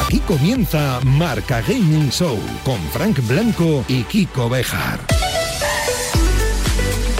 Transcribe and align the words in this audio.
Aquí 0.00 0.18
comienza 0.26 0.98
Marca 1.04 1.60
Gaming 1.60 2.10
Show 2.10 2.36
con 2.64 2.80
Frank 2.90 3.24
Blanco 3.28 3.84
y 3.86 4.02
Kiko 4.02 4.48
Bejar. 4.48 4.98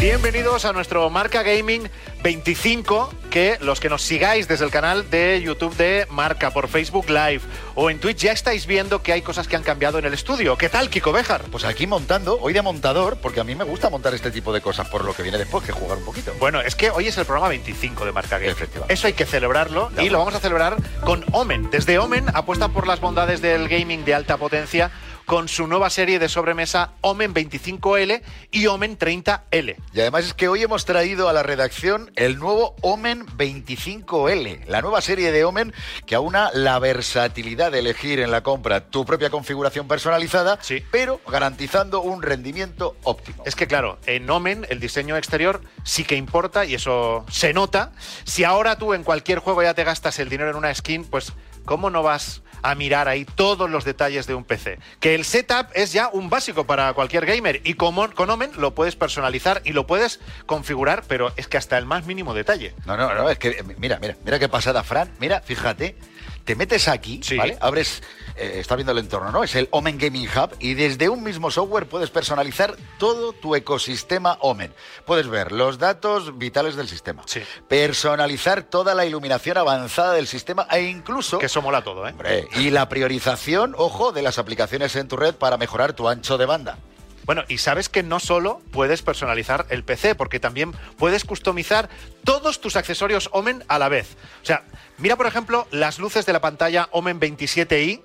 Bienvenidos 0.01 0.65
a 0.65 0.73
nuestro 0.73 1.09
Marca 1.11 1.45
Gaming 1.45 1.89
25, 2.25 3.13
que 3.31 3.59
los 3.61 3.81
que 3.81 3.91
nos 3.91 4.01
sigáis 4.01 4.49
desde 4.49 4.65
el 4.65 4.71
canal 4.71 5.11
de 5.11 5.43
YouTube 5.43 5.77
de 5.77 6.07
Marca 6.09 6.53
por 6.53 6.69
Facebook 6.69 7.11
Live 7.11 7.43
o 7.75 7.91
en 7.91 8.01
Twitch 8.01 8.17
ya 8.17 8.33
estáis 8.33 8.67
viendo 8.67 9.03
que 9.03 9.13
hay 9.13 9.21
cosas 9.21 9.47
que 9.47 9.57
han 9.57 9.63
cambiado 9.63 9.99
en 9.99 10.07
el 10.07 10.15
estudio. 10.15 10.57
¿Qué 10.57 10.71
tal, 10.71 10.89
Kiko 10.89 11.13
Bejar? 11.13 11.43
Pues 11.53 11.65
aquí 11.65 11.87
montando, 11.87 12.39
hoy 12.41 12.55
de 12.55 12.63
montador, 12.63 13.19
porque 13.19 13.41
a 13.41 13.45
mí 13.45 13.55
me 13.55 13.65
gusta 13.65 13.91
montar 13.91 14.15
este 14.15 14.31
tipo 14.31 14.55
de 14.55 14.63
cosas 14.63 14.89
por 14.89 15.05
lo 15.05 15.13
que 15.13 15.23
viene 15.23 15.37
después, 15.37 15.67
que 15.67 15.73
jugar 15.73 15.99
un 15.99 16.05
poquito. 16.07 16.33
Bueno, 16.41 16.63
es 16.63 16.75
que 16.75 16.91
hoy 16.91 17.09
es 17.09 17.19
el 17.19 17.27
programa 17.27 17.49
25 17.49 18.07
de 18.07 18.13
Marca. 18.13 18.39
Efectivamente. 18.39 18.95
Eso 18.95 19.07
hay 19.07 19.13
que 19.13 19.27
celebrarlo 19.27 19.91
y 20.01 20.09
lo 20.09 20.17
va. 20.17 20.25
vamos 20.25 20.35
a 20.35 20.41
celebrar 20.41 20.77
con 21.05 21.27
Omen. 21.33 21.69
Desde 21.71 21.99
Omen 21.99 22.25
apuesta 22.33 22.69
por 22.69 22.87
las 22.87 23.01
bondades 23.01 23.43
del 23.43 23.69
gaming 23.69 24.07
de 24.07 24.15
alta 24.15 24.39
potencia 24.39 24.91
con 25.27 25.49
su 25.49 25.67
nueva 25.67 25.91
serie 25.91 26.19
de 26.19 26.29
sobremesa 26.29 26.93
Omen 27.01 27.33
25L 27.35 28.23
y 28.51 28.67
Omen 28.67 28.99
30L. 28.99 29.77
Y 29.93 30.01
además 30.01 30.27
es 30.27 30.35
que 30.35 30.49
hoy 30.49 30.63
hemos 30.63 30.85
traído 30.85 31.29
a 31.29 31.33
la 31.33 31.43
redacción 31.43 32.11
el 32.17 32.39
nuevo 32.39 32.75
Omen 32.83 33.27
25L, 33.27 34.67
la 34.67 34.83
nueva 34.83 35.01
serie 35.01 35.33
de 35.33 35.45
Omen 35.45 35.73
que 36.07 36.15
aúna 36.15 36.51
la 36.53 36.79
versatilidad 36.79 37.73
de 37.73 37.79
elegir 37.81 38.21
en 38.21 38.31
la 38.31 38.43
compra 38.43 38.89
tu 38.91 39.05
propia 39.05 39.31
configuración 39.31 39.89
personalizada, 39.89 40.59
Sí. 40.61 40.83
pero 40.91 41.21
garantizando 41.27 42.01
un 42.01 42.23
rendimiento 42.23 42.97
óptimo. 43.03 43.43
Es 43.47 43.55
que 43.57 43.67
claro, 43.67 43.99
en 44.07 44.29
Omen 44.29 44.67
el 44.69 44.81
diseño 44.81 45.17
exterior 45.17 45.61
sí 45.85 46.05
que 46.05 46.17
importa 46.17 46.65
y 46.65 46.75
eso 46.75 47.25
se 47.31 47.53
nota. 47.53 47.93
Si 48.25 48.45
ahora 48.45 48.77
tú 48.79 48.95
en 48.95 49.05
cualquier 49.05 49.39
juego 49.39 49.63
ya 49.63 49.75
te 49.75 49.85
gastas 49.85 50.19
el 50.19 50.29
dinero 50.29 50.51
en 50.51 50.57
una 50.57 50.75
skin, 50.75 51.05
pues 51.05 51.33
¿cómo 51.65 51.91
no 51.91 52.03
vas 52.03 52.43
a 52.63 52.75
mirar 52.75 53.09
ahí 53.09 53.25
todos 53.25 53.69
los 53.69 53.85
detalles 53.85 54.27
de 54.27 54.35
un 54.35 54.45
PC? 54.45 54.79
Que 55.01 55.15
el 55.15 55.25
setup 55.25 55.67
es 55.75 55.93
ya 55.93 56.09
un 56.13 56.31
básico 56.31 56.67
para 56.67 56.93
cualquier 56.95 57.27
gamer 57.27 57.61
y 57.65 57.75
como 57.75 58.11
con 58.13 58.31
Omen 58.31 58.53
lo 58.57 58.75
puedes 58.75 58.97
personalizar 58.97 59.61
y 59.65 59.73
lo 59.73 59.87
puedes 59.87 60.21
configurar, 60.47 61.05
pero 61.07 61.33
es 61.37 61.49
que 61.49 61.57
hasta 61.57 61.79
el 61.79 61.87
más 61.87 62.07
mínimo 62.07 62.35
detalle. 62.35 62.75
No, 62.87 62.97
no, 62.97 63.15
no, 63.15 63.29
es 63.31 63.39
que 63.39 63.63
mira, 63.79 63.99
mira, 64.01 64.17
mira 64.25 64.39
qué 64.39 64.49
pasada, 64.49 64.83
Fran. 64.83 65.11
Mira, 65.21 65.41
fíjate, 65.41 65.97
te 66.45 66.55
metes 66.57 66.89
aquí, 66.89 67.21
Sí. 67.23 67.37
¿vale? 67.37 67.57
Abres, 67.61 68.03
eh, 68.37 68.57
estás 68.61 68.77
viendo 68.77 68.93
el 68.93 68.99
entorno, 68.99 69.31
¿no? 69.33 69.43
Es 69.45 69.55
el 69.55 69.69
Omen 69.71 69.99
Gaming 69.99 70.29
Hub 70.29 70.55
y 70.59 70.75
desde 70.75 71.09
un 71.09 71.23
mismo 71.23 71.51
software 71.51 71.87
puedes 71.89 72.11
personalizar 72.11 72.77
todo 72.99 73.33
tu 73.33 73.55
ecosistema 73.55 74.37
Omen. 74.41 74.73
Puedes 75.07 75.29
ver 75.29 75.53
los 75.53 75.79
datos 75.79 76.37
vitales 76.39 76.77
del 76.77 76.89
sistema, 76.89 77.23
Sí. 77.27 77.41
personalizar 77.69 78.63
toda 78.65 78.95
la 78.95 79.07
iluminación 79.07 79.57
avanzada 79.59 80.13
del 80.15 80.27
sistema 80.27 80.67
e 80.71 80.83
incluso... 80.83 81.39
Que 81.39 81.47
eso 81.47 81.63
mola 81.63 81.83
todo, 81.83 82.07
¿eh? 82.07 82.11
Hombre, 82.13 82.49
y 82.57 82.71
la 82.71 82.89
priorización, 82.89 83.75
ojo, 83.77 84.13
de 84.13 84.23
las 84.23 84.39
aplicaciones 84.39 84.95
en 84.97 85.09
tu 85.09 85.17
red 85.17 85.35
para 85.35 85.57
mejorar 85.57 85.93
tu 85.95 86.09
ancho 86.09 86.39
de 86.39 86.47
banda. 86.47 86.79
Bueno, 87.25 87.45
y 87.49 87.59
sabes 87.59 87.89
que 87.89 88.03
no 88.03 88.21
solo 88.21 88.61
puedes 88.71 89.03
personalizar 89.03 89.67
el 89.71 89.85
PC, 89.85 90.15
porque 90.15 90.41
también 90.41 90.73
puedes 90.99 91.25
customizar 91.25 91.89
todos 92.25 92.61
tus 92.61 92.77
accesorios 92.77 93.29
Omen 93.33 93.65
a 93.69 93.79
la 93.79 93.89
vez. 93.89 94.17
O 94.43 94.47
sea, 94.47 94.65
mira 94.99 95.17
por 95.17 95.27
ejemplo 95.27 95.67
las 95.71 95.99
luces 95.99 96.27
de 96.27 96.33
la 96.33 96.41
pantalla 96.41 96.89
Omen 96.93 97.21
27i 97.21 98.03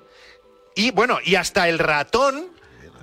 y 0.76 0.92
bueno, 0.92 1.20
y 1.24 1.36
hasta 1.36 1.68
el 1.68 1.80
ratón 1.80 2.48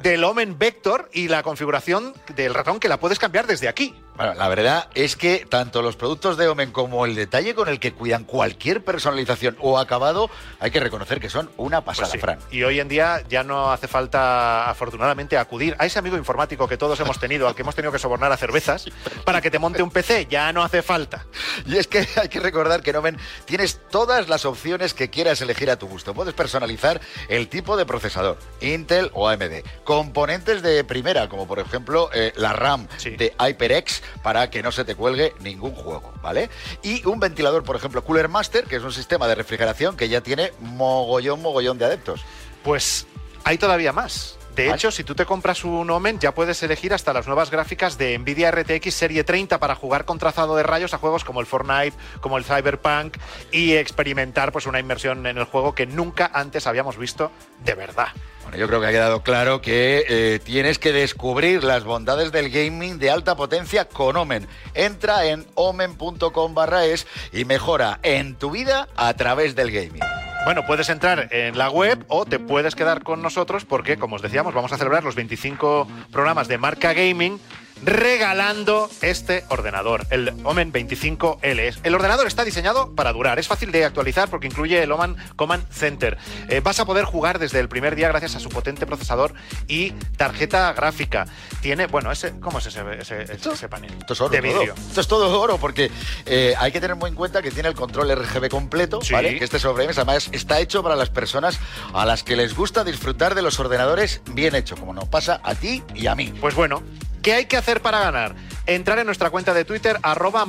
del 0.03 0.25
Omen 0.25 0.59
Vector 0.59 1.11
y 1.13 1.29
la 1.29 1.43
configuración 1.43 2.15
del 2.35 2.55
ratón 2.55 2.81
que 2.81 2.89
la 2.89 3.01
puedes 3.01 3.19
cambiar 3.19 3.47
desde 3.47 3.69
aquí. 3.69 3.95
Bueno, 4.17 4.35
la 4.35 4.49
verdad 4.49 4.89
es 4.95 5.17
que 5.17 5.47
tanto 5.49 5.83
los 5.83 5.97
productos 5.97 6.37
de 6.37 6.49
Omen 6.49 6.73
como 6.73 7.05
el 7.07 7.15
detalle 7.15 7.55
con 7.55 7.69
el 7.69 7.79
que 7.81 7.93
cuidan 7.93 8.25
cualquier 8.25 8.83
personalización 8.85 9.57
o 9.61 9.79
acabado, 9.79 10.31
hay 10.61 10.71
que 10.71 10.81
reconocer 10.81 11.21
que 11.21 11.29
son 11.31 11.51
una 11.57 11.83
Pues 11.85 11.99
pasada, 11.99 12.13
sí. 12.13 12.19
Fran. 12.19 12.39
Y 12.51 12.63
hoy 12.63 12.81
en 12.81 12.89
día 12.89 13.23
ya 13.29 13.43
no 13.45 13.71
hace 13.73 13.89
falta, 13.89 14.69
afortunadamente, 14.71 15.37
acudir 15.39 15.77
a 15.79 15.87
ese 15.87 15.99
amigo 15.99 16.17
informático 16.17 16.67
que 16.69 16.77
todos 16.77 16.99
hemos 17.01 17.19
tenido, 17.21 17.47
al 17.49 17.55
que 17.55 17.63
hemos 17.63 17.75
tenido 17.75 17.93
que 17.93 17.99
sobornar 17.99 18.33
a 18.33 18.37
cervezas, 18.37 18.87
para 19.25 19.41
que 19.41 19.51
te 19.51 19.59
monte 19.59 19.83
un 19.83 19.91
PC. 19.91 20.27
Ya 20.31 20.53
no 20.53 20.63
hace 20.63 20.83
falta. 20.83 21.27
Y 21.67 21.77
es 21.77 21.87
que 21.87 22.07
hay 22.21 22.29
que 22.29 22.41
recordar 22.41 22.83
que 22.83 22.91
en 22.91 22.97
Omen 22.97 23.19
tienes 23.45 23.81
todas 23.91 24.29
las 24.29 24.45
opciones 24.45 24.95
que 24.95 25.11
quieras 25.11 25.41
elegir 25.41 25.71
a 25.71 25.77
tu 25.79 25.87
gusto. 25.89 26.15
Puedes 26.15 26.35
personalizar 26.35 27.01
el 27.29 27.49
tipo 27.49 27.77
de 27.77 27.85
procesador, 27.87 28.39
Intel 28.61 29.11
o 29.15 29.29
AMD, 29.29 29.63
componentes 29.85 30.63
de 30.63 30.85
primera, 30.85 31.29
como 31.29 31.47
por 31.47 31.59
ejemplo 31.59 32.11
eh, 32.13 32.33
la 32.37 32.53
RAM 32.53 32.87
Sí. 32.97 33.11
de 33.17 33.35
HyperX, 33.39 34.03
para 34.23 34.51
que 34.51 34.63
no 34.63 34.73
se 34.73 34.85
te 34.85 34.95
cuelgue 34.95 35.35
ningún 35.41 35.75
juego, 35.75 36.13
¿vale? 36.23 36.51
Y 36.83 37.07
un 37.07 37.21
ventilador, 37.21 37.65
por 37.65 37.77
ejemplo, 37.77 38.05
Cooler 38.05 38.29
Master, 38.29 38.65
que 38.65 38.77
es 38.77 38.83
un 38.83 38.93
sistema 38.93 39.27
de 39.29 39.35
refrigeración 39.35 39.97
que 39.97 40.09
ya 40.09 40.21
tiene 40.21 40.53
mogollón, 40.61 41.43
mogollón 41.43 41.79
de 41.79 41.87
adeptos. 41.87 42.25
Pues 42.63 43.07
hay 43.45 43.59
todavía 43.59 43.93
más. 43.93 44.37
De 44.57 44.71
hecho, 44.71 44.91
si 44.91 45.05
tú 45.05 45.15
te 45.15 45.27
compras 45.27 45.65
un 45.65 45.91
Omen, 45.91 46.19
ya 46.19 46.33
puedes 46.33 46.63
elegir 46.63 46.95
hasta 46.95 47.13
las 47.13 47.27
nuevas 47.27 47.51
gráficas 47.51 47.99
de 47.99 48.19
Nvidia 48.19 48.51
RTX 48.51 48.95
Serie 48.95 49.23
30 49.23 49.61
para 49.61 49.75
jugar 49.75 50.07
con 50.07 50.19
trazado 50.19 50.57
de 50.57 50.63
rayos 50.63 50.95
a 50.95 50.99
juegos 50.99 51.25
como 51.25 51.41
el 51.41 51.47
Fortnite, 51.47 51.93
como 52.23 52.39
el 52.39 52.45
Cyberpunk 52.45 53.19
y 53.53 53.75
experimentar 53.75 54.53
pues 54.53 54.65
una 54.65 54.81
inmersión 54.81 55.27
en 55.27 55.37
el 55.37 55.45
juego 55.45 55.75
que 55.75 55.85
nunca 55.85 56.31
antes 56.33 56.67
habíamos 56.67 56.97
visto 56.97 57.31
de 57.67 57.75
verdad. 57.75 58.09
Bueno, 58.47 58.59
yo 58.59 58.69
creo 58.69 58.81
que 58.81 58.87
ha 58.87 58.93
quedado 58.93 59.23
claro 59.25 59.61
que 59.61 60.05
eh, 60.09 60.39
tienes 60.39 60.79
que 60.79 60.93
descubrir 60.93 61.65
las 61.65 61.83
bondades 61.83 62.31
del 62.31 62.49
gaming 62.49 62.97
de 63.01 63.11
alta 63.11 63.35
potencia 63.35 63.87
con 63.89 64.17
Omen. 64.17 64.47
Entra 64.73 65.27
en 65.27 65.45
omen.com 65.57 66.55
barra 66.55 66.85
es 66.85 67.09
y 67.33 67.45
mejora 67.45 67.99
en 68.05 68.37
tu 68.37 68.53
vida 68.53 68.87
a 68.95 69.13
través 69.15 69.57
del 69.57 69.73
gaming. 69.73 70.01
Bueno, 70.45 70.65
puedes 70.65 70.89
entrar 70.91 71.27
en 71.33 71.59
la 71.59 71.71
web 71.71 72.05
o 72.07 72.25
te 72.25 72.39
puedes 72.39 72.77
quedar 72.77 73.03
con 73.03 73.21
nosotros 73.21 73.65
porque, 73.65 73.97
como 73.97 74.15
os 74.15 74.23
decíamos, 74.23 74.55
vamos 74.55 74.73
a 74.73 74.79
celebrar 74.79 75.03
los 75.03 75.17
25 75.17 75.89
programas 76.13 76.47
de 76.47 76.57
marca 76.57 76.93
gaming 76.93 77.41
regalando 77.85 78.89
este 79.03 79.45
ordenador, 79.49 80.07
el 80.11 80.33
Omen 80.45 80.73
25L. 80.73 81.79
El 81.83 81.95
ordenador 81.95 82.27
está 82.27 82.45
diseñado 82.45 82.95
para 82.95 83.13
durar, 83.13 83.39
es 83.39 83.47
fácil 83.49 83.73
de 83.73 83.85
actualizar 83.85 84.29
porque 84.29 84.47
incluye 84.47 84.83
el 84.83 84.91
Omen 84.93 85.17
Command 85.37 85.69
Center. 85.71 86.17
Eh, 86.49 86.61
vas 86.61 86.81
a 86.81 86.85
poder 86.85 87.05
jugar 87.05 87.39
desde 87.39 87.61
el 87.61 87.69
primer 87.69 87.95
día 87.97 88.09
gracias 88.09 88.35
a 88.37 88.41
su 88.41 88.49
potente 88.49 88.87
procesador 88.87 89.35
y 89.69 89.91
tarjeta 90.17 90.73
gráfica. 90.73 91.27
Tiene, 91.61 91.87
bueno, 91.87 92.11
ese, 92.11 92.39
¿cómo 92.41 92.59
es 92.59 92.67
ese, 92.67 92.83
ese, 92.99 93.23
ese 93.33 93.69
panel? 93.69 93.93
Esto 94.01 94.13
es 94.15 94.21
oro. 94.21 94.31
De 94.31 94.41
todo. 94.43 94.63
Esto 94.63 95.01
es 95.01 95.09
todo 95.09 95.41
oro 95.41 95.59
porque 95.59 95.91
eh, 96.25 96.55
hay 96.59 96.73
que 96.73 96.81
tener 96.81 96.97
muy 96.97 97.11
en 97.11 97.17
cuenta 97.17 97.43
que 97.43 97.51
tiene 97.51 97.69
el 97.69 97.75
control 97.75 98.11
RGB 98.17 98.49
completo, 98.49 99.01
Sí. 99.03 99.13
¿vale? 99.13 99.39
Que 99.39 99.45
este 99.45 99.59
sobremesa 99.59 100.03
además 100.03 100.29
está 100.33 100.61
hecho 100.61 100.83
para 100.83 100.97
las 100.97 101.11
personas 101.11 101.59
a 101.93 102.05
las 102.07 102.23
que 102.23 102.37
les 102.37 102.55
gusta 102.55 102.85
disfrutar 102.85 103.35
de 103.35 103.43
los 103.43 103.59
ordenadores 103.61 104.23
bien 104.33 104.55
hechos, 104.55 104.79
como 104.81 104.95
nos 104.95 105.09
pasa 105.09 105.41
a 105.45 105.55
ti 105.55 105.83
y 105.95 106.07
a 106.07 106.15
mí. 106.15 106.33
Pues 106.41 106.55
bueno, 106.55 106.83
¿qué 107.27 107.33
hay 107.33 107.47
que 107.47 107.57
hacer 107.57 107.83
para 107.83 107.99
ganar? 107.99 108.37
Entrar 108.67 109.01
en 109.01 109.07
nuestra 109.07 109.31
cuenta 109.31 109.53
de 109.53 109.65
Twitter, 109.65 109.99
arroba. 110.05 110.47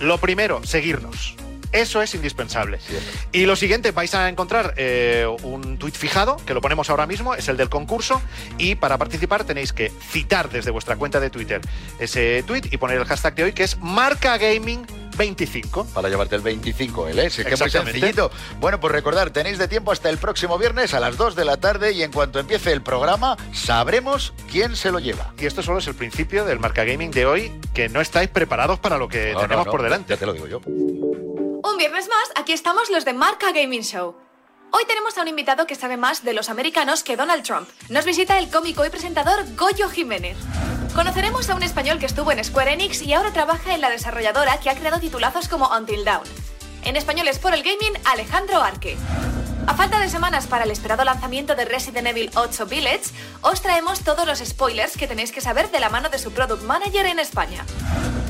Lo 0.00 0.18
primero, 0.18 0.62
seguirnos. 0.62 1.34
Eso 1.72 2.02
es 2.02 2.14
indispensable. 2.14 2.78
Cierto. 2.78 3.06
Y 3.32 3.46
lo 3.46 3.56
siguiente, 3.56 3.90
vais 3.90 4.14
a 4.14 4.28
encontrar 4.28 4.74
eh, 4.76 5.26
un 5.42 5.78
tuit 5.78 5.94
fijado, 5.94 6.36
que 6.44 6.54
lo 6.54 6.60
ponemos 6.60 6.90
ahora 6.90 7.06
mismo, 7.06 7.34
es 7.34 7.48
el 7.48 7.56
del 7.56 7.68
concurso, 7.68 8.20
y 8.56 8.74
para 8.74 8.98
participar 8.98 9.44
tenéis 9.44 9.72
que 9.72 9.92
citar 10.10 10.50
desde 10.50 10.70
vuestra 10.70 10.96
cuenta 10.96 11.20
de 11.20 11.30
Twitter 11.30 11.60
ese 11.98 12.42
tuit 12.46 12.72
y 12.72 12.76
poner 12.76 12.98
el 12.98 13.04
hashtag 13.04 13.34
de 13.34 13.44
hoy, 13.44 13.52
que 13.52 13.64
es 13.64 13.78
marca 13.78 14.36
gaming 14.38 14.86
25. 15.18 15.84
Para 15.86 16.08
llevarte 16.08 16.36
el 16.36 16.42
25L, 16.42 17.18
¿eh? 17.18 17.28
Sí, 17.28 17.44
que 17.44 17.54
es 17.54 17.60
muy 17.60 17.70
sencillito. 17.70 18.30
Bueno, 18.60 18.80
pues 18.80 18.92
recordar, 18.92 19.30
tenéis 19.30 19.58
de 19.58 19.68
tiempo 19.68 19.92
hasta 19.92 20.08
el 20.08 20.16
próximo 20.16 20.56
viernes 20.58 20.94
a 20.94 21.00
las 21.00 21.16
2 21.16 21.34
de 21.34 21.44
la 21.44 21.58
tarde 21.58 21.92
y 21.92 22.02
en 22.02 22.12
cuanto 22.12 22.38
empiece 22.38 22.72
el 22.72 22.82
programa 22.82 23.36
sabremos 23.52 24.32
quién 24.50 24.76
se 24.76 24.90
lo 24.90 25.00
lleva. 25.00 25.34
Y 25.38 25.46
esto 25.46 25.62
solo 25.62 25.80
es 25.80 25.86
el 25.88 25.94
principio 25.94 26.44
del 26.44 26.60
marca 26.60 26.84
gaming 26.84 27.10
de 27.10 27.26
hoy, 27.26 27.52
que 27.74 27.88
no 27.88 28.00
estáis 28.00 28.28
preparados 28.28 28.78
para 28.78 28.96
lo 28.96 29.08
que 29.08 29.32
No, 29.32 29.34
no, 29.34 29.40
tenemos 29.40 29.66
no, 29.66 29.72
por 29.72 29.82
delante. 29.82 30.10
Ya 30.10 30.16
te 30.16 30.26
lo 30.26 30.32
digo 30.32 30.46
yo. 30.46 30.60
Un 31.60 31.76
viernes 31.76 32.08
más, 32.08 32.30
aquí 32.36 32.52
estamos 32.52 32.88
los 32.88 33.04
de 33.04 33.12
Marca 33.12 33.50
Gaming 33.50 33.82
Show. 33.82 34.14
Hoy 34.70 34.84
tenemos 34.86 35.18
a 35.18 35.22
un 35.22 35.28
invitado 35.28 35.66
que 35.66 35.74
sabe 35.74 35.96
más 35.96 36.22
de 36.22 36.32
los 36.32 36.50
americanos 36.50 37.02
que 37.02 37.16
Donald 37.16 37.42
Trump. 37.42 37.68
Nos 37.88 38.04
visita 38.04 38.38
el 38.38 38.48
cómico 38.48 38.86
y 38.86 38.90
presentador 38.90 39.44
Goyo 39.56 39.88
Jiménez. 39.88 40.36
Conoceremos 40.94 41.50
a 41.50 41.56
un 41.56 41.64
español 41.64 41.98
que 41.98 42.06
estuvo 42.06 42.30
en 42.30 42.44
Square 42.44 42.74
Enix 42.74 43.02
y 43.02 43.12
ahora 43.12 43.32
trabaja 43.32 43.74
en 43.74 43.80
la 43.80 43.90
desarrolladora 43.90 44.60
que 44.60 44.70
ha 44.70 44.76
creado 44.76 45.00
titulazos 45.00 45.48
como 45.48 45.68
Until 45.68 46.04
Dawn. 46.04 46.28
En 46.84 46.94
español 46.94 47.26
es 47.26 47.40
por 47.40 47.52
el 47.52 47.64
gaming 47.64 47.98
Alejandro 48.04 48.62
Arque. 48.62 48.96
A 49.68 49.74
falta 49.74 50.00
de 50.00 50.08
semanas 50.08 50.46
para 50.46 50.64
el 50.64 50.70
esperado 50.70 51.04
lanzamiento 51.04 51.54
de 51.54 51.66
Resident 51.66 52.06
Evil 52.06 52.30
8 52.34 52.64
Village, 52.64 53.10
os 53.42 53.60
traemos 53.60 54.00
todos 54.00 54.26
los 54.26 54.38
spoilers 54.38 54.96
que 54.96 55.06
tenéis 55.06 55.30
que 55.30 55.42
saber 55.42 55.70
de 55.70 55.78
la 55.78 55.90
mano 55.90 56.08
de 56.08 56.18
su 56.18 56.32
product 56.32 56.62
manager 56.62 57.04
en 57.04 57.18
España. 57.18 57.66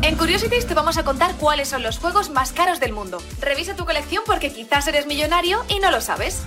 En 0.02 0.16
Curiosities 0.16 0.66
te 0.66 0.74
vamos 0.74 0.98
a 0.98 1.04
contar 1.04 1.36
cuáles 1.36 1.68
son 1.68 1.84
los 1.84 2.00
juegos 2.00 2.30
más 2.30 2.50
caros 2.50 2.80
del 2.80 2.92
mundo. 2.92 3.22
Revisa 3.40 3.76
tu 3.76 3.86
colección 3.86 4.24
porque 4.26 4.52
quizás 4.52 4.88
eres 4.88 5.06
millonario 5.06 5.64
y 5.68 5.78
no 5.78 5.92
lo 5.92 6.00
sabes. 6.00 6.42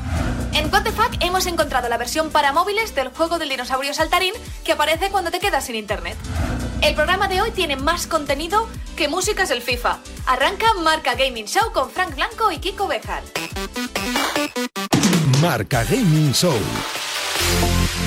En 0.52 0.70
What 0.74 0.84
the 0.84 0.92
Fuck 0.92 1.16
hemos 1.22 1.46
encontrado 1.46 1.88
la 1.88 1.98
versión 1.98 2.30
para 2.30 2.52
móviles 2.52 2.94
del 2.94 3.08
juego 3.08 3.40
del 3.40 3.48
dinosaurio 3.48 3.94
saltarín 3.94 4.34
que 4.66 4.74
aparece 4.74 5.10
cuando 5.10 5.32
te 5.32 5.40
quedas 5.40 5.68
sin 5.68 5.76
internet. 5.76 6.18
El 6.82 6.96
programa 6.96 7.30
de 7.30 7.42
hoy 7.42 7.52
tiene 7.52 7.78
más 7.78 8.08
contenido 8.08 8.68
que 8.98 9.08
músicas 9.08 9.48
del 9.48 9.62
FIFA. 9.62 10.00
Arranca 10.26 10.74
Marca 10.84 11.16
Gaming 11.16 11.46
Show 11.46 11.72
con 11.72 11.90
Frank 11.90 12.14
Blanco 12.16 12.52
y 12.52 12.60
Kiko 12.60 12.88
Bejar. 12.88 13.24
Marca 15.42 15.84
Gaming 15.84 16.32
Show. 16.34 16.60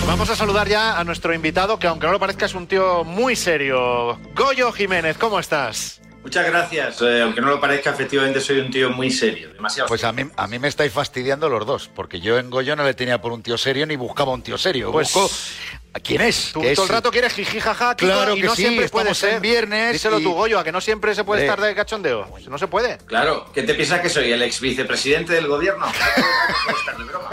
Vamos 0.07 0.31
a 0.31 0.37
saludar 0.37 0.69
ya 0.69 0.99
a 0.99 1.05
nuestro 1.05 1.35
invitado, 1.35 1.79
que 1.79 1.87
aunque 1.87 2.07
no 2.07 2.13
lo 2.13 2.21
parezca 2.21 2.47
es 2.47 2.55
un 2.55 2.67
tío 2.67 3.05
muy 3.05 3.37
serio. 3.37 4.19
Goyo 4.35 4.71
Jiménez, 4.73 5.17
¿cómo 5.19 5.39
estás? 5.41 6.01
Muchas 6.25 6.47
gracias. 6.47 7.01
Eh, 7.03 7.21
aunque 7.23 7.41
no 7.43 7.49
lo 7.49 7.61
parezca, 7.61 7.91
efectivamente 7.91 8.41
soy 8.41 8.59
un 8.59 8.71
tío 8.71 8.89
muy 8.91 9.11
serio. 9.11 9.51
Demasiado. 9.53 9.87
Pues 9.89 10.03
a 10.05 10.11
mí, 10.13 10.25
a 10.37 10.47
mí 10.49 10.59
me 10.59 10.69
estáis 10.69 10.91
fastidiando 10.91 11.49
los 11.51 11.67
dos, 11.67 11.91
porque 11.95 12.19
yo 12.21 12.39
en 12.39 12.49
Goyo 12.51 12.75
no 12.75 12.83
le 12.83 12.95
tenía 12.95 13.21
por 13.21 13.31
un 13.33 13.43
tío 13.43 13.59
serio 13.59 13.85
ni 13.87 13.95
buscaba 13.97 14.33
un 14.33 14.43
tío 14.43 14.57
serio. 14.59 14.91
Pues- 14.91 15.13
Busco- 15.13 15.31
¿A 15.97 16.01
quién 16.01 16.23
es? 16.23 16.51
Tú 16.53 16.61
es- 16.65 16.75
todo 16.75 16.87
el 16.87 16.93
rato 16.93 17.11
quieres 17.13 17.33
jiji 17.35 17.61
jaja, 17.61 17.95
Claro 17.95 18.35
y 18.35 18.41
que 18.41 18.47
no 18.49 18.57
sí, 18.57 18.63
siempre 18.63 18.89
puede 18.89 19.11
en 19.11 19.15
ser. 19.15 19.41
viernes 19.41 19.93
Díselo 19.93 20.19
y- 20.19 20.25
tú, 20.25 20.33
Goyo, 20.33 20.59
a 20.59 20.65
que 20.65 20.73
no 20.73 20.81
siempre 20.81 21.15
se 21.15 21.23
puede 21.23 21.43
Eh. 21.43 21.45
estar 21.45 21.61
de 21.61 21.73
cachondeo. 21.73 22.27
No 22.49 22.59
se 22.59 22.67
puede. 22.67 22.99
Claro, 23.07 23.49
¿qué 23.55 23.63
te 23.63 23.75
piensas 23.75 24.01
que 24.01 24.09
soy? 24.09 24.33
¿El 24.33 24.43
ex 24.43 24.59
vicepresidente 24.61 25.35
del 25.35 25.47
gobierno? 25.47 25.87
Puedo 26.65 26.79
estar 26.79 26.97
de 26.99 27.05
broma. 27.05 27.31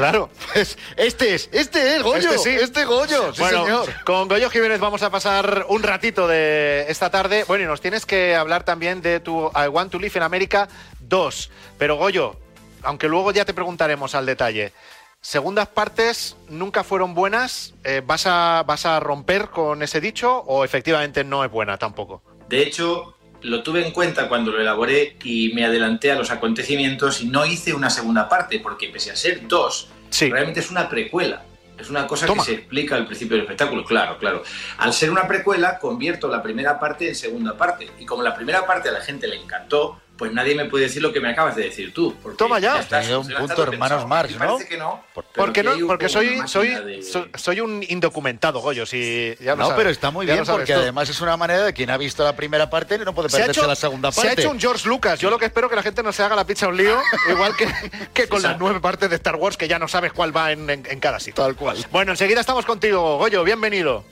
Claro. 0.00 0.30
Pues 0.52 0.76
este 0.96 1.34
es, 1.34 1.48
este 1.52 1.96
es 1.96 2.02
Goyo, 2.02 2.30
Este 2.32 2.38
sí. 2.38 2.56
este 2.60 2.84
Goyo, 2.84 3.32
sí 3.34 3.40
bueno, 3.40 3.64
señor. 3.64 4.04
con 4.04 4.28
Goyo 4.28 4.50
Jiménez 4.50 4.80
vamos 4.80 5.02
a 5.02 5.10
pasar 5.10 5.66
un 5.68 5.82
ratito 5.82 6.26
de 6.26 6.86
esta 6.88 7.10
tarde. 7.10 7.44
Bueno, 7.46 7.64
y 7.64 7.66
nos 7.66 7.80
tienes 7.80 8.06
que 8.06 8.34
hablar 8.34 8.64
también 8.64 9.02
de 9.02 9.20
tu 9.20 9.50
I 9.54 9.68
Want 9.68 9.92
to 9.92 9.98
Live 9.98 10.12
in 10.16 10.22
America 10.22 10.68
2. 11.00 11.50
Pero 11.78 11.96
Goyo, 11.96 12.36
aunque 12.82 13.08
luego 13.08 13.30
ya 13.32 13.44
te 13.44 13.54
preguntaremos 13.54 14.14
al 14.14 14.26
detalle, 14.26 14.72
segundas 15.20 15.68
partes 15.68 16.36
nunca 16.48 16.82
fueron 16.82 17.14
buenas. 17.14 17.74
Eh, 17.84 18.02
¿vas, 18.04 18.26
a, 18.26 18.64
¿Vas 18.66 18.86
a 18.86 18.98
romper 19.00 19.50
con 19.50 19.82
ese 19.82 20.00
dicho 20.00 20.38
o 20.46 20.64
efectivamente 20.64 21.24
no 21.24 21.44
es 21.44 21.50
buena 21.50 21.76
tampoco? 21.76 22.22
De 22.48 22.62
hecho, 22.62 23.16
lo 23.42 23.62
tuve 23.62 23.86
en 23.86 23.92
cuenta 23.92 24.28
cuando 24.28 24.50
lo 24.52 24.60
elaboré 24.60 25.16
y 25.24 25.52
me 25.54 25.64
adelanté 25.64 26.10
a 26.12 26.14
los 26.16 26.30
acontecimientos 26.30 27.20
y 27.22 27.26
no 27.26 27.46
hice 27.46 27.72
una 27.74 27.90
segunda 27.90 28.28
parte, 28.28 28.60
porque 28.60 28.88
pese 28.88 29.10
a 29.10 29.16
ser 29.16 29.46
dos, 29.48 29.88
Sí. 30.10 30.30
realmente 30.30 30.60
es 30.60 30.70
una 30.70 30.88
precuela. 30.88 31.44
Es 31.78 31.88
una 31.88 32.06
cosa 32.06 32.26
Toma. 32.26 32.42
que 32.44 32.50
se 32.50 32.56
explica 32.58 32.94
al 32.96 33.06
principio 33.06 33.36
del 33.36 33.44
espectáculo, 33.46 33.84
claro, 33.84 34.18
claro. 34.18 34.42
Al 34.76 34.92
ser 34.92 35.10
una 35.10 35.26
precuela, 35.26 35.78
convierto 35.78 36.28
la 36.28 36.42
primera 36.42 36.78
parte 36.78 37.08
en 37.08 37.14
segunda 37.14 37.56
parte. 37.56 37.88
Y 37.98 38.04
como 38.04 38.22
la 38.22 38.34
primera 38.34 38.66
parte 38.66 38.90
a 38.90 38.92
la 38.92 39.00
gente 39.00 39.26
le 39.26 39.36
encantó, 39.36 39.98
pues 40.20 40.34
nadie 40.34 40.54
me 40.54 40.66
puede 40.66 40.84
decir 40.84 41.00
lo 41.00 41.14
que 41.14 41.18
me 41.20 41.30
acabas 41.30 41.56
de 41.56 41.62
decir 41.62 41.94
tú. 41.94 42.14
Toma 42.36 42.58
ya. 42.58 42.78
está, 42.78 42.98
Has 42.98 43.04
tenido 43.04 43.22
un 43.22 43.28
ya 43.30 43.38
punto 43.38 43.62
hermanos. 43.62 44.06
Marx, 44.06 44.32
¿no? 44.34 44.38
Parece 44.38 44.68
que 44.68 44.76
no. 44.76 45.02
Porque, 45.34 45.62
no, 45.62 45.72
porque 45.86 46.10
soy, 46.10 46.42
soy, 46.46 46.68
de- 46.68 47.30
soy, 47.36 47.60
un 47.60 47.82
indocumentado, 47.88 48.60
Goyo. 48.60 48.84
Si, 48.84 49.34
ya 49.40 49.56
No, 49.56 49.62
sabes. 49.64 49.78
pero 49.78 49.88
está 49.88 50.10
muy 50.10 50.26
Ya 50.26 50.34
bien 50.34 50.44
porque 50.44 50.74
tú. 50.74 50.78
además 50.78 51.08
es 51.08 51.18
una 51.22 51.38
manera 51.38 51.64
de 51.64 51.72
quien 51.72 51.88
ha 51.88 51.96
visto 51.96 52.22
la 52.22 52.36
primera 52.36 52.68
parte 52.68 52.98
no 52.98 53.14
puede 53.14 53.30
Se 53.30 53.38
perderse 53.38 53.60
hecho, 53.62 53.66
la 53.66 53.74
segunda 53.74 54.12
se 54.12 54.20
parte. 54.20 54.28
ha 54.28 54.44
hecho 54.44 54.50
un 54.50 54.60
George 54.60 54.86
Lucas. 54.86 55.18
Yo 55.20 55.30
lo 55.30 55.38
que 55.38 55.46
espero 55.46 55.70
que 55.70 55.76
la 55.76 55.82
gente 55.82 56.02
no 56.02 56.12
se 56.12 56.22
haga 56.22 56.36
la 56.36 56.44
pizza 56.46 56.68
un 56.68 56.76
lío, 56.76 56.98
igual 57.30 57.56
que, 57.56 57.66
que 58.12 58.28
con 58.28 58.42
las 58.42 58.58
nueve 58.58 58.78
partes 58.80 59.08
de 59.08 59.16
Star 59.16 59.36
Wars 59.36 59.56
que 59.56 59.68
ya 59.68 59.78
no 59.78 59.88
sabes 59.88 60.12
cuál 60.12 60.36
va 60.36 60.52
en, 60.52 60.68
en- 60.68 60.84
en 60.86 61.00
cada 61.00 61.18
sitio. 61.18 61.42
Tal 61.42 61.56
cual. 61.56 61.78
Bueno, 61.90 62.12
enseguida 62.12 62.40
estamos 62.40 62.66
contigo, 62.66 63.16
Goyo. 63.16 63.42
Bienvenido. 63.42 64.04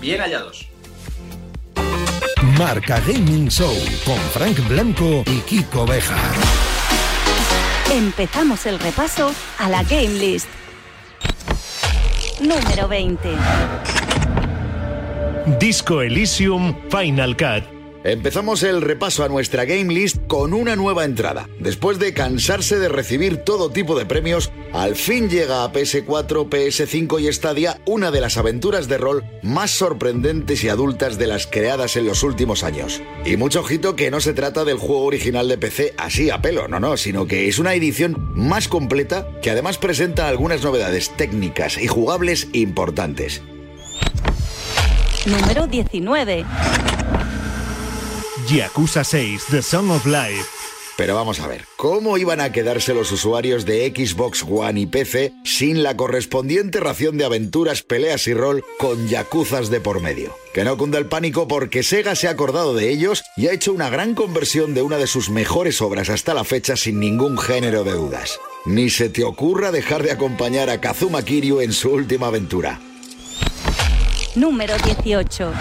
Bien 0.00 0.18
hallados. 0.22 0.66
Marca 2.58 3.00
Gaming 3.00 3.48
Show 3.48 3.74
con 4.04 4.18
Frank 4.32 4.58
Blanco 4.68 5.24
y 5.26 5.40
Kiko 5.40 5.86
Bejar. 5.86 6.18
Empezamos 7.90 8.66
el 8.66 8.78
repaso 8.78 9.32
a 9.58 9.68
la 9.68 9.82
Game 9.84 10.10
List. 10.10 10.48
Número 12.40 12.86
20. 12.86 13.30
Disco 15.58 16.02
Elysium 16.02 16.74
Final 16.90 17.36
Cut. 17.36 17.73
Empezamos 18.04 18.62
el 18.62 18.82
repaso 18.82 19.24
a 19.24 19.30
nuestra 19.30 19.64
game 19.64 19.90
list 19.94 20.18
con 20.26 20.52
una 20.52 20.76
nueva 20.76 21.06
entrada. 21.06 21.48
Después 21.58 21.98
de 21.98 22.12
cansarse 22.12 22.78
de 22.78 22.90
recibir 22.90 23.38
todo 23.38 23.70
tipo 23.70 23.98
de 23.98 24.04
premios, 24.04 24.52
al 24.74 24.94
fin 24.94 25.30
llega 25.30 25.64
a 25.64 25.72
PS4, 25.72 26.50
PS5 26.50 27.22
y 27.22 27.32
Stadia 27.32 27.80
una 27.86 28.10
de 28.10 28.20
las 28.20 28.36
aventuras 28.36 28.88
de 28.88 28.98
rol 28.98 29.24
más 29.42 29.70
sorprendentes 29.70 30.62
y 30.64 30.68
adultas 30.68 31.16
de 31.16 31.28
las 31.28 31.46
creadas 31.46 31.96
en 31.96 32.04
los 32.04 32.22
últimos 32.22 32.62
años. 32.62 33.00
Y 33.24 33.38
mucho 33.38 33.60
ojito 33.60 33.96
que 33.96 34.10
no 34.10 34.20
se 34.20 34.34
trata 34.34 34.66
del 34.66 34.76
juego 34.76 35.04
original 35.04 35.48
de 35.48 35.56
PC 35.56 35.94
así 35.96 36.28
a 36.28 36.42
pelo, 36.42 36.68
no, 36.68 36.80
no, 36.80 36.98
sino 36.98 37.26
que 37.26 37.48
es 37.48 37.58
una 37.58 37.72
edición 37.72 38.32
más 38.34 38.68
completa 38.68 39.26
que 39.40 39.48
además 39.48 39.78
presenta 39.78 40.28
algunas 40.28 40.62
novedades 40.62 41.10
técnicas 41.16 41.78
y 41.78 41.86
jugables 41.86 42.48
importantes. 42.52 43.40
Número 45.24 45.66
19. 45.66 46.44
Yakuza 48.48 49.04
6 49.04 49.44
The 49.50 49.62
Song 49.62 49.90
of 49.90 50.06
Life. 50.06 50.44
Pero 50.96 51.14
vamos 51.14 51.40
a 51.40 51.48
ver, 51.48 51.64
¿cómo 51.76 52.18
iban 52.18 52.40
a 52.40 52.52
quedarse 52.52 52.94
los 52.94 53.10
usuarios 53.10 53.64
de 53.64 53.92
Xbox 53.94 54.44
One 54.48 54.80
y 54.80 54.86
PC 54.86 55.32
sin 55.44 55.82
la 55.82 55.96
correspondiente 55.96 56.78
ración 56.78 57.16
de 57.16 57.24
aventuras, 57.24 57.82
peleas 57.82 58.28
y 58.28 58.34
rol 58.34 58.64
con 58.78 59.08
yakuzas 59.08 59.70
de 59.70 59.80
por 59.80 60.00
medio? 60.00 60.36
Que 60.52 60.62
no 60.62 60.76
cunda 60.76 60.98
el 60.98 61.06
pánico 61.06 61.48
porque 61.48 61.82
Sega 61.82 62.14
se 62.14 62.28
ha 62.28 62.32
acordado 62.32 62.74
de 62.74 62.90
ellos 62.90 63.24
y 63.36 63.48
ha 63.48 63.52
hecho 63.52 63.72
una 63.72 63.90
gran 63.90 64.14
conversión 64.14 64.74
de 64.74 64.82
una 64.82 64.98
de 64.98 65.06
sus 65.06 65.30
mejores 65.30 65.80
obras 65.80 66.10
hasta 66.10 66.34
la 66.34 66.44
fecha 66.44 66.76
sin 66.76 67.00
ningún 67.00 67.38
género 67.38 67.82
de 67.82 67.92
dudas. 67.92 68.38
Ni 68.66 68.90
se 68.90 69.08
te 69.08 69.24
ocurra 69.24 69.72
dejar 69.72 70.02
de 70.02 70.12
acompañar 70.12 70.70
a 70.70 70.80
Kazuma 70.80 71.22
Kiryu 71.22 71.60
en 71.60 71.72
su 71.72 71.90
última 71.90 72.28
aventura. 72.28 72.80
Número 74.36 74.74
18. 74.78 75.52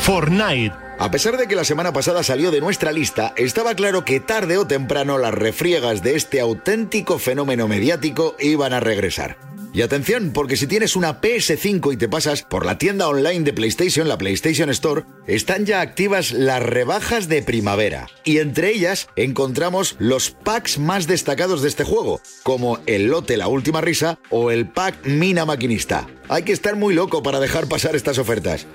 Fortnite. 0.00 0.83
A 0.98 1.10
pesar 1.10 1.36
de 1.36 1.48
que 1.48 1.56
la 1.56 1.64
semana 1.64 1.92
pasada 1.92 2.22
salió 2.22 2.52
de 2.52 2.60
nuestra 2.60 2.92
lista, 2.92 3.34
estaba 3.36 3.74
claro 3.74 4.04
que 4.04 4.20
tarde 4.20 4.58
o 4.58 4.66
temprano 4.66 5.18
las 5.18 5.34
refriegas 5.34 6.02
de 6.04 6.14
este 6.14 6.40
auténtico 6.40 7.18
fenómeno 7.18 7.66
mediático 7.66 8.36
iban 8.38 8.72
a 8.72 8.80
regresar. 8.80 9.36
Y 9.72 9.82
atención, 9.82 10.30
porque 10.32 10.56
si 10.56 10.68
tienes 10.68 10.94
una 10.94 11.20
PS5 11.20 11.92
y 11.92 11.96
te 11.96 12.08
pasas 12.08 12.42
por 12.42 12.64
la 12.64 12.78
tienda 12.78 13.08
online 13.08 13.40
de 13.40 13.52
PlayStation, 13.52 14.08
la 14.08 14.18
PlayStation 14.18 14.70
Store, 14.70 15.02
están 15.26 15.66
ya 15.66 15.80
activas 15.80 16.30
las 16.30 16.62
rebajas 16.62 17.28
de 17.28 17.42
primavera. 17.42 18.06
Y 18.22 18.38
entre 18.38 18.70
ellas 18.70 19.08
encontramos 19.16 19.96
los 19.98 20.30
packs 20.30 20.78
más 20.78 21.08
destacados 21.08 21.60
de 21.60 21.68
este 21.70 21.82
juego, 21.82 22.20
como 22.44 22.78
el 22.86 23.06
lote 23.06 23.36
La 23.36 23.48
Última 23.48 23.80
Risa 23.80 24.20
o 24.30 24.52
el 24.52 24.68
pack 24.68 25.04
Mina 25.06 25.44
Maquinista. 25.44 26.06
Hay 26.28 26.44
que 26.44 26.52
estar 26.52 26.76
muy 26.76 26.94
loco 26.94 27.24
para 27.24 27.40
dejar 27.40 27.66
pasar 27.66 27.96
estas 27.96 28.18
ofertas. 28.18 28.68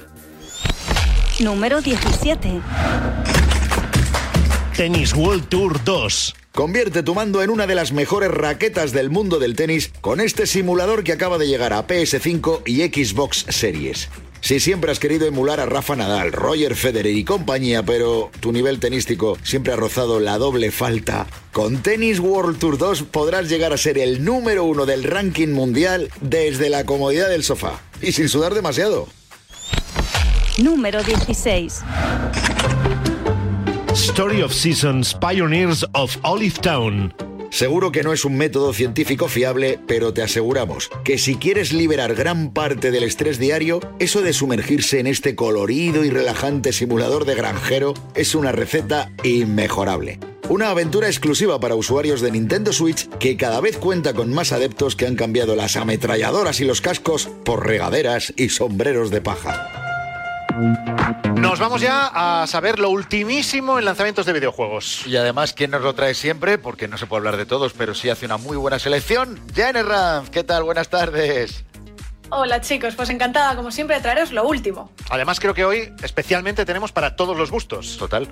Número 1.39 1.79
17. 1.79 2.61
Tennis 4.75 5.13
World 5.13 5.47
Tour 5.47 5.81
2. 5.85 6.35
Convierte 6.53 7.01
tu 7.01 7.15
mando 7.15 7.41
en 7.41 7.49
una 7.49 7.65
de 7.65 7.75
las 7.75 7.93
mejores 7.93 8.29
raquetas 8.29 8.91
del 8.91 9.09
mundo 9.09 9.39
del 9.39 9.55
tenis 9.55 9.89
con 10.01 10.19
este 10.19 10.45
simulador 10.47 11.05
que 11.05 11.13
acaba 11.13 11.37
de 11.37 11.47
llegar 11.47 11.71
a 11.71 11.87
PS5 11.87 12.63
y 12.65 12.81
Xbox 12.81 13.45
Series. 13.47 14.09
Si 14.41 14.59
siempre 14.59 14.91
has 14.91 14.99
querido 14.99 15.27
emular 15.27 15.61
a 15.61 15.65
Rafa 15.65 15.95
Nadal, 15.95 16.33
Roger 16.33 16.75
Federer 16.75 17.15
y 17.15 17.23
compañía, 17.23 17.83
pero 17.83 18.31
tu 18.41 18.51
nivel 18.51 18.79
tenístico 18.79 19.37
siempre 19.41 19.71
ha 19.71 19.77
rozado 19.77 20.19
la 20.19 20.37
doble 20.37 20.71
falta, 20.71 21.25
con 21.53 21.81
Tennis 21.81 22.19
World 22.19 22.59
Tour 22.59 22.77
2 22.77 23.03
podrás 23.03 23.47
llegar 23.47 23.71
a 23.71 23.77
ser 23.77 23.97
el 23.97 24.25
número 24.25 24.65
uno 24.65 24.85
del 24.85 25.05
ranking 25.05 25.49
mundial 25.49 26.09
desde 26.19 26.69
la 26.69 26.85
comodidad 26.85 27.29
del 27.29 27.43
sofá 27.43 27.81
y 28.01 28.11
sin 28.11 28.27
sudar 28.27 28.53
demasiado. 28.53 29.07
Número 30.63 31.01
16. 31.03 31.83
Story 33.93 34.41
of 34.41 34.53
Seasons 34.53 35.13
Pioneers 35.13 35.85
of 35.93 36.17
Olive 36.23 36.57
Town. 36.61 37.13
Seguro 37.49 37.91
que 37.91 38.03
no 38.03 38.11
es 38.11 38.25
un 38.25 38.35
método 38.35 38.73
científico 38.73 39.29
fiable, 39.29 39.79
pero 39.87 40.13
te 40.13 40.21
aseguramos 40.21 40.89
que 41.05 41.17
si 41.17 41.35
quieres 41.35 41.71
liberar 41.71 42.13
gran 42.13 42.51
parte 42.51 42.91
del 42.91 43.03
estrés 43.03 43.39
diario, 43.39 43.79
eso 43.99 44.21
de 44.21 44.33
sumergirse 44.33 44.99
en 44.99 45.07
este 45.07 45.33
colorido 45.33 46.03
y 46.03 46.09
relajante 46.09 46.73
simulador 46.73 47.23
de 47.25 47.35
granjero 47.35 47.93
es 48.13 48.35
una 48.35 48.51
receta 48.51 49.11
inmejorable. 49.23 50.19
Una 50.49 50.71
aventura 50.71 51.07
exclusiva 51.07 51.59
para 51.59 51.75
usuarios 51.75 52.21
de 52.21 52.31
Nintendo 52.31 52.73
Switch 52.73 53.07
que 53.19 53.37
cada 53.37 53.61
vez 53.61 53.77
cuenta 53.77 54.13
con 54.13 54.33
más 54.33 54.51
adeptos 54.51 54.97
que 54.97 55.07
han 55.07 55.15
cambiado 55.15 55.55
las 55.55 55.77
ametralladoras 55.77 56.59
y 56.59 56.65
los 56.65 56.81
cascos 56.81 57.29
por 57.45 57.65
regaderas 57.65 58.33
y 58.35 58.49
sombreros 58.49 59.09
de 59.09 59.21
paja. 59.21 59.78
Nos 61.35 61.59
vamos 61.59 61.81
ya 61.81 62.11
a 62.13 62.47
saber 62.47 62.79
lo 62.79 62.89
ultimísimo 62.89 63.79
en 63.79 63.85
lanzamientos 63.85 64.25
de 64.25 64.33
videojuegos. 64.33 65.07
Y 65.07 65.15
además, 65.15 65.53
¿quién 65.53 65.71
nos 65.71 65.81
lo 65.81 65.93
trae 65.95 66.13
siempre? 66.13 66.57
Porque 66.57 66.87
no 66.87 66.97
se 66.97 67.07
puede 67.07 67.19
hablar 67.19 67.37
de 67.37 67.45
todos, 67.45 67.73
pero 67.73 67.93
sí 67.93 68.09
hace 68.09 68.25
una 68.25 68.37
muy 68.37 68.57
buena 68.57 68.77
selección. 68.79 69.39
Janet 69.55 69.85
Ranz, 69.85 70.29
¿qué 70.29 70.43
tal? 70.43 70.63
Buenas 70.63 70.89
tardes. 70.89 71.63
Hola 72.31 72.61
chicos, 72.61 72.95
pues 72.95 73.09
encantada 73.09 73.55
como 73.55 73.71
siempre 73.71 73.95
de 73.95 74.01
traeros 74.01 74.31
lo 74.31 74.47
último. 74.47 74.91
Además, 75.09 75.39
creo 75.39 75.53
que 75.53 75.65
hoy 75.65 75.93
especialmente 76.03 76.65
tenemos 76.65 76.91
para 76.91 77.15
todos 77.15 77.35
los 77.35 77.49
gustos. 77.49 77.97
Total. 77.97 78.27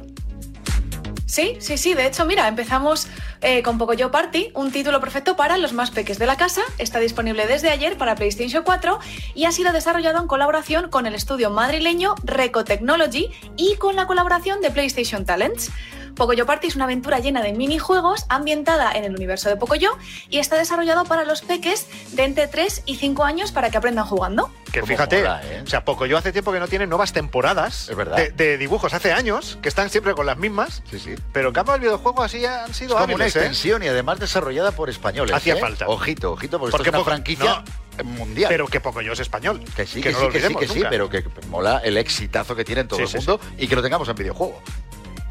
Sí, 1.28 1.58
sí, 1.60 1.78
sí. 1.78 1.94
De 1.94 2.08
hecho, 2.08 2.26
mira, 2.26 2.48
empezamos 2.48 3.08
eh, 3.42 3.62
con 3.62 3.78
Pocoyo 3.78 4.12
Party, 4.12 4.52
un 4.56 4.72
título 4.72 5.02
perfecto 5.02 5.36
para 5.36 5.58
los 5.58 5.74
más 5.74 5.92
peques 5.92 6.18
de 6.20 6.26
la 6.26 6.38
casa. 6.38 6.62
Está 6.78 7.00
disponible 7.00 7.46
desde 7.48 7.70
ayer 7.70 7.98
para 7.98 8.16
PlayStation 8.16 8.64
4 8.64 9.00
y 9.36 9.44
ha 9.44 9.52
sido 9.52 9.74
desarrollado 9.74 10.22
en 10.22 10.28
colaboración 10.28 10.90
con 10.90 11.06
el 11.06 11.14
estudio 11.14 11.50
madrileño 11.50 12.16
Reco 12.24 12.64
Technology 12.64 13.30
y 13.58 13.76
con 13.76 13.98
la 13.98 14.08
colaboración 14.08 14.62
de 14.62 14.72
PlayStation 14.72 15.26
Talents. 15.26 15.70
Pocoyo 16.18 16.48
Party 16.48 16.68
es 16.68 16.76
una 16.76 16.86
aventura 16.86 17.20
llena 17.20 17.42
de 17.44 17.54
minijuegos 17.54 18.26
ambientada 18.28 18.92
en 18.94 19.04
el 19.04 19.14
universo 19.16 19.50
de 19.50 19.56
Pocoyo 19.56 19.92
y 20.30 20.40
está 20.40 20.58
desarrollado 20.58 21.06
para 21.06 21.24
los 21.24 21.42
peques 21.44 21.86
de 22.14 22.24
entre 22.24 22.48
3 22.48 22.84
y 22.88 22.96
5 22.96 23.24
años 23.24 23.52
para 23.52 23.70
que 23.70 23.78
aprendan 23.78 24.06
jugando. 24.06 24.52
Que 24.72 24.82
fíjate, 24.84 25.20
mola, 25.20 25.42
¿eh? 25.46 25.62
o 25.64 25.70
sea, 25.70 25.86
Pocoyo 25.86 26.18
hace 26.18 26.32
tiempo 26.32 26.52
que 26.52 26.60
no 26.60 26.68
tiene 26.68 26.88
nuevas 26.88 27.14
temporadas 27.14 27.88
Es 27.90 27.96
verdad. 27.96 28.18
De, 28.18 28.32
de 28.32 28.58
dibujos, 28.58 28.94
hace 28.96 29.14
años, 29.14 29.60
que 29.62 29.70
están 29.70 29.90
siempre 29.92 30.14
con 30.16 30.26
las 30.26 30.38
mismas, 30.38 30.82
Sí, 30.90 31.00
sí. 31.00 31.16
pero 31.32 31.50
en 31.50 31.54
cambio 31.54 31.76
el 31.76 31.82
videojuego 31.82 32.24
así 32.24 32.44
han 32.46 32.72
Es 32.72 32.78
sido 32.78 32.98
como 32.98 33.14
una 33.16 33.26
¿eh? 33.26 33.28
extensión 33.28 33.84
y 33.84 33.88
además 33.88 34.20
desarrollada 34.20 34.72
por 34.72 34.90
españoles. 34.90 35.36
Hacía 35.36 35.54
¿eh? 35.56 35.60
falta. 35.60 35.88
Ojito, 35.88 36.32
ojito, 36.34 36.58
porque, 36.60 36.72
Porque 36.72 36.90
esto 36.90 36.98
es 37.00 37.06
una 37.06 37.12
franquicia 37.14 37.64
mundial. 38.04 38.50
Pero 38.50 38.68
que 38.68 38.80
Pocoyo 38.80 39.14
es 39.14 39.20
español. 39.20 39.64
que 39.76 39.86
sí, 39.86 40.02
que 40.02 40.10
que, 40.10 40.14
no 40.14 40.20
sí, 40.20 40.26
lo 40.26 40.32
que 40.32 40.42
sí, 40.42 40.56
que 40.56 40.68
sí, 40.68 40.84
pero 40.90 41.10
que 41.10 41.24
mola 41.50 41.78
el 41.84 41.96
exitazo 41.98 42.56
que 42.56 42.66
tiene 42.66 42.82
en 42.82 42.88
todo 42.88 42.98
Sí, 42.98 43.04
el 43.04 43.10
sí, 43.10 43.18
mundo 43.18 43.40
y 43.58 43.68
que 43.68 43.76
lo 43.76 43.84
tengamos 43.84 44.10
en 44.10 44.16
videojuego. 44.16 44.62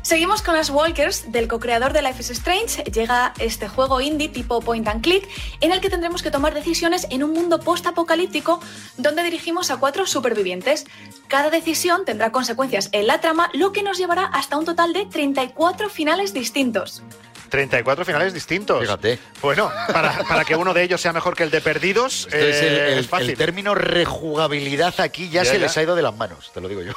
Seguimos 0.06 0.40
con 0.40 0.54
las 0.54 0.70
Walkers 0.70 1.32
del 1.32 1.48
co-creador 1.48 1.92
de 1.92 2.00
Life 2.00 2.20
is 2.20 2.30
Strange. 2.30 2.84
Llega 2.84 3.34
este 3.40 3.66
juego 3.66 4.00
indie 4.00 4.28
tipo 4.28 4.60
point 4.60 4.86
and 4.86 5.02
click 5.02 5.28
en 5.60 5.72
el 5.72 5.80
que 5.80 5.90
tendremos 5.90 6.22
que 6.22 6.30
tomar 6.30 6.54
decisiones 6.54 7.08
en 7.10 7.24
un 7.24 7.32
mundo 7.32 7.58
post-apocalíptico 7.58 8.60
donde 8.98 9.24
dirigimos 9.24 9.72
a 9.72 9.78
cuatro 9.78 10.06
supervivientes. 10.06 10.84
Cada 11.26 11.50
decisión 11.50 12.04
tendrá 12.04 12.30
consecuencias 12.30 12.88
en 12.92 13.08
la 13.08 13.20
trama, 13.20 13.50
lo 13.52 13.72
que 13.72 13.82
nos 13.82 13.98
llevará 13.98 14.26
hasta 14.26 14.56
un 14.56 14.64
total 14.64 14.92
de 14.92 15.06
34 15.06 15.88
finales 15.90 16.32
distintos. 16.32 17.02
34 17.48 18.04
finales 18.04 18.32
distintos. 18.32 18.80
Fíjate. 18.82 19.18
Bueno, 19.42 19.72
para, 19.92 20.18
para 20.28 20.44
que 20.44 20.54
uno 20.54 20.72
de 20.72 20.84
ellos 20.84 21.00
sea 21.00 21.12
mejor 21.12 21.34
que 21.34 21.42
el 21.42 21.50
de 21.50 21.60
Perdidos, 21.60 22.28
eh, 22.30 22.60
el, 22.62 22.92
el- 22.92 22.98
es 23.00 23.08
fácil. 23.08 23.30
el 23.30 23.36
término 23.36 23.74
rejugabilidad 23.74 24.94
aquí 25.00 25.30
ya, 25.30 25.42
Ya, 25.42 25.50
se 25.50 25.56
ya. 25.58 25.66
les 25.66 25.76
ha 25.76 25.82
ido 25.82 25.96
de 25.96 26.02
las 26.02 26.14
manos, 26.16 26.52
te 26.54 26.60
lo 26.60 26.68
digo 26.68 26.82
yo. 26.82 26.92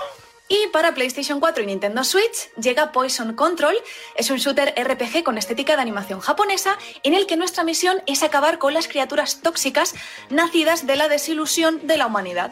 Y 0.51 0.67
para 0.73 0.95
PlayStation 0.95 1.39
4 1.39 1.63
y 1.63 1.67
Nintendo 1.67 2.03
Switch 2.03 2.51
llega 2.59 2.91
Poison 2.91 3.35
Control. 3.35 3.75
Es 4.15 4.31
un 4.31 4.37
shooter 4.37 4.73
RPG 4.75 5.23
con 5.23 5.37
estética 5.37 5.75
de 5.75 5.83
animación 5.83 6.19
japonesa 6.21 6.75
en 7.03 7.13
el 7.13 7.27
que 7.27 7.37
nuestra 7.37 7.63
misión 7.63 8.01
es 8.07 8.23
acabar 8.23 8.57
con 8.57 8.73
las 8.73 8.87
criaturas 8.87 9.41
tóxicas 9.41 9.93
nacidas 10.31 10.87
de 10.87 10.95
la 10.95 11.07
desilusión 11.07 11.85
de 11.85 11.97
la 11.97 12.07
humanidad. 12.07 12.51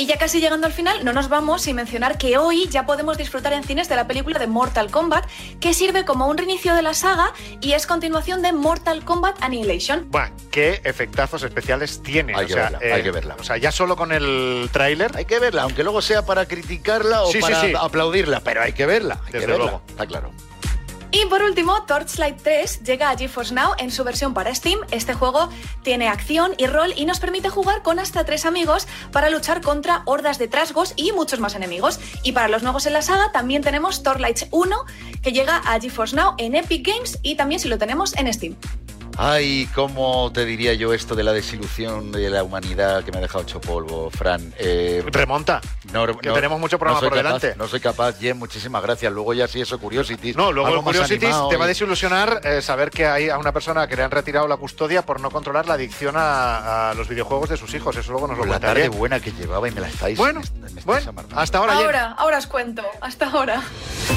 Y 0.00 0.06
ya 0.06 0.16
casi 0.16 0.40
llegando 0.40 0.66
al 0.66 0.72
final, 0.72 1.04
no 1.04 1.12
nos 1.12 1.28
vamos 1.28 1.60
sin 1.60 1.76
mencionar 1.76 2.16
que 2.16 2.38
hoy 2.38 2.66
ya 2.70 2.86
podemos 2.86 3.18
disfrutar 3.18 3.52
en 3.52 3.62
cines 3.64 3.86
de 3.90 3.96
la 3.96 4.06
película 4.06 4.38
de 4.38 4.46
Mortal 4.46 4.90
Kombat, 4.90 5.28
que 5.60 5.74
sirve 5.74 6.06
como 6.06 6.26
un 6.26 6.38
reinicio 6.38 6.74
de 6.74 6.80
la 6.80 6.94
saga 6.94 7.34
y 7.60 7.72
es 7.72 7.86
continuación 7.86 8.40
de 8.40 8.54
Mortal 8.54 9.04
Kombat 9.04 9.42
Annihilation. 9.42 10.10
Buah, 10.10 10.30
qué 10.50 10.80
efectazos 10.84 11.42
especiales 11.42 12.02
tiene. 12.02 12.34
Hay 12.34 12.44
o 12.44 12.48
que 12.48 12.54
sea, 12.54 12.62
verla, 12.70 12.78
eh, 12.80 12.92
hay 12.94 13.02
que 13.02 13.10
verla. 13.10 13.36
O 13.38 13.44
sea, 13.44 13.58
ya 13.58 13.70
solo 13.72 13.94
con 13.94 14.10
el 14.12 14.70
tráiler. 14.72 15.10
Hay 15.18 15.26
que 15.26 15.38
verla, 15.38 15.64
aunque 15.64 15.82
luego 15.82 16.00
sea 16.00 16.24
para 16.24 16.46
criticarla 16.46 17.22
o 17.24 17.26
Sí, 17.26 17.34
sí, 17.34 17.40
para 17.42 17.60
sí. 17.60 17.72
aplaudirla, 17.78 18.40
pero 18.40 18.62
hay 18.62 18.72
que 18.72 18.86
verla, 18.86 19.18
hay 19.26 19.32
Desde 19.32 19.40
que 19.40 19.52
verla, 19.52 19.64
luego. 19.64 19.82
está 19.86 20.06
claro. 20.06 20.30
Y 21.12 21.26
por 21.26 21.42
último, 21.42 21.82
Torchlight 21.86 22.40
3 22.40 22.84
llega 22.84 23.10
a 23.10 23.16
GeForce 23.16 23.52
Now 23.52 23.72
en 23.78 23.90
su 23.90 24.04
versión 24.04 24.32
para 24.32 24.54
Steam. 24.54 24.78
Este 24.92 25.12
juego 25.12 25.48
tiene 25.82 26.08
acción 26.08 26.52
y 26.56 26.66
rol 26.66 26.92
y 26.96 27.04
nos 27.04 27.18
permite 27.18 27.48
jugar 27.48 27.82
con 27.82 27.98
hasta 27.98 28.24
tres 28.24 28.46
amigos 28.46 28.86
para 29.10 29.28
luchar 29.28 29.60
contra 29.60 30.02
hordas 30.04 30.38
de 30.38 30.46
trasgos 30.46 30.92
y 30.94 31.10
muchos 31.10 31.40
más 31.40 31.56
enemigos. 31.56 31.98
Y 32.22 32.30
para 32.30 32.46
los 32.46 32.62
nuevos 32.62 32.86
en 32.86 32.92
la 32.92 33.02
saga 33.02 33.32
también 33.32 33.62
tenemos 33.62 34.04
Torchlight 34.04 34.44
1 34.52 34.84
que 35.20 35.32
llega 35.32 35.56
a 35.56 35.80
GeForce 35.80 36.14
Now 36.14 36.34
en 36.38 36.54
Epic 36.54 36.86
Games 36.86 37.18
y 37.22 37.34
también 37.34 37.60
si 37.60 37.68
lo 37.68 37.76
tenemos 37.76 38.16
en 38.16 38.32
Steam. 38.32 38.56
Ay, 39.22 39.68
¿cómo 39.74 40.32
te 40.32 40.46
diría 40.46 40.72
yo 40.72 40.94
esto 40.94 41.14
de 41.14 41.22
la 41.22 41.32
desilusión 41.34 42.10
de 42.10 42.30
la 42.30 42.42
humanidad 42.42 43.04
que 43.04 43.12
me 43.12 43.18
ha 43.18 43.20
dejado 43.20 43.42
hecho 43.42 43.60
polvo, 43.60 44.08
Fran? 44.08 44.54
Eh, 44.56 45.04
Remonta. 45.08 45.60
no, 45.92 46.06
que 46.18 46.30
tenemos 46.32 46.58
mucho 46.58 46.78
programa 46.78 47.00
soy 47.00 47.10
por 47.10 47.18
capaz, 47.18 47.28
delante. 47.40 47.58
No 47.58 47.68
soy 47.68 47.80
capaz, 47.80 48.18
Jen, 48.18 48.38
muchísimas 48.38 48.82
gracias. 48.82 49.12
Luego 49.12 49.34
ya 49.34 49.46
sí 49.46 49.60
eso, 49.60 49.78
Curiosity. 49.78 50.32
No, 50.32 50.50
luego 50.52 50.74
el 50.74 50.82
Curiosity 50.82 51.26
te 51.50 51.56
va 51.58 51.66
a 51.66 51.68
desilusionar 51.68 52.40
eh, 52.44 52.62
saber 52.62 52.90
que 52.90 53.04
hay 53.06 53.28
a 53.28 53.36
una 53.36 53.52
persona 53.52 53.86
que 53.86 53.94
le 53.94 54.04
han 54.04 54.10
retirado 54.10 54.48
la 54.48 54.56
custodia 54.56 55.02
por 55.04 55.20
no 55.20 55.30
controlar 55.30 55.66
la 55.68 55.74
adicción 55.74 56.14
a, 56.16 56.88
a 56.90 56.94
los 56.94 57.06
videojuegos 57.06 57.50
de 57.50 57.58
sus 57.58 57.74
hijos. 57.74 57.94
Eso 57.98 58.12
luego 58.12 58.26
nos 58.26 58.38
lo 58.38 58.44
la 58.44 58.52
cuenta 58.52 58.68
tarde 58.68 58.82
Jen. 58.84 58.92
buena 58.98 59.20
que 59.20 59.32
llevaba 59.32 59.68
y 59.68 59.72
me 59.72 59.82
la 59.82 59.88
estáis, 59.88 60.16
Bueno, 60.16 60.40
me- 60.54 60.60
me 60.70 60.80
estáis 60.80 61.04
bueno, 61.12 61.12
hasta 61.36 61.58
ahora, 61.58 61.74
Jen. 61.76 61.84
Ahora, 61.84 62.14
ahora 62.16 62.38
os 62.38 62.46
cuento. 62.46 62.82
Hasta 63.02 63.26
ahora. 63.28 63.60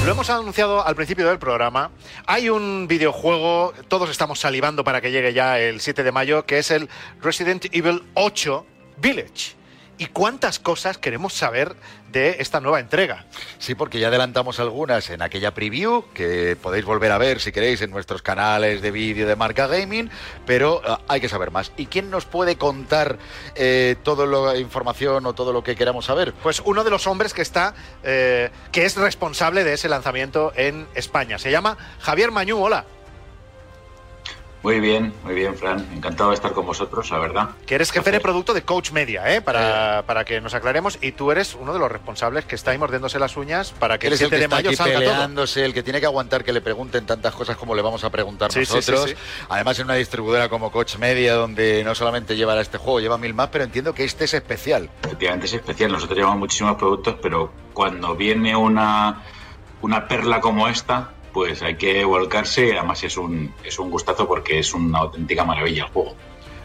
Lo 0.06 0.10
hemos 0.12 0.30
anunciado 0.30 0.82
al 0.86 0.94
principio 0.96 1.28
del 1.28 1.38
programa. 1.38 1.90
Hay 2.26 2.48
un 2.48 2.86
videojuego, 2.88 3.74
todos 3.88 4.08
estamos 4.08 4.40
salivando 4.40 4.82
para 4.82 4.93
que 5.00 5.10
llegue 5.10 5.32
ya 5.32 5.58
el 5.58 5.80
7 5.80 6.02
de 6.02 6.12
mayo, 6.12 6.46
que 6.46 6.58
es 6.58 6.70
el 6.70 6.88
Resident 7.20 7.66
Evil 7.72 8.02
8 8.14 8.66
Village. 8.98 9.64
¿Y 9.96 10.06
cuántas 10.06 10.58
cosas 10.58 10.98
queremos 10.98 11.34
saber 11.34 11.76
de 12.10 12.36
esta 12.40 12.60
nueva 12.60 12.80
entrega? 12.80 13.26
Sí, 13.58 13.76
porque 13.76 14.00
ya 14.00 14.08
adelantamos 14.08 14.58
algunas 14.58 15.08
en 15.10 15.22
aquella 15.22 15.54
preview 15.54 16.04
que 16.12 16.56
podéis 16.60 16.84
volver 16.84 17.12
a 17.12 17.18
ver 17.18 17.40
si 17.40 17.52
queréis 17.52 17.80
en 17.80 17.90
nuestros 17.90 18.20
canales 18.20 18.82
de 18.82 18.90
vídeo 18.90 19.28
de 19.28 19.36
Marca 19.36 19.68
Gaming, 19.68 20.10
pero 20.46 20.82
ah, 20.84 21.00
hay 21.06 21.20
que 21.20 21.28
saber 21.28 21.52
más. 21.52 21.70
¿Y 21.76 21.86
quién 21.86 22.10
nos 22.10 22.24
puede 22.24 22.56
contar 22.56 23.18
eh, 23.54 23.94
toda 24.02 24.26
la 24.26 24.58
información 24.58 25.26
o 25.26 25.32
todo 25.32 25.52
lo 25.52 25.62
que 25.62 25.76
queramos 25.76 26.06
saber? 26.06 26.34
Pues 26.42 26.60
uno 26.64 26.82
de 26.82 26.90
los 26.90 27.06
hombres 27.06 27.32
que 27.32 27.42
está, 27.42 27.74
eh, 28.02 28.50
que 28.72 28.86
es 28.86 28.96
responsable 28.96 29.62
de 29.62 29.74
ese 29.74 29.88
lanzamiento 29.88 30.52
en 30.56 30.88
España. 30.96 31.38
Se 31.38 31.52
llama 31.52 31.78
Javier 32.00 32.32
Mañú. 32.32 32.60
Hola. 32.60 32.84
Muy 34.64 34.80
bien, 34.80 35.12
muy 35.24 35.34
bien, 35.34 35.54
Fran. 35.54 35.86
Encantado 35.94 36.30
de 36.30 36.36
estar 36.36 36.52
con 36.52 36.64
vosotros, 36.64 37.10
la 37.10 37.18
verdad. 37.18 37.50
Que 37.66 37.74
eres 37.74 37.92
jefe 37.92 38.10
de 38.10 38.18
producto 38.18 38.54
de 38.54 38.62
Coach 38.62 38.92
Media, 38.92 39.30
¿eh? 39.34 39.42
Para, 39.42 40.04
para 40.06 40.24
que 40.24 40.40
nos 40.40 40.54
aclaremos. 40.54 40.98
Y 41.02 41.12
tú 41.12 41.30
eres 41.30 41.54
uno 41.54 41.74
de 41.74 41.78
los 41.78 41.92
responsables 41.92 42.46
que 42.46 42.54
está 42.54 42.70
ahí 42.70 42.78
mordiéndose 42.78 43.18
las 43.18 43.36
uñas 43.36 43.72
para 43.78 43.98
que 43.98 44.06
Él 44.06 44.14
el 44.14 44.14
es 44.14 44.22
el 44.22 44.28
7 44.30 44.36
que 44.36 44.38
de 44.38 44.44
está 44.44 44.56
mayo 44.56 44.68
aquí 44.70 44.76
salga 44.76 44.94
todo. 44.94 45.00
peleándose, 45.02 45.64
el 45.66 45.74
que 45.74 45.82
tiene 45.82 46.00
que 46.00 46.06
aguantar 46.06 46.42
que 46.44 46.52
le 46.54 46.62
pregunten 46.62 47.04
tantas 47.04 47.34
cosas 47.34 47.58
como 47.58 47.74
le 47.74 47.82
vamos 47.82 48.04
a 48.04 48.10
preguntar 48.10 48.50
Sí, 48.52 48.60
sí, 48.60 48.66
sí, 48.66 48.74
nosotros. 48.92 49.10
sí. 49.10 49.16
Además, 49.50 49.78
en 49.80 49.84
una 49.84 49.94
distribuidora 49.96 50.48
como 50.48 50.72
Coach 50.72 50.96
Media, 50.96 51.34
donde 51.34 51.84
no 51.84 51.94
solamente 51.94 52.34
lleva 52.34 52.58
este 52.58 52.78
juego, 52.78 53.00
lleva 53.00 53.18
mil 53.18 53.34
más, 53.34 53.48
pero 53.48 53.64
entiendo 53.64 53.94
que 53.94 54.04
este 54.04 54.24
es 54.24 54.32
especial. 54.32 54.88
Efectivamente 55.02 55.44
es 55.44 55.52
especial. 55.52 55.92
Nosotros 55.92 56.16
llevamos 56.16 56.38
muchísimos 56.38 56.76
productos, 56.76 57.16
pero 57.20 57.52
cuando 57.74 58.16
viene 58.16 58.56
una, 58.56 59.22
una 59.82 60.08
perla 60.08 60.40
como 60.40 60.68
esta, 60.68 61.10
pues 61.34 61.60
hay 61.62 61.74
que 61.74 62.04
volcarse. 62.06 62.78
Además 62.78 63.02
es 63.04 63.18
un, 63.18 63.52
es 63.62 63.78
un 63.78 63.90
gustazo 63.90 64.26
porque 64.26 64.60
es 64.60 64.72
una 64.72 65.00
auténtica 65.00 65.44
maravilla 65.44 65.82
el 65.84 65.90
juego. 65.90 66.14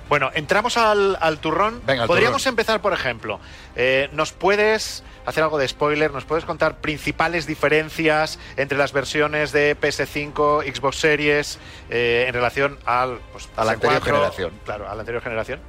Bueno, 0.08 0.32
entramos 0.34 0.78
al, 0.78 1.18
al 1.20 1.38
turrón. 1.40 1.82
Venga, 1.86 2.04
al 2.04 2.08
Podríamos 2.08 2.42
turrón. 2.42 2.54
empezar, 2.54 2.82
por 2.82 2.94
ejemplo, 2.94 3.40
eh, 3.76 4.10
¿nos 4.14 4.32
puedes 4.32 5.04
hacer 5.28 5.44
algo 5.44 5.60
de 5.60 5.68
spoiler? 5.68 6.12
¿Nos 6.12 6.26
puedes 6.26 6.46
contar 6.46 6.78
principales 6.82 7.46
diferencias 7.46 8.40
entre 8.58 8.76
las 8.78 8.92
versiones 8.92 9.52
de 9.52 9.78
PS5, 9.80 10.64
Xbox 10.74 10.96
Series 10.98 11.60
eh, 11.92 12.26
en 12.28 12.34
relación 12.34 12.80
al, 12.86 13.20
pues, 13.32 13.50
A 13.56 13.64
la 13.66 13.74
anterior 13.74 14.02
PS4? 14.02 14.06
generación. 14.06 14.52
Claro, 14.66 14.90
a 14.90 14.96
la 14.96 15.02
anterior 15.02 15.22
generación. 15.22 15.60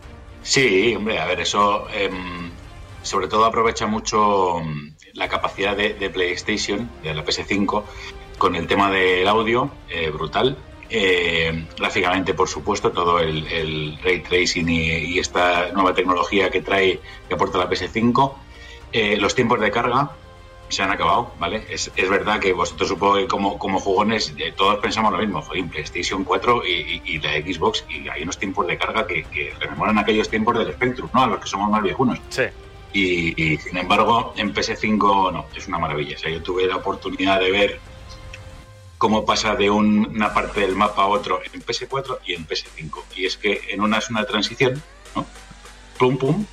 Sí, 0.43 0.95
hombre, 0.97 1.19
a 1.21 1.27
ver, 1.27 1.41
eso 1.41 1.87
em, 1.93 2.51
sobre 3.03 3.29
todo 3.29 3.45
aprovecha 3.45 3.87
mucho 3.87 4.59
em, 4.61 4.95
la 5.13 5.29
capacidad 5.29 5.77
de, 5.77 5.93
de 5.93 6.09
PlayStation, 6.09 6.89
de 7.03 7.13
la 7.13 7.23
PS5, 7.27 7.83
con 8.41 8.57
el 8.57 8.67
tema 8.67 8.91
del 8.91 9.29
audio, 9.29 9.71
eh, 9.91 10.09
brutal. 10.11 10.57
Eh, 10.89 11.67
gráficamente, 11.79 12.33
por 12.35 12.49
supuesto, 12.49 12.91
todo 12.91 13.21
el, 13.21 13.47
el 13.47 13.99
ray 14.03 14.21
tracing 14.21 14.69
y, 14.69 14.89
y 14.91 15.19
esta 15.19 15.71
nueva 15.73 15.93
tecnología 15.95 16.51
que 16.51 16.63
trae, 16.63 16.99
que 17.29 17.35
aporta 17.35 17.59
la 17.59 17.69
PS5. 17.69 18.33
Eh, 18.93 19.17
los 19.19 19.35
tiempos 19.35 19.61
de 19.61 19.71
carga 19.71 20.11
se 20.71 20.83
han 20.83 20.91
acabado, 20.91 21.33
¿vale? 21.39 21.65
Es, 21.69 21.93
es 21.95 22.09
verdad 22.09 22.41
que 22.41 22.53
vosotros 22.55 22.89
supongo 22.89 23.17
que 23.17 23.27
como, 23.29 23.59
como 23.59 23.79
jugones 23.79 24.33
eh, 24.39 24.53
todos 24.57 24.79
pensamos 24.79 25.13
lo 25.13 25.19
mismo, 25.19 25.43
joder, 25.43 25.67
PlayStation 25.67 26.25
4 26.25 26.63
y, 26.67 26.71
y- 26.71 27.03
y 27.05 27.19
la 27.19 27.33
Xbox 27.35 27.85
y 27.91 28.09
hay 28.09 28.23
unos 28.23 28.39
tiempos 28.39 28.67
de 28.67 28.79
carga 28.79 29.07
que, 29.07 29.25
que 29.25 29.53
rememoran 29.61 29.99
aquellos 29.99 30.29
tiempos 30.31 30.57
del 30.59 30.73
Spectrum, 30.73 31.11
¿no? 31.13 31.23
A 31.25 31.27
los 31.27 31.41
que 31.41 31.47
somos 31.47 31.71
más 31.71 31.83
viejunos. 31.83 32.19
Sí. 32.31 32.45
Y, 32.93 33.41
y, 33.53 33.59
sin 33.59 33.77
embargo, 33.77 34.33
en 34.37 34.53
PS5 34.53 35.33
no, 35.33 35.45
es 35.55 35.69
una 35.69 35.79
maravilla. 35.79 36.17
O 36.17 36.19
sea, 36.19 36.31
yo 36.31 36.43
tuve 36.43 36.67
la 36.67 36.77
oportunidad 36.77 37.39
de 37.39 37.51
ver 37.53 37.81
cómo 39.01 39.25
pasa 39.25 39.55
de 39.57 39.71
un- 39.71 40.09
una 40.15 40.35
parte 40.35 40.61
del 40.61 40.77
mapa 40.77 41.05
a 41.05 41.07
otro 41.07 41.41
en 41.55 41.63
PS4 41.63 42.19
y 42.27 42.35
en 42.35 42.47
PS5. 42.47 43.03
Y 43.17 43.25
es 43.25 43.39
que 43.39 43.63
en 43.71 43.81
una 43.81 43.97
es 43.97 44.11
una 44.11 44.27
transición, 44.27 44.83
¿no? 45.17 45.25
Pum, 45.99 46.19
pum, 46.19 46.45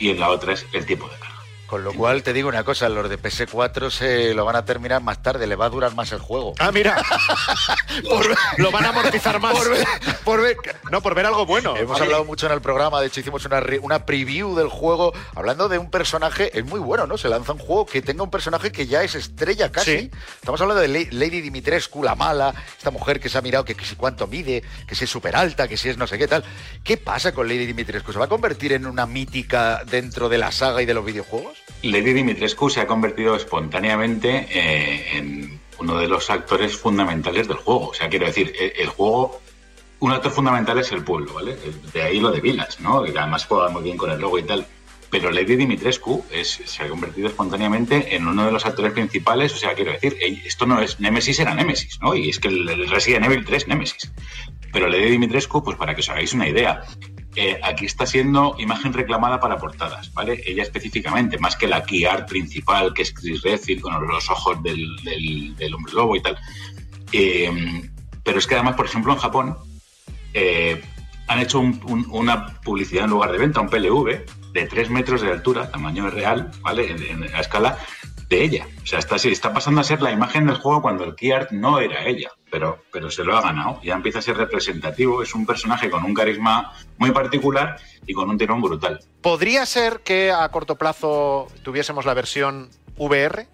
y 0.00 0.10
en 0.10 0.18
la 0.18 0.30
otra 0.30 0.52
es 0.54 0.66
el 0.72 0.84
tiempo 0.84 1.08
de 1.08 1.16
carga. 1.20 1.31
Con 1.72 1.84
lo 1.84 1.94
cual 1.94 2.22
te 2.22 2.34
digo 2.34 2.50
una 2.50 2.64
cosa, 2.64 2.90
los 2.90 3.08
de 3.08 3.18
PS4 3.18 3.88
se 3.90 4.34
lo 4.34 4.44
van 4.44 4.56
a 4.56 4.64
terminar 4.66 5.00
más 5.02 5.22
tarde, 5.22 5.46
le 5.46 5.56
va 5.56 5.64
a 5.64 5.70
durar 5.70 5.94
más 5.94 6.12
el 6.12 6.18
juego. 6.18 6.52
Ah, 6.58 6.70
mira. 6.70 7.02
lo 8.58 8.70
van 8.70 8.84
a 8.84 8.88
amortizar 8.90 9.40
más. 9.40 9.56
Por 9.56 9.70
ver- 9.70 9.86
por 10.22 10.42
ver- 10.42 10.56
no, 10.90 11.00
por 11.00 11.14
ver 11.14 11.24
algo 11.24 11.46
bueno. 11.46 11.74
Hemos 11.74 11.98
hablado 11.98 12.26
mucho 12.26 12.44
en 12.44 12.52
el 12.52 12.60
programa, 12.60 13.00
de 13.00 13.06
hecho 13.06 13.20
hicimos 13.20 13.46
una, 13.46 13.60
re- 13.60 13.78
una 13.78 14.04
preview 14.04 14.54
del 14.54 14.68
juego, 14.68 15.14
hablando 15.34 15.70
de 15.70 15.78
un 15.78 15.90
personaje, 15.90 16.50
es 16.58 16.62
muy 16.66 16.78
bueno, 16.78 17.06
¿no? 17.06 17.16
Se 17.16 17.30
lanza 17.30 17.52
un 17.52 17.58
juego 17.58 17.86
que 17.86 18.02
tenga 18.02 18.22
un 18.22 18.30
personaje 18.30 18.70
que 18.70 18.86
ya 18.86 19.02
es 19.02 19.14
estrella 19.14 19.72
casi. 19.72 19.98
Sí. 19.98 20.10
Estamos 20.40 20.60
hablando 20.60 20.82
de 20.82 21.08
Lady 21.10 21.40
Dimitrescu, 21.40 22.02
la 22.02 22.14
mala, 22.14 22.52
esta 22.76 22.90
mujer 22.90 23.18
que 23.18 23.30
se 23.30 23.38
ha 23.38 23.40
mirado 23.40 23.64
que, 23.64 23.74
que 23.74 23.86
si 23.86 23.96
cuánto 23.96 24.26
mide, 24.26 24.62
que 24.86 24.94
si 24.94 25.04
es 25.04 25.10
súper 25.10 25.36
alta, 25.36 25.68
que 25.68 25.78
si 25.78 25.88
es 25.88 25.96
no 25.96 26.06
sé 26.06 26.18
qué 26.18 26.28
tal. 26.28 26.44
¿Qué 26.84 26.98
pasa 26.98 27.32
con 27.32 27.48
Lady 27.48 27.64
Dimitrescu? 27.64 28.12
¿Se 28.12 28.18
va 28.18 28.26
a 28.26 28.28
convertir 28.28 28.74
en 28.74 28.84
una 28.86 29.06
mítica 29.06 29.82
dentro 29.86 30.28
de 30.28 30.36
la 30.36 30.52
saga 30.52 30.82
y 30.82 30.86
de 30.86 30.92
los 30.92 31.04
videojuegos? 31.06 31.61
Lady 31.82 32.12
Dimitrescu 32.12 32.70
se 32.70 32.80
ha 32.80 32.86
convertido 32.86 33.34
espontáneamente 33.36 34.46
eh, 34.50 35.16
en 35.18 35.60
uno 35.78 35.98
de 35.98 36.08
los 36.08 36.30
actores 36.30 36.76
fundamentales 36.76 37.48
del 37.48 37.56
juego. 37.56 37.88
O 37.88 37.94
sea, 37.94 38.08
quiero 38.08 38.26
decir, 38.26 38.52
el, 38.58 38.72
el 38.76 38.88
juego, 38.88 39.40
un 40.00 40.12
actor 40.12 40.30
fundamental 40.32 40.78
es 40.78 40.92
el 40.92 41.02
pueblo, 41.04 41.34
¿vale? 41.34 41.56
De 41.92 42.02
ahí 42.02 42.20
lo 42.20 42.30
de 42.30 42.40
Village, 42.40 42.82
¿no? 42.82 43.02
Que 43.02 43.16
además 43.18 43.46
juega 43.46 43.68
muy 43.68 43.82
bien 43.82 43.96
con 43.96 44.10
el 44.10 44.20
logo 44.20 44.38
y 44.38 44.44
tal. 44.44 44.66
Pero 45.10 45.30
Lady 45.30 45.56
Dimitrescu 45.56 46.24
es- 46.30 46.60
se 46.64 46.82
ha 46.84 46.88
convertido 46.88 47.28
espontáneamente 47.28 48.14
en 48.16 48.26
uno 48.26 48.46
de 48.46 48.52
los 48.52 48.64
actores 48.64 48.92
principales. 48.92 49.52
O 49.52 49.56
sea, 49.58 49.74
quiero 49.74 49.92
decir, 49.92 50.16
esto 50.44 50.64
no 50.66 50.80
es 50.80 51.00
Nemesis, 51.00 51.38
era 51.40 51.54
Nemesis, 51.54 51.98
¿no? 52.00 52.14
Y 52.14 52.30
es 52.30 52.38
que 52.38 52.48
el, 52.48 52.68
el 52.68 52.88
Resident 52.88 53.26
Evil 53.26 53.44
3 53.44 53.68
Nemesis. 53.68 54.10
Pero 54.72 54.88
Lady 54.88 55.10
Dimitrescu, 55.10 55.62
pues 55.62 55.76
para 55.76 55.94
que 55.94 56.00
os 56.00 56.08
hagáis 56.08 56.32
una 56.32 56.48
idea, 56.48 56.82
eh, 57.36 57.58
aquí 57.62 57.86
está 57.86 58.04
siendo 58.06 58.54
imagen 58.58 58.92
reclamada 58.92 59.40
para 59.40 59.56
portadas, 59.58 60.12
¿vale? 60.12 60.42
Ella 60.46 60.62
específicamente, 60.62 61.38
más 61.38 61.56
que 61.56 61.66
la 61.66 61.82
key 61.82 62.04
art 62.04 62.28
principal, 62.28 62.92
que 62.94 63.02
es 63.02 63.12
Chris 63.12 63.42
Redfield 63.42 63.80
con 63.80 64.06
los 64.06 64.28
ojos 64.30 64.62
del, 64.62 64.86
hombre 65.74 65.92
lobo 65.94 66.16
y 66.16 66.20
tal. 66.22 66.38
Eh, 67.12 67.50
pero 68.22 68.38
es 68.38 68.46
que 68.46 68.54
además, 68.54 68.74
por 68.76 68.86
ejemplo, 68.86 69.12
en 69.12 69.18
Japón 69.18 69.56
eh, 70.34 70.82
han 71.28 71.38
hecho 71.40 71.60
un- 71.60 71.80
un- 71.84 72.06
una 72.10 72.46
publicidad 72.60 73.04
en 73.04 73.10
lugar 73.10 73.32
de 73.32 73.38
venta, 73.38 73.60
un 73.60 73.68
PLV, 73.68 74.24
de 74.52 74.66
3 74.66 74.90
metros 74.90 75.22
de 75.22 75.30
altura, 75.30 75.70
tamaño 75.70 76.10
real, 76.10 76.50
¿vale? 76.60 76.90
En, 76.90 77.02
en- 77.24 77.34
a 77.34 77.40
escala 77.40 77.78
de 78.28 78.44
ella. 78.44 78.66
O 78.82 78.86
sea, 78.86 78.98
está, 78.98 79.16
está 79.16 79.52
pasando 79.52 79.80
a 79.80 79.84
ser 79.84 80.00
la 80.02 80.10
imagen 80.12 80.46
del 80.46 80.56
juego 80.56 80.82
cuando 80.82 81.04
el 81.04 81.14
key 81.14 81.32
art 81.32 81.50
no 81.52 81.80
era 81.80 82.04
ella, 82.06 82.30
pero, 82.52 82.84
pero 82.92 83.10
se 83.10 83.24
lo 83.24 83.34
ha 83.34 83.40
ganado. 83.40 83.80
Ya 83.82 83.94
empieza 83.94 84.18
a 84.18 84.22
ser 84.22 84.36
representativo. 84.36 85.22
Es 85.22 85.34
un 85.34 85.46
personaje 85.46 85.88
con 85.88 86.04
un 86.04 86.12
carisma 86.12 86.74
muy 86.98 87.10
particular 87.10 87.76
y 88.06 88.12
con 88.12 88.28
un 88.28 88.36
tirón 88.36 88.60
brutal. 88.60 89.00
¿Podría 89.22 89.64
ser 89.64 90.00
que 90.00 90.30
a 90.30 90.46
corto 90.50 90.76
plazo 90.76 91.48
tuviésemos 91.62 92.04
la 92.04 92.12
versión 92.12 92.68
VR? 92.98 93.46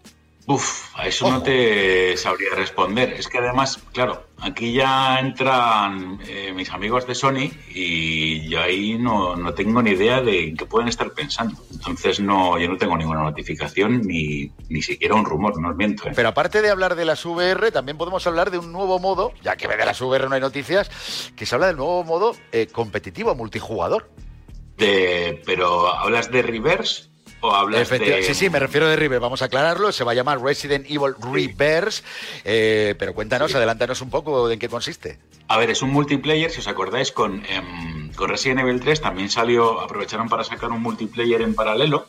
Uf, 0.51 0.95
a 0.95 1.07
eso 1.07 1.31
no 1.31 1.43
te 1.43 2.17
sabría 2.17 2.55
responder. 2.55 3.13
Es 3.13 3.29
que 3.29 3.37
además, 3.37 3.79
claro, 3.93 4.25
aquí 4.41 4.73
ya 4.73 5.19
entran 5.21 6.19
eh, 6.27 6.55
mis 6.55 6.71
amigos 6.71 7.07
de 7.07 7.15
Sony 7.15 7.53
y 7.69 8.49
yo 8.49 8.59
ahí 8.63 8.97
no, 8.97 9.37
no 9.37 9.53
tengo 9.53 9.83
ni 9.83 9.91
idea 9.91 10.23
de 10.23 10.55
qué 10.57 10.65
pueden 10.65 10.89
estar 10.89 11.13
pensando. 11.13 11.61
Entonces 11.71 12.21
no, 12.21 12.59
yo 12.59 12.67
no 12.67 12.79
tengo 12.79 12.97
ninguna 12.97 13.25
notificación 13.25 14.01
ni, 14.07 14.51
ni 14.71 14.81
siquiera 14.81 15.17
un 15.17 15.27
rumor, 15.27 15.61
no 15.61 15.69
os 15.69 15.77
miento. 15.77 16.09
¿eh? 16.09 16.13
Pero 16.17 16.31
aparte 16.31 16.63
de 16.63 16.71
hablar 16.71 16.95
de 16.95 17.05
las 17.05 17.27
VR, 17.27 17.71
también 17.71 17.99
podemos 17.99 18.27
hablar 18.27 18.51
de 18.51 18.57
un 18.57 18.73
nuevo 18.73 18.99
modo, 18.99 19.35
ya 19.43 19.55
que 19.57 19.69
de 19.69 19.85
las 19.85 20.01
VR 20.01 20.31
no 20.31 20.35
hay 20.35 20.41
noticias, 20.41 20.91
que 21.37 21.45
se 21.45 21.57
habla 21.57 21.67
del 21.67 21.77
nuevo 21.77 22.05
modo 22.05 22.35
eh, 22.53 22.69
competitivo 22.69 23.35
multijugador. 23.35 24.09
De, 24.79 25.43
pero 25.45 25.93
¿hablas 25.93 26.31
de 26.31 26.41
Reverse 26.41 27.11
o 27.41 27.55
hablas 27.55 27.89
de...? 27.89 28.23
Sí, 28.23 28.35
sí, 28.35 28.51
me 28.51 28.59
refiero 28.59 28.89
de 28.89 28.97
River, 28.97 29.21
vamos 29.21 29.43
a 29.43 29.47
aclararlo, 29.47 29.93
se 29.93 30.05
va 30.05 30.13
a 30.13 30.15
llamar 30.15 30.41
Resident 30.41 30.87
Evil 30.89 31.15
Reverse, 31.21 32.03
eh, 32.45 32.95
pero 32.99 33.15
cuéntanos, 33.15 33.55
adelántanos 33.55 34.01
un 34.01 34.11
poco 34.11 34.49
de 34.49 34.55
en 34.55 34.61
qué 34.61 34.69
consiste. 34.69 35.19
A 35.49 35.59
ver, 35.59 35.71
es 35.71 35.83
un 35.83 35.91
multiplayer, 35.91 36.51
si 36.51 36.61
os 36.61 36.69
acordáis, 36.69 37.13
con, 37.13 37.45
em, 37.47 38.13
con 38.13 38.29
Resident 38.29 38.61
Evil 38.61 38.81
3 38.81 39.01
también 39.01 39.31
salió, 39.31 39.81
aprovecharon 39.81 40.29
para 40.29 40.45
sacar 40.45 40.71
un 40.71 40.83
multiplayer 40.83 41.43
en 41.43 41.55
paralelo, 41.55 42.07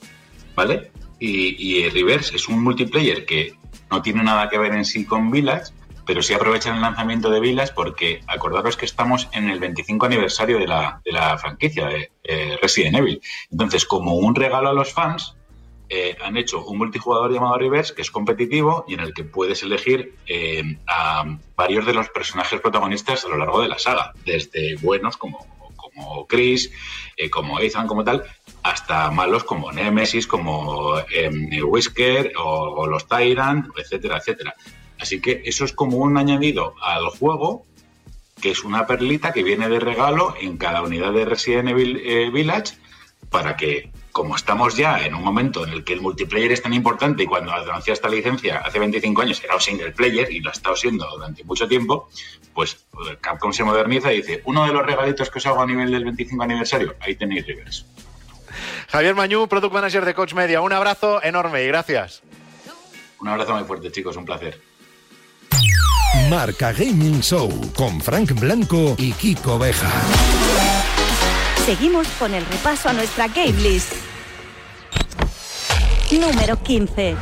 ¿vale? 0.56 0.92
Y, 1.20 1.56
y 1.58 1.90
Reverse 1.90 2.36
es 2.36 2.48
un 2.48 2.64
multiplayer 2.64 3.26
que 3.26 3.56
no 3.92 4.02
tiene 4.02 4.24
nada 4.24 4.50
que 4.50 4.58
ver 4.58 4.74
en 4.74 4.86
sí 4.86 5.06
con 5.06 5.32
Village, 5.32 5.72
pero 6.10 6.24
sí 6.24 6.34
aprovechan 6.34 6.78
el 6.78 6.82
lanzamiento 6.82 7.30
de 7.30 7.40
Village 7.40 7.74
porque 7.76 8.24
acordaros 8.26 8.76
que 8.76 8.86
estamos 8.86 9.30
en 9.32 9.48
el 9.48 9.60
25 9.60 10.08
aniversario 10.08 10.58
de 10.58 10.66
la, 10.66 11.38
franquicia 11.38 11.86
de 11.86 12.12
eh, 12.24 12.58
Resident 12.60 12.96
Evil. 12.96 13.22
Entonces, 13.52 13.86
como 13.86 14.16
un 14.16 14.34
regalo 14.34 14.70
a 14.70 14.74
los 14.74 14.92
fans, 14.92 15.36
eh, 15.88 16.18
han 16.24 16.36
hecho 16.36 16.66
un 16.66 16.80
multijugador 16.80 17.32
llamado 17.32 17.60
Reverse 17.60 17.94
que 17.94 18.02
es 18.02 18.10
competitivo 18.10 18.86
y 18.88 18.96
en 18.96 19.02
el 19.02 19.14
que 19.14 19.24
puedes 19.24 19.62
elegir 19.62 20.16
eh, 20.26 20.80
a 20.88 21.26
varios 21.56 21.86
de 21.86 21.94
los 21.94 22.10
personajes 22.10 22.60
protagonistas 22.60 23.24
a 23.26 23.28
lo 23.28 23.38
largo 23.38 23.62
de 23.62 23.68
la 23.68 23.78
saga, 23.78 24.12
desde 24.26 24.78
buenos 24.78 25.16
como, 25.16 25.46
como 25.76 26.26
Chris, 26.26 26.72
como 27.30 27.60
Ethan, 27.60 27.86
como 27.86 28.04
tal, 28.04 28.24
hasta 28.64 29.12
malos 29.12 29.44
como 29.44 29.72
Nemesis, 29.72 30.26
como 30.26 30.96
Whisker 31.66 32.34
o 32.36 32.88
los 32.88 33.08
Tyrant, 33.08 33.68
etcétera, 33.78 34.18
etcétera. 34.18 34.56
Así 35.00 35.22
que 35.22 35.42
eso 35.46 35.66
es 35.66 35.74
como 35.74 35.98
un 35.98 36.18
añadido 36.18 36.76
al 36.82 37.06
juego 37.10 37.66
que 38.40 38.52
es 38.52 38.64
una 38.64 38.88
perlita 38.88 39.34
que 39.34 39.44
viene 39.44 39.70
de 39.70 39.80
regalo 39.80 40.34
en 40.40 40.58
cada 40.58 40.82
unidad 40.82 41.14
de 41.14 41.26
Resident 41.26 41.70
Evil 41.70 42.02
eh, 42.04 42.30
Village 42.30 42.76
para 43.30 43.56
que, 43.56 43.92
como 44.12 44.36
estamos 44.36 44.76
ya 44.76 45.06
en 45.06 45.14
un 45.14 45.24
momento 45.24 45.66
en 45.66 45.72
el 45.72 45.84
que 45.84 45.94
el 45.94 46.02
multiplayer 46.02 46.52
es 46.52 46.62
tan 46.62 46.74
importante 46.74 47.24
y 47.24 47.26
cuando 47.26 47.52
anunció 47.52 47.94
esta 47.94 48.10
licencia 48.10 48.60
hace 48.60 48.80
25 48.80 49.22
años 49.22 49.44
era 49.44 49.56
un 49.56 49.62
single 49.62 49.92
player 49.92 50.32
y 50.32 50.40
lo 50.40 50.50
ha 50.50 50.54
estado 50.54 50.76
siendo 50.76 51.08
durante 51.10 51.44
mucho 51.44 51.68
tiempo, 51.68 52.10
pues 52.54 52.86
eh, 53.08 53.18
Capcom 53.22 53.54
se 53.54 53.64
moderniza 53.64 54.12
y 54.14 54.18
dice, 54.18 54.42
uno 54.46 54.66
de 54.66 54.74
los 54.74 54.86
regalitos 54.86 55.30
que 55.30 55.38
os 55.40 55.46
hago 55.46 55.62
a 55.62 55.66
nivel 55.66 55.92
del 55.92 56.06
25 56.06 56.44
aniversario, 56.44 56.96
ahí 57.02 57.16
tenéis 57.16 57.46
Reverse. 57.46 57.86
Javier 58.90 59.14
Mañú, 59.14 59.48
Product 59.48 59.74
Manager 59.74 60.04
de 60.04 60.14
Coach 60.16 60.34
Media. 60.34 60.62
Un 60.62 60.74
abrazo 60.74 61.22
enorme 61.22 61.64
y 61.64 61.68
gracias. 61.68 62.24
Un 63.20 63.28
abrazo 63.28 63.54
muy 63.54 63.64
fuerte, 63.66 63.92
chicos, 63.92 64.16
un 64.16 64.26
placer. 64.26 64.69
Marca 66.30 66.72
Gaming 66.72 67.22
Show 67.22 67.50
con 67.76 68.00
Frank 68.02 68.34
Blanco 68.40 68.96
y 68.98 69.14
Kiko 69.14 69.58
Beja. 69.58 69.90
Seguimos 71.66 72.08
con 72.20 72.34
el 72.34 72.46
repaso 72.46 72.90
a 72.90 72.94
nuestra 72.94 73.28
game 73.28 73.54
list. 73.54 73.94
Número 76.12 76.62
15. 76.62 77.16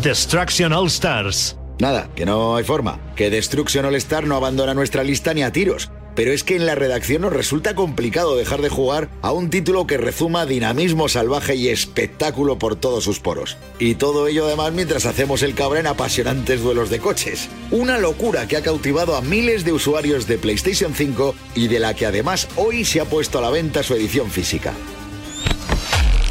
Destruction 0.00 0.72
All 0.72 0.86
Stars. 0.86 1.56
Nada, 1.80 2.08
que 2.14 2.24
no 2.24 2.56
hay 2.56 2.64
forma. 2.64 3.00
Que 3.16 3.30
Destruction 3.30 3.84
All 3.84 3.94
Star 3.96 4.26
no 4.26 4.36
abandona 4.36 4.74
nuestra 4.74 5.02
lista 5.02 5.34
ni 5.34 5.42
a 5.42 5.50
tiros. 5.50 5.90
Pero 6.14 6.32
es 6.32 6.44
que 6.44 6.56
en 6.56 6.66
la 6.66 6.74
redacción 6.74 7.22
nos 7.22 7.32
resulta 7.32 7.74
complicado 7.74 8.36
dejar 8.36 8.62
de 8.62 8.68
jugar 8.68 9.08
a 9.22 9.32
un 9.32 9.50
título 9.50 9.86
que 9.86 9.98
rezuma 9.98 10.46
dinamismo 10.46 11.08
salvaje 11.08 11.56
y 11.56 11.68
espectáculo 11.68 12.58
por 12.58 12.76
todos 12.76 13.04
sus 13.04 13.20
poros. 13.20 13.56
Y 13.78 13.96
todo 13.96 14.26
ello 14.28 14.46
además 14.46 14.72
mientras 14.72 15.06
hacemos 15.06 15.42
el 15.42 15.54
cabra 15.54 15.80
en 15.80 15.86
apasionantes 15.86 16.62
duelos 16.62 16.90
de 16.90 17.00
coches. 17.00 17.48
Una 17.70 17.98
locura 17.98 18.46
que 18.46 18.56
ha 18.56 18.62
cautivado 18.62 19.16
a 19.16 19.22
miles 19.22 19.64
de 19.64 19.72
usuarios 19.72 20.26
de 20.26 20.38
PlayStation 20.38 20.94
5 20.94 21.34
y 21.54 21.68
de 21.68 21.80
la 21.80 21.94
que 21.94 22.06
además 22.06 22.48
hoy 22.56 22.84
se 22.84 23.00
ha 23.00 23.04
puesto 23.04 23.38
a 23.38 23.42
la 23.42 23.50
venta 23.50 23.82
su 23.82 23.94
edición 23.94 24.30
física. 24.30 24.72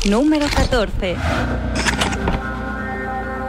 Número 0.06 0.48
14. 0.54 1.16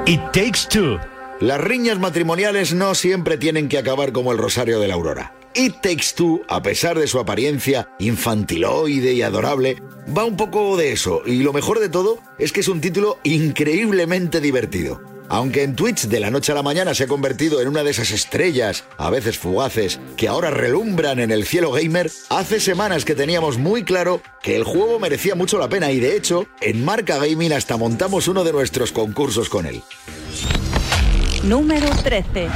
It 0.07 0.21
Takes 0.33 0.69
Two. 0.69 0.99
Las 1.41 1.61
riñas 1.61 1.99
matrimoniales 1.99 2.75
no 2.75 2.95
siempre 2.95 3.39
tienen 3.39 3.69
que 3.69 3.79
acabar 3.79 4.13
como 4.13 4.33
el 4.33 4.39
Rosario 4.39 4.79
de 4.79 4.89
la 4.89 4.95
Aurora. 4.95 5.33
It 5.57 5.81
Takes 5.81 6.15
Two, 6.17 6.43
a 6.49 6.63
pesar 6.63 6.99
de 6.99 7.07
su 7.07 7.21
apariencia 7.21 7.89
infantiloide 8.01 9.13
y 9.13 9.23
adorable, 9.23 9.81
va 10.17 10.25
un 10.25 10.37
poco 10.37 10.77
de 10.77 10.93
eso, 10.93 11.23
y 11.25 11.45
lo 11.45 11.53
mejor 11.53 11.79
de 11.79 11.89
todo 11.89 12.19
es 12.39 12.51
que 12.51 12.61
es 12.61 12.69
un 12.69 12.81
título 12.81 13.19
increíblemente 13.23 14.41
divertido. 14.41 15.01
Aunque 15.29 15.63
en 15.63 15.77
Twitch 15.77 16.07
de 16.07 16.21
la 16.21 16.31
noche 16.31 16.53
a 16.53 16.57
la 16.57 16.63
mañana 16.63 16.93
se 16.93 17.05
ha 17.05 17.07
convertido 17.07 17.63
en 17.63 17.69
una 17.69 17.85
de 17.85 17.93
esas 17.93 18.11
estrellas, 18.11 18.85
a 18.99 19.11
veces 19.11 19.39
fugaces, 19.39 20.01
que 20.17 20.29
ahora 20.29 20.51
relumbran 20.51 21.21
en 21.21 21.31
el 21.31 21.47
cielo 21.47 21.71
gamer, 21.71 22.11
hace 22.31 22.59
semanas 22.61 23.05
que 23.05 23.15
teníamos 23.15 23.57
muy 23.57 23.85
claro 23.85 24.21
que 24.43 24.57
el 24.57 24.65
juego 24.65 24.99
merecía 24.99 25.35
mucho 25.35 25.59
la 25.59 25.69
pena 25.69 25.93
y 25.93 26.01
de 26.01 26.17
hecho, 26.17 26.47
en 26.61 26.85
Marca 26.85 27.19
Gaming 27.19 27.53
hasta 27.53 27.77
montamos 27.77 28.29
uno 28.29 28.43
de 28.45 28.53
nuestros 28.53 28.93
concursos 28.93 29.49
con 29.49 29.67
él. 29.67 29.83
Número 31.45 31.89
13. 32.03 32.49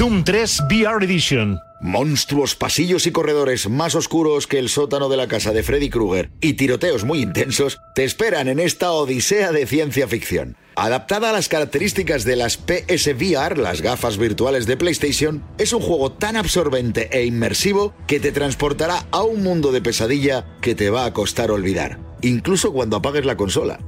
Doom 0.00 0.24
3 0.24 0.62
VR 0.70 1.04
Edition. 1.04 1.60
Monstruos 1.82 2.54
pasillos 2.54 3.06
y 3.06 3.12
corredores 3.12 3.68
más 3.68 3.94
oscuros 3.94 4.46
que 4.46 4.58
el 4.58 4.70
sótano 4.70 5.10
de 5.10 5.18
la 5.18 5.28
casa 5.28 5.52
de 5.52 5.62
Freddy 5.62 5.90
Krueger 5.90 6.30
y 6.40 6.54
tiroteos 6.54 7.04
muy 7.04 7.20
intensos 7.20 7.82
te 7.94 8.04
esperan 8.04 8.48
en 8.48 8.60
esta 8.60 8.92
odisea 8.92 9.52
de 9.52 9.66
ciencia 9.66 10.08
ficción. 10.08 10.56
Adaptada 10.74 11.28
a 11.28 11.32
las 11.34 11.50
características 11.50 12.24
de 12.24 12.36
las 12.36 12.56
PSVR, 12.56 13.58
las 13.58 13.82
gafas 13.82 14.16
virtuales 14.16 14.64
de 14.64 14.78
PlayStation, 14.78 15.44
es 15.58 15.74
un 15.74 15.82
juego 15.82 16.12
tan 16.12 16.36
absorbente 16.36 17.10
e 17.12 17.26
inmersivo 17.26 17.92
que 18.06 18.20
te 18.20 18.32
transportará 18.32 19.04
a 19.10 19.22
un 19.22 19.42
mundo 19.42 19.70
de 19.70 19.82
pesadilla 19.82 20.46
que 20.62 20.74
te 20.74 20.88
va 20.88 21.04
a 21.04 21.12
costar 21.12 21.50
olvidar, 21.50 21.98
incluso 22.22 22.72
cuando 22.72 22.96
apagues 22.96 23.26
la 23.26 23.36
consola. 23.36 23.78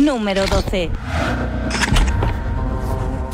Número 0.00 0.44
12. 0.46 0.90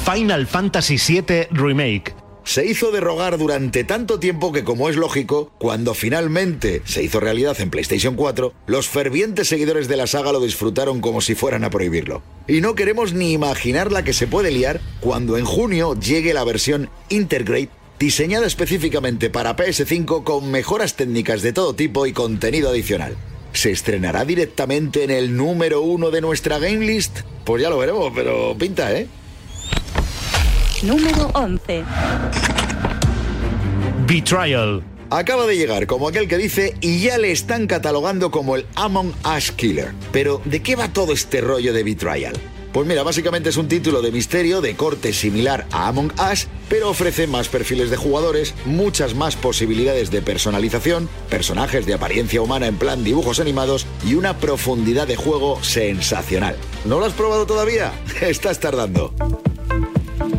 Final 0.05 0.47
Fantasy 0.47 0.99
VII 0.99 1.47
Remake. 1.51 2.15
Se 2.45 2.67
hizo 2.67 2.91
de 2.91 3.01
rogar 3.01 3.39
durante 3.39 3.85
tanto 3.85 4.19
tiempo 4.19 4.53
que, 4.53 4.63
como 4.63 4.91
es 4.91 4.97
lógico, 4.97 5.51
cuando 5.57 5.95
finalmente 5.95 6.83
se 6.85 7.03
hizo 7.03 7.21
realidad 7.21 7.59
en 7.59 7.71
PlayStation 7.71 8.15
4, 8.15 8.53
los 8.67 8.87
fervientes 8.87 9.49
seguidores 9.49 9.89
de 9.89 9.97
la 9.97 10.07
saga 10.07 10.31
lo 10.33 10.41
disfrutaron 10.41 11.01
como 11.01 11.23
si 11.23 11.35
fueran 11.35 11.65
a 11.65 11.71
prohibirlo. 11.71 12.23
Y 12.47 12.61
no 12.61 12.75
queremos 12.75 13.15
ni 13.15 13.33
imaginar 13.33 13.93
la 13.93 14.05
que 14.05 14.13
se 14.13 14.27
puede 14.27 14.51
liar 14.51 14.79
cuando 15.01 15.39
en 15.39 15.47
junio 15.47 15.99
llegue 15.99 16.35
la 16.35 16.45
versión 16.45 16.91
Intergrade 17.09 17.71
diseñada 17.99 18.47
específicamente 18.47 19.31
para 19.31 19.57
PS5 19.57 20.23
con 20.23 20.51
mejoras 20.51 20.97
técnicas 20.97 21.41
de 21.41 21.55
todo 21.55 21.75
tipo 21.75 22.05
y 22.05 22.13
contenido 22.13 22.69
adicional. 22.69 23.17
¿Se 23.55 23.71
estrenará 23.71 24.27
directamente 24.27 25.05
en 25.05 25.11
el 25.11 25.35
número 25.35 25.81
uno 25.81 26.11
de 26.11 26.21
nuestra 26.21 26.59
game 26.59 26.85
list? 26.85 27.21
Pues 27.45 27.63
ya 27.63 27.71
lo 27.71 27.79
veremos, 27.79 28.13
pero 28.15 28.55
pinta, 28.59 28.93
¿eh? 28.93 29.07
Número 30.85 31.31
11. 31.33 31.83
Betrayal. 34.07 34.83
Acaba 35.09 35.47
de 35.47 35.57
llegar 35.57 35.87
como 35.87 36.09
aquel 36.09 36.29
que 36.29 36.37
dice 36.37 36.75
y 36.83 37.01
ya 37.01 37.17
le 37.17 37.33
están 37.33 37.67
catalogando 37.67 38.31
como 38.31 38.57
el 38.57 38.67
Among 38.75 39.15
Us 39.25 39.51
Killer. 39.53 39.95
Pero, 40.13 40.43
¿de 40.45 40.63
qué 40.63 40.77
va 40.77 40.93
todo 40.93 41.15
este 41.15 41.41
rollo 41.41 41.73
de 41.73 41.85
Betrayal? 41.85 42.35
Pues 42.75 42.87
mira, 42.87 43.03
básicamente 43.03 43.49
es 43.49 43.57
un 43.57 43.69
título 43.69 44.03
de 44.03 44.13
misterio 44.13 44.61
de 44.61 44.77
corte 44.77 45.15
similar 45.15 45.67
a 45.73 45.89
Among 45.89 46.13
Us, 46.31 46.49
pero 46.69 46.91
ofrece 46.91 47.27
más 47.27 47.49
perfiles 47.49 47.89
de 47.89 47.97
jugadores, 47.97 48.53
muchas 48.67 49.15
más 49.15 49.37
posibilidades 49.37 50.11
de 50.11 50.21
personalización, 50.21 51.09
personajes 51.31 51.87
de 51.87 51.95
apariencia 51.95 52.43
humana 52.43 52.67
en 52.67 52.77
plan 52.77 53.05
dibujos 53.05 53.41
animados 53.41 53.87
y 54.07 54.17
una 54.17 54.37
profundidad 54.37 55.07
de 55.07 55.17
juego 55.17 55.63
sensacional. 55.63 56.57
¿No 56.85 56.99
lo 56.99 57.07
has 57.07 57.15
probado 57.15 57.47
todavía? 57.47 57.93
Estás 58.21 58.61
tardando. 58.61 59.15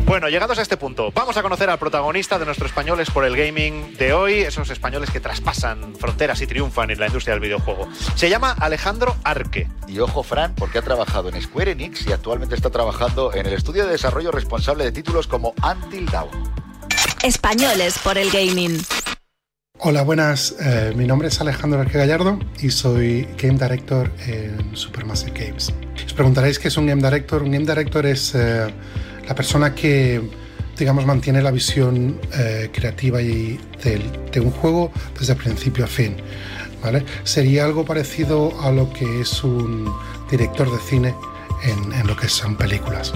Bueno, 0.06 0.28
llegados 0.28 0.56
a 0.60 0.62
este 0.62 0.76
punto, 0.76 1.10
vamos 1.12 1.36
a 1.36 1.42
conocer 1.42 1.68
al 1.68 1.80
protagonista 1.80 2.38
de 2.38 2.44
nuestros 2.44 2.70
españoles 2.70 3.10
por 3.10 3.24
el 3.24 3.36
gaming 3.36 3.96
de 3.96 4.12
hoy, 4.12 4.34
esos 4.34 4.70
españoles 4.70 5.10
que 5.10 5.18
traspasan 5.18 5.96
fronteras 5.96 6.40
y 6.40 6.46
triunfan 6.46 6.92
en 6.92 7.00
la 7.00 7.08
industria 7.08 7.34
del 7.34 7.40
videojuego. 7.40 7.88
Se 8.14 8.30
llama 8.30 8.52
Alejandro 8.52 9.16
Arque. 9.24 9.66
Y 9.88 9.98
ojo, 9.98 10.22
Fran, 10.22 10.54
porque 10.54 10.78
ha 10.78 10.82
trabajado 10.82 11.28
en 11.28 11.42
Square 11.42 11.72
Enix 11.72 12.06
y 12.06 12.12
actualmente 12.12 12.54
está 12.54 12.70
trabajando 12.70 13.34
en 13.34 13.46
el 13.46 13.54
estudio 13.54 13.84
de 13.84 13.90
desarrollo 13.90 14.30
responsable 14.30 14.84
de 14.84 14.92
títulos 14.92 15.26
como 15.26 15.54
Until 15.68 16.06
Dawn. 16.06 16.30
Españoles 17.24 17.98
por 17.98 18.16
el 18.16 18.30
gaming. 18.30 18.80
Hola, 19.78 20.04
buenas. 20.04 20.54
Eh, 20.60 20.92
mi 20.94 21.04
nombre 21.04 21.28
es 21.28 21.40
Alejandro 21.40 21.80
Arque 21.80 21.98
Gallardo 21.98 22.38
y 22.60 22.70
soy 22.70 23.28
Game 23.36 23.58
Director 23.58 24.12
en 24.26 24.76
Supermassive 24.76 25.32
Games. 25.32 25.74
Os 26.06 26.12
preguntaréis 26.14 26.60
qué 26.60 26.68
es 26.68 26.76
un 26.76 26.86
Game 26.86 27.02
Director. 27.02 27.42
Un 27.42 27.50
Game 27.50 27.66
Director 27.66 28.06
es 28.06 28.34
eh, 28.36 28.72
la 29.26 29.34
persona 29.34 29.74
que, 29.74 30.20
digamos, 30.78 31.06
mantiene 31.06 31.42
la 31.42 31.50
visión 31.50 32.20
eh, 32.38 32.70
creativa 32.72 33.20
y 33.20 33.58
del- 33.82 34.30
de 34.32 34.40
un 34.40 34.50
juego 34.50 34.90
desde 35.18 35.34
principio 35.34 35.84
a 35.84 35.88
fin. 35.88 36.16
¿vale? 36.82 37.04
Sería 37.24 37.64
algo 37.64 37.84
parecido 37.84 38.52
a 38.62 38.70
lo 38.70 38.92
que 38.92 39.20
es 39.20 39.42
un 39.42 39.92
director 40.30 40.70
de 40.70 40.78
cine 40.78 41.14
en, 41.64 42.06
lo 42.06 42.14
que 42.16 42.28
son 42.28 42.56
películas. 42.56 43.12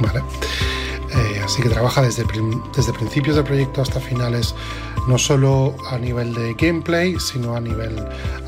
¿vale? 0.00 0.20
Eh, 1.14 1.40
así 1.44 1.62
que 1.62 1.68
trabaja 1.68 2.02
desde, 2.02 2.24
desde 2.76 2.92
principios 2.92 3.36
del 3.36 3.44
proyecto 3.44 3.80
hasta 3.82 4.00
finales, 4.00 4.54
no 5.06 5.16
solo 5.16 5.76
a 5.90 5.96
nivel 5.98 6.34
de 6.34 6.54
gameplay, 6.54 7.16
sino 7.20 7.54
a 7.54 7.60
nivel 7.60 7.96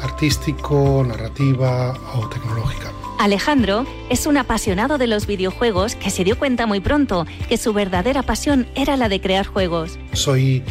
artístico, 0.03 1.05
narrativa 1.07 1.95
o 2.15 2.29
tecnológica. 2.29 2.91
Alejandro 3.19 3.87
es 4.11 4.27
un 4.27 4.37
apasionado 4.37 4.99
de 4.99 5.07
los 5.07 5.27
videojuegos 5.27 5.97
que 5.97 6.11
se 6.11 6.23
dio 6.23 6.39
cuenta 6.39 6.67
muy 6.67 6.81
pronto 6.81 7.27
que 7.49 7.57
su 7.57 7.73
verdadera 7.73 8.23
pasión 8.23 8.67
era 8.75 8.97
la 8.97 9.09
de 9.09 9.21
crear 9.21 9.47
juegos. 9.47 9.99
Soy 10.13 10.63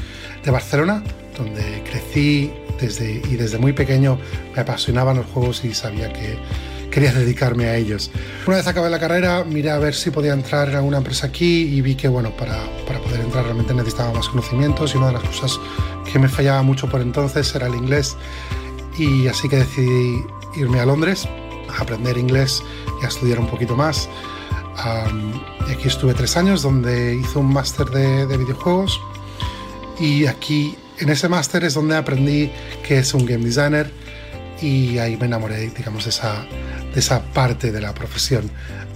de 0.44 0.52
Barcelona, 0.52 1.04
donde 1.38 1.84
crecí 1.90 2.52
desde, 2.80 3.22
y 3.30 3.36
desde 3.36 3.58
muy 3.58 3.74
pequeño 3.74 4.20
me 4.54 4.62
apasionaban 4.62 5.18
los 5.18 5.26
juegos 5.26 5.66
y 5.66 5.74
sabía 5.74 6.14
que 6.14 6.38
quería 6.92 7.12
dedicarme 7.12 7.66
a 7.66 7.78
ellos. 7.78 8.12
Una 8.46 8.58
vez 8.58 8.68
acabé 8.68 8.90
la 8.90 9.00
carrera, 9.00 9.44
miré 9.44 9.72
a 9.72 9.80
ver 9.80 9.96
si 9.96 10.12
podía 10.12 10.34
entrar 10.34 10.70
en 10.70 10.76
alguna 10.76 10.98
empresa 10.98 11.28
aquí 11.28 11.64
y 11.64 11.82
vi 11.82 11.96
que 11.96 12.08
bueno, 12.08 12.30
para, 12.32 12.60
para 12.88 13.00
poder 13.00 13.22
entrar 13.22 13.44
realmente 13.46 13.74
necesitaba 13.74 14.14
más 14.14 14.30
conocimientos 14.30 14.94
y 14.94 14.98
una 14.98 15.08
de 15.08 15.14
las 15.14 15.24
cosas 15.24 15.60
que 16.12 16.20
me 16.20 16.30
fallaba 16.30 16.62
mucho 16.62 16.88
por 16.88 17.02
entonces 17.02 17.54
era 17.56 17.68
el 17.68 17.76
inglés 17.76 18.16
y 18.98 19.28
así 19.28 19.50
que 19.50 19.58
decidí 19.58 20.24
irme 20.56 20.80
a 20.80 20.86
Londres 20.86 21.28
aprender 21.78 22.18
inglés 22.18 22.64
y 23.02 23.06
a 23.06 23.08
estudiar 23.08 23.40
un 23.40 23.48
poquito 23.48 23.76
más. 23.76 24.10
Am, 24.78 25.42
y 25.70 25.72
aquí 25.72 25.88
estuve 25.88 26.14
tres 26.14 26.36
años 26.38 26.62
donde 26.62 27.16
hice 27.16 27.40
un 27.40 27.52
máster 27.54 27.88
de, 27.88 28.28
de 28.28 28.38
videojuegos 28.38 29.00
y 30.00 30.26
aquí 30.26 30.78
en 31.00 31.10
ese 31.10 31.30
máster 31.30 31.64
es 31.64 31.74
donde 31.74 31.96
aprendí 31.96 32.52
que 32.86 33.00
es 33.00 33.14
un 33.14 33.26
game 33.26 33.46
designer 33.46 33.92
y 34.62 34.98
ahí 35.00 35.18
me 35.18 35.26
enamoré, 35.26 35.70
digamos, 35.70 36.06
de 36.06 36.10
esa, 36.10 36.46
de 36.94 37.00
esa 37.00 37.22
parte 37.34 37.72
de 37.72 37.82
la 37.82 37.94
profesión. 37.94 38.50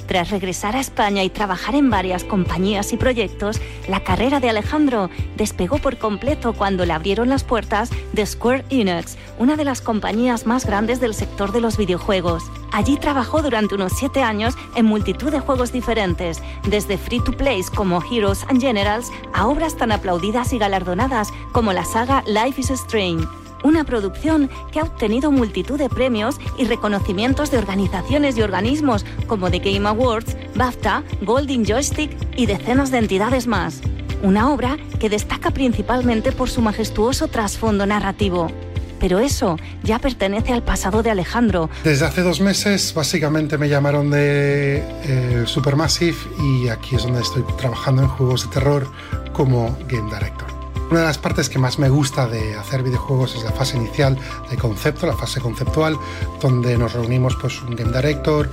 Tras 0.10 0.32
regresar 0.32 0.76
a 0.76 0.80
España 0.80 1.24
y 1.24 1.30
trabajar 1.30 1.76
en 1.76 1.92
varias 1.92 2.24
compañías 2.24 2.94
y 2.94 2.98
proyectos, 2.98 3.62
la 3.88 4.04
carrera 4.04 4.40
de 4.40 4.50
Alejandro 4.50 5.12
despegó 5.38 5.78
por 5.78 6.00
completo 6.00 6.54
cuando 6.54 6.84
le 6.84 6.94
abrieron 6.94 7.30
las 7.30 7.44
puertas 7.44 7.92
de 8.14 8.26
Square 8.26 8.66
Enix, 8.72 9.20
una 9.38 9.56
de 9.56 9.66
las 9.66 9.82
compañías 9.82 10.48
más 10.48 10.66
grandes 10.66 11.00
del 11.00 11.14
sector 11.14 11.52
de 11.52 11.62
los 11.62 11.78
videojuegos. 11.78 12.42
Allí 12.72 12.98
trabajó 12.98 13.44
durante 13.44 13.76
unos 13.76 13.94
siete 14.00 14.24
años 14.24 14.56
en 14.76 14.88
multitud 14.88 15.32
de 15.32 15.42
juegos 15.42 15.72
diferentes, 15.72 16.42
desde 16.68 16.98
free 16.98 17.24
to 17.24 17.34
plays 17.34 17.70
como 17.70 18.02
Heroes 18.02 18.44
and 18.50 18.62
Generals 18.62 19.12
a 19.36 19.46
obras 19.46 19.78
tan 19.78 19.92
aplaudidas 19.92 20.54
y 20.54 20.58
galardonadas 20.58 21.32
como 21.52 21.72
la 21.72 21.86
saga 21.86 22.24
Life 22.26 22.60
is 22.60 22.72
Strange 22.72 23.28
una 23.64 23.84
producción 23.84 24.50
que 24.72 24.80
ha 24.80 24.84
obtenido 24.84 25.32
multitud 25.32 25.78
de 25.78 25.90
premios 25.90 26.38
y 26.58 26.66
reconocimientos 26.66 27.52
de 27.52 27.58
organizaciones 27.58 28.38
y 28.38 28.42
organismos 28.42 29.06
como 29.28 29.50
The 29.50 29.60
Game 29.60 29.88
Awards, 29.88 30.36
BAFTA, 30.56 31.04
Golden 31.22 31.66
Joystick 31.66 32.12
y 32.36 32.46
decenas 32.46 32.92
de 32.92 33.00
entidades 33.00 33.48
más. 33.48 33.82
Una 34.22 34.52
obra 34.52 34.78
que 35.00 35.10
destaca 35.10 35.52
principalmente 35.52 36.32
por 36.32 36.50
su 36.50 36.62
majestuoso 36.62 37.28
trasfondo 37.28 37.86
narrativo. 37.86 38.52
Pero 39.00 39.20
eso 39.20 39.58
ya 39.82 39.98
pertenece 40.00 40.52
al 40.52 40.62
pasado 40.62 41.02
de 41.02 41.10
Alejandro. 41.10 41.70
Desde 41.86 42.06
hace 42.06 42.22
dos 42.22 42.42
meses 42.42 42.94
básicamente 42.94 43.58
me 43.58 43.70
llamaron 43.70 44.10
de 44.10 44.84
eh, 45.04 45.44
Supermassive 45.46 46.18
y 46.38 46.68
aquí 46.68 46.96
es 46.96 47.04
donde 47.04 47.22
estoy 47.22 47.44
trabajando 47.58 48.02
en 48.02 48.10
juegos 48.10 48.44
de 48.44 48.50
terror 48.50 48.92
como 49.32 49.78
Game 49.88 50.14
Director. 50.14 50.49
Una 50.90 51.02
de 51.02 51.06
las 51.06 51.20
partes 51.20 51.50
que 51.50 51.60
más 51.60 51.78
me 51.78 51.88
gusta 51.88 52.28
de 52.28 52.56
hacer 52.56 52.82
videojuegos 52.82 53.36
es 53.36 53.44
la 53.44 53.52
fase 53.52 53.78
inicial 53.78 54.18
de 54.50 54.58
concepto, 54.58 55.06
la 55.06 55.16
fase 55.16 55.40
conceptual, 55.40 55.96
donde 56.42 56.76
nos 56.80 56.94
reunimos 56.94 57.36
pues 57.40 57.62
un 57.62 57.76
game 57.76 57.92
director, 57.96 58.50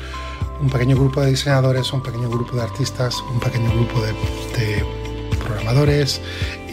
un 0.61 0.69
pequeño 0.69 0.97
grupo 0.97 1.23
de 1.23 1.31
diseñadores, 1.31 1.91
un 1.95 2.03
pequeño 2.03 2.29
grupo 2.29 2.57
de 2.57 2.63
artistas, 2.63 3.17
un 3.33 3.41
pequeño 3.41 3.71
grupo 3.71 4.03
de, 4.03 4.85
programadores 5.39 6.21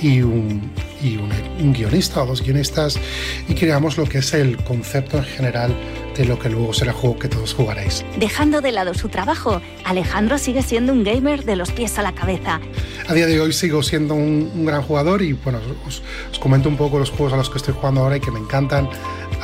y, 0.02 0.22
un, 0.22 0.70
y 1.02 1.16
un 1.16 1.74
guionista 1.74 2.24
o 2.24 2.26
dos 2.26 2.42
guionistas 2.42 3.00
y 3.48 3.54
creamos 3.54 3.98
lo 3.98 4.06
que 4.06 4.18
es 4.18 4.34
el 4.34 4.58
concepto 4.64 5.18
en 5.18 5.26
general 5.26 5.74
de 6.16 6.26
lo 6.26 6.38
que 6.40 6.50
luego 6.50 6.74
será 6.74 6.92
el 6.92 6.98
juego 6.98 7.20
que 7.20 7.28
todos 7.28 7.54
jugaréis. 7.54 8.06
Dejando 8.18 8.62
de 8.62 8.72
lado 8.72 8.94
su 8.94 9.10
trabajo, 9.10 9.62
Alejandro 9.84 10.38
sigue 10.38 10.62
siendo 10.62 10.94
un 10.94 11.04
gamer 11.04 11.44
de 11.44 11.56
los 11.56 11.72
pies 11.72 11.98
a 11.98 12.02
la 12.02 12.14
cabeza. 12.14 12.60
A 13.08 13.14
día 13.14 13.26
de 13.26 13.40
hoy 13.42 13.54
sigo 13.54 13.84
siendo 13.84 14.14
un, 14.14 14.52
un 14.54 14.66
gran 14.66 14.82
jugador 14.82 15.22
y 15.22 15.34
bueno, 15.34 15.60
os, 15.86 16.02
os, 16.32 16.40
comento 16.40 16.70
un 16.70 16.78
poco 16.78 17.00
los 17.00 17.10
juegos 17.10 17.34
a 17.34 17.38
los 17.38 17.50
que 17.50 17.58
estoy 17.58 17.74
jugando 17.74 18.02
ahora 18.02 18.18
y 18.18 18.20
que 18.20 18.32
me 18.32 18.40
encantan. 18.40 18.90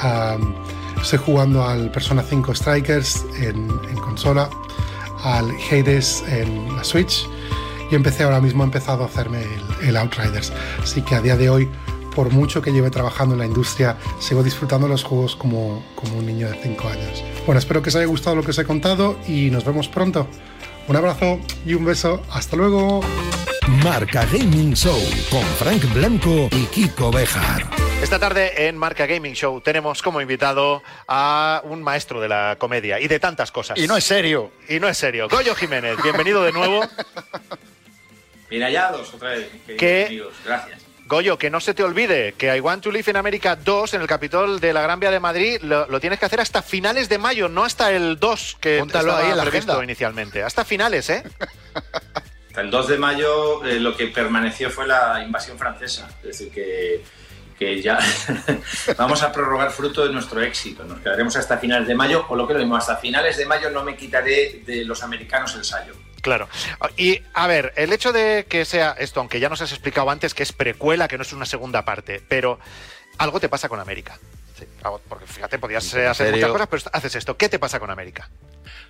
Um, 0.03 0.55
estoy 1.01 1.19
jugando 1.19 1.65
al 1.65 1.91
Persona 1.91 2.23
5 2.23 2.55
Strikers 2.55 3.25
en, 3.41 3.69
en, 3.89 3.95
consola, 3.97 4.49
al 5.23 5.51
Hades 5.71 6.23
en 6.27 6.75
la 6.75 6.83
Switch 6.83 7.27
y 7.91 7.95
empecé 7.95 8.23
ahora 8.23 8.39
mismo, 8.39 8.63
he 8.63 8.65
empezado 8.65 9.03
a 9.03 9.07
hacerme 9.07 9.41
el, 9.41 9.89
el 9.89 9.97
Outriders. 9.97 10.53
Así 10.81 11.01
que 11.01 11.15
a 11.15 11.21
día 11.21 11.35
de 11.35 11.49
hoy 11.49 11.69
por 12.15 12.31
mucho 12.31 12.61
que 12.61 12.71
lleve 12.71 12.89
trabajando 12.89 13.35
en 13.35 13.39
la 13.39 13.45
industria, 13.45 13.97
sigo 14.19 14.43
disfrutando 14.43 14.87
los 14.87 15.03
juegos 15.03 15.35
como, 15.35 15.85
como 15.95 16.17
un 16.17 16.25
niño 16.25 16.49
de 16.49 16.55
5 16.61 16.87
años. 16.87 17.23
Bueno, 17.45 17.59
espero 17.59 17.81
que 17.81 17.89
os 17.89 17.95
haya 17.95 18.05
gustado 18.05 18.35
lo 18.35 18.43
que 18.43 18.51
os 18.51 18.57
he 18.59 18.65
contado 18.65 19.17
y 19.27 19.49
nos 19.49 19.65
vemos 19.65 19.87
pronto. 19.87 20.27
Un 20.87 20.95
abrazo 20.95 21.39
y 21.65 21.75
un 21.75 21.85
beso. 21.85 22.21
Hasta 22.31 22.55
luego. 22.55 23.01
Marca 23.83 24.25
Gaming 24.25 24.73
Show 24.73 24.99
con 25.29 25.43
Frank 25.43 25.93
Blanco 25.93 26.49
y 26.51 26.65
Kiko 26.65 27.11
Bejar. 27.11 27.63
Esta 28.01 28.17
tarde 28.17 28.67
en 28.67 28.75
Marca 28.75 29.05
Gaming 29.05 29.33
Show 29.33 29.61
tenemos 29.61 30.01
como 30.01 30.21
invitado 30.21 30.81
a 31.07 31.61
un 31.65 31.83
maestro 31.83 32.19
de 32.19 32.27
la 32.27 32.55
comedia 32.57 32.99
y 32.99 33.07
de 33.07 33.19
tantas 33.19 33.51
cosas. 33.51 33.77
Y 33.77 33.85
no 33.85 33.95
es 33.95 34.03
serio. 34.03 34.51
Y 34.67 34.79
no 34.79 34.89
es 34.89 34.97
serio. 34.97 35.27
Goyo 35.29 35.53
Jiménez, 35.53 36.01
bienvenido 36.01 36.43
de 36.43 36.51
nuevo. 36.51 36.81
Mira 38.49 38.71
ya 38.71 38.91
dos 38.91 39.13
otra 39.13 39.29
vez, 39.29 39.49
amigos. 40.07 40.33
Gracias. 40.43 40.88
Goyo, 41.09 41.39
que 41.39 41.49
no 41.49 41.59
se 41.59 41.73
te 41.73 41.83
olvide 41.83 42.33
que 42.37 42.55
I 42.55 42.59
Want 42.59 42.83
to 42.83 42.91
Live 42.91 43.09
in 43.09 43.17
America 43.17 43.55
2 43.55 43.95
en 43.95 44.01
el 44.01 44.07
Capitol 44.07 44.59
de 44.59 44.73
la 44.73 44.83
Gran 44.83 44.99
Vía 44.99 45.09
de 45.09 45.19
Madrid 45.19 45.59
lo, 45.63 45.87
lo 45.87 45.99
tienes 45.99 46.19
que 46.19 46.25
hacer 46.27 46.39
hasta 46.39 46.61
finales 46.61 47.09
de 47.09 47.17
mayo, 47.17 47.49
no 47.49 47.65
hasta 47.65 47.91
el 47.91 48.19
2 48.19 48.57
que 48.61 48.77
Póntalo 48.77 49.09
estaba 49.09 49.25
ahí 49.25 49.31
en 49.31 49.37
la 49.37 49.43
previsto 49.43 49.71
agenda. 49.71 49.83
inicialmente. 49.85 50.43
Hasta 50.43 50.63
finales, 50.63 51.09
¿eh? 51.09 51.23
Hasta 52.49 52.61
el 52.61 52.69
2 52.69 52.87
de 52.89 52.97
mayo 52.99 53.65
eh, 53.65 53.79
lo 53.79 53.97
que 53.97 54.07
permaneció 54.07 54.69
fue 54.69 54.85
la 54.85 55.23
invasión 55.23 55.57
francesa. 55.57 56.09
Es 56.21 56.27
decir, 56.37 56.51
que, 56.51 57.03
que 57.57 57.81
ya 57.81 57.97
vamos 58.97 59.23
a 59.23 59.31
prorrogar 59.31 59.71
fruto 59.71 60.05
de 60.05 60.13
nuestro 60.13 60.41
éxito. 60.43 60.83
Nos 60.83 60.99
quedaremos 60.99 61.35
hasta 61.35 61.57
finales 61.57 61.87
de 61.87 61.95
mayo, 61.95 62.25
o 62.29 62.35
lo 62.35 62.47
que 62.47 62.53
lo 62.53 62.59
mismo, 62.59 62.75
hasta 62.75 62.97
finales 62.97 63.35
de 63.37 63.47
mayo 63.47 63.71
no 63.71 63.83
me 63.83 63.95
quitaré 63.95 64.61
de 64.63 64.85
los 64.85 65.01
americanos 65.01 65.55
el 65.55 65.63
sallo. 65.63 65.93
Claro. 66.21 66.47
Y 66.97 67.21
a 67.33 67.47
ver, 67.47 67.73
el 67.75 67.93
hecho 67.93 68.11
de 68.11 68.45
que 68.49 68.65
sea 68.65 68.95
esto, 68.97 69.19
aunque 69.19 69.39
ya 69.39 69.49
nos 69.49 69.61
has 69.61 69.71
explicado 69.71 70.09
antes 70.09 70.33
que 70.33 70.43
es 70.43 70.51
precuela, 70.53 71.07
que 71.07 71.17
no 71.17 71.23
es 71.23 71.33
una 71.33 71.45
segunda 71.45 71.85
parte, 71.85 72.21
pero 72.27 72.59
algo 73.17 73.39
te 73.39 73.49
pasa 73.49 73.69
con 73.69 73.79
América. 73.79 74.17
Sí, 74.57 74.65
algo- 74.83 75.01
porque 75.07 75.25
fíjate, 75.25 75.57
podías 75.59 75.93
eh, 75.93 76.07
hacer 76.07 76.27
serio? 76.27 76.47
muchas 76.47 76.51
cosas, 76.51 76.67
pero 76.69 76.97
haces 76.97 77.15
esto. 77.15 77.37
¿Qué 77.37 77.47
te 77.49 77.59
pasa 77.59 77.79
con 77.79 77.89
América? 77.89 78.29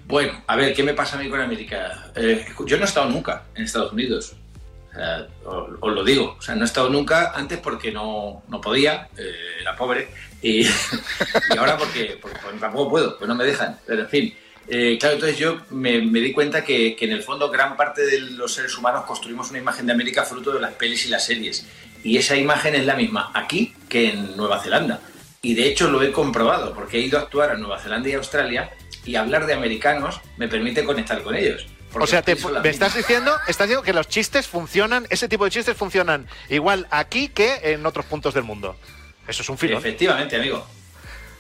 Bueno, 0.06 0.42
a 0.48 0.56
ver, 0.56 0.74
¿qué 0.74 0.82
me 0.84 0.94
pasa 0.96 1.18
a 1.18 1.20
mí 1.22 1.30
con 1.30 1.40
América? 1.40 2.12
Eh, 2.16 2.46
yo 2.66 2.78
no 2.78 2.84
he 2.84 2.88
estado 2.88 3.08
nunca 3.10 3.44
en 3.56 3.66
Estados 3.66 3.92
Unidos. 3.94 4.34
O 4.92 4.96
sea, 4.96 5.28
os, 5.46 5.70
os 5.80 5.94
lo 5.94 6.04
digo. 6.04 6.36
O 6.40 6.42
sea, 6.42 6.56
no 6.56 6.64
he 6.64 6.66
estado 6.66 6.90
nunca 6.90 7.32
antes 7.36 7.60
porque 7.60 7.92
no, 7.92 8.42
no 8.48 8.60
podía, 8.60 9.08
eh, 9.18 9.32
era 9.62 9.76
pobre. 9.76 10.10
Y, 10.42 10.62
y 11.54 11.58
ahora 11.58 11.78
porque, 11.78 12.18
porque, 12.20 12.40
porque 12.42 12.58
tampoco 12.60 12.90
puedo, 12.90 13.18
pues 13.20 13.28
no 13.28 13.36
me 13.36 13.44
dejan. 13.46 13.78
Pero 13.86 14.02
en 14.02 14.10
fin. 14.10 14.38
Eh, 14.70 14.98
claro, 15.00 15.16
entonces 15.16 15.38
yo 15.38 15.62
me, 15.72 16.02
me 16.02 16.20
di 16.20 16.32
cuenta 16.32 16.64
que, 16.64 16.96
que 16.96 17.06
en 17.06 17.12
el 17.12 17.24
fondo 17.24 17.50
gran 17.50 17.76
parte 17.76 18.06
de 18.06 18.20
los 18.22 18.54
seres 18.54 18.78
humanos 18.78 19.06
construimos 19.06 19.50
una 19.50 19.60
imagen 19.60 19.86
de 19.88 19.94
América 19.94 20.24
fruto 20.26 20.52
de 20.52 20.60
las 20.60 20.74
pelis 20.74 21.06
y 21.06 21.10
las 21.10 21.26
series. 21.26 21.66
Y 22.04 22.18
esa 22.18 22.36
imagen 22.36 22.76
es 22.76 22.86
la 22.86 22.96
misma 22.96 23.32
aquí 23.34 23.74
que 23.90 24.10
en 24.12 24.38
Nueva 24.38 24.60
Zelanda. 24.62 25.02
Y 25.42 25.54
de 25.56 25.68
hecho 25.68 25.90
lo 25.90 26.02
he 26.04 26.12
comprobado, 26.12 26.74
porque 26.74 26.98
he 26.98 27.02
ido 27.02 27.18
a 27.18 27.24
actuar 27.24 27.52
a 27.52 27.56
Nueva 27.58 27.80
Zelanda 27.80 28.10
y 28.10 28.14
Australia 28.14 28.70
y 29.06 29.16
hablar 29.16 29.46
de 29.46 29.54
americanos 29.54 30.20
me 30.38 30.48
permite 30.48 30.84
conectar 30.84 31.22
con 31.24 31.34
ellos. 31.36 31.66
porque 31.92 32.04
O 32.04 32.08
sea, 32.08 32.22
te- 32.22 32.36
me 32.36 32.70
estás 32.70 32.94
diciendo, 32.96 33.34
estás 33.48 33.68
diciendo 33.68 33.84
que 33.84 33.94
los 33.94 34.08
chistes 34.08 34.48
funcionan, 34.48 35.08
ese 35.10 35.28
tipo 35.28 35.46
de 35.46 35.52
chistes 35.52 35.76
funcionan 35.76 36.28
igual 36.50 36.88
aquí 36.92 37.30
que 37.30 37.60
en 37.64 37.86
otros 37.86 38.06
puntos 38.06 38.34
del 38.34 38.44
mundo. 38.44 38.76
Eso 39.28 39.42
es 39.42 39.50
un 39.50 39.58
filón. 39.58 39.80
Efectivamente, 39.80 40.36
amigo. 40.36 40.66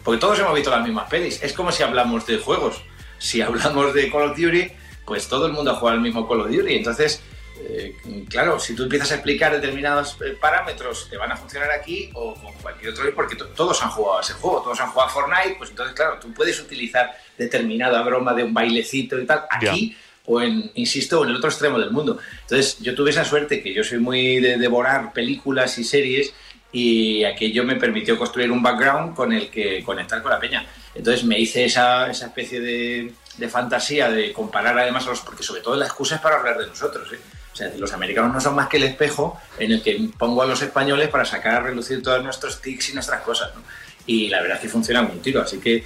Porque 0.04 0.20
todos 0.20 0.39
hemos 0.39 0.54
visto 0.56 0.70
las 0.72 0.82
mismas 0.84 1.10
pelis. 1.10 1.42
Es 1.44 1.54
como 1.54 1.72
si 1.72 1.84
hablamos 1.84 2.26
de 2.26 2.38
juegos. 2.38 2.82
Si 3.19 3.41
hablamos 3.41 3.93
de 3.93 4.10
Call 4.12 4.32
of 4.32 4.38
Duty, 4.38 4.71
pues 5.05 5.27
todo 5.27 5.45
el 5.45 5.53
mundo 5.53 5.71
ha 5.71 5.75
jugado 5.75 5.97
el 5.97 6.01
mismo 6.03 6.27
Call 6.27 6.41
of 6.41 6.47
Duty. 6.49 6.73
Entonces, 6.75 7.21
eh, 7.62 7.93
claro, 8.29 8.60
si 8.60 8.73
tú 8.75 8.84
empiezas 8.84 9.12
a 9.12 9.15
explicar 9.15 9.51
determinados 9.51 10.17
eh, 10.25 10.38
parámetros, 10.39 11.08
te 11.10 11.17
van 11.17 11.32
a 11.32 11.36
funcionar 11.38 11.69
aquí 11.71 12.10
o 12.13 12.34
con 12.36 12.53
cualquier 12.62 12.91
otro, 12.91 13.13
porque 13.13 13.36
to- 13.36 13.47
todos 13.47 13.84
han 13.84 13.89
jugado 13.91 14.19
a 14.19 14.21
ese 14.21 14.34
juego, 14.34 14.62
todos 14.62 14.79
han 14.79 14.89
jugado 14.89 15.10
a 15.10 15.13
Fortnite, 15.13 15.55
pues 15.58 15.69
entonces, 15.71 15.93
claro, 15.95 16.17
tú 16.21 16.34
puedes 16.34 16.60
utilizar 16.62 17.12
determinada 17.38 18.01
broma 18.01 18.34
de 18.34 18.43
un 18.43 18.53
bailecito 18.53 19.19
y 19.19 19.25
tal 19.25 19.45
aquí 19.49 19.95
o 20.25 20.39
en, 20.41 20.71
insisto, 20.75 21.23
en 21.23 21.32
el 21.32 21.36
otro 21.38 21.49
extremo 21.49 21.79
del 21.79 21.91
mundo. 21.91 22.19
Entonces, 22.41 22.77
yo 22.79 22.93
tuve 22.95 23.10
esa 23.10 23.25
suerte 23.25 23.62
que 23.63 23.73
yo 23.73 23.84
soy 23.84 23.97
muy 23.97 24.39
de 24.39 24.58
devorar 24.58 25.12
películas 25.12 25.77
y 25.79 25.84
series 25.84 26.34
y 26.71 27.23
aquello 27.23 27.63
me 27.63 27.75
permitió 27.75 28.17
construir 28.17 28.51
un 28.51 28.62
background 28.62 29.15
con 29.15 29.34
el 29.34 29.49
que 29.49 29.84
conectar 29.84 30.21
con 30.21 30.32
la 30.32 30.39
peña. 30.39 30.65
Entonces 30.93 31.23
me 31.23 31.39
hice 31.39 31.65
esa, 31.65 32.10
esa 32.10 32.27
especie 32.27 32.60
de, 32.60 33.13
de 33.38 33.49
fantasía 33.49 34.10
de 34.10 34.32
comparar 34.34 34.77
además 34.77 35.05
a 35.08 35.10
los... 35.10 35.21
Porque 35.21 35.43
sobre 35.43 35.62
todo 35.62 35.75
la 35.75 35.86
excusa 35.86 36.15
es 36.15 36.21
para 36.21 36.38
hablar 36.38 36.58
de 36.60 36.67
nosotros. 36.67 37.12
¿eh? 37.13 37.19
O 37.53 37.55
sea, 37.55 37.71
los 37.77 37.91
americanos 37.93 38.32
no 38.34 38.39
son 38.39 38.55
más 38.55 38.67
que 38.67 38.77
el 38.77 38.84
espejo 38.84 39.39
en 39.58 39.71
el 39.71 39.82
que 39.82 40.10
pongo 40.17 40.41
a 40.43 40.45
los 40.45 40.62
españoles 40.62 41.10
para 41.10 41.25
sacar 41.25 41.55
a 41.55 41.60
relucir 41.62 42.03
todos 42.03 42.23
nuestros 42.23 42.62
tics 42.62 42.89
y 42.89 42.93
nuestras 42.93 43.21
cosas. 43.21 43.53
¿no? 43.55 43.63
Y 44.05 44.29
la 44.29 44.41
verdad 44.41 44.58
es 44.58 44.62
que 44.63 44.69
funciona 44.69 45.01
un 45.01 45.21
tiro. 45.21 45.41
Así 45.41 45.60
que, 45.60 45.86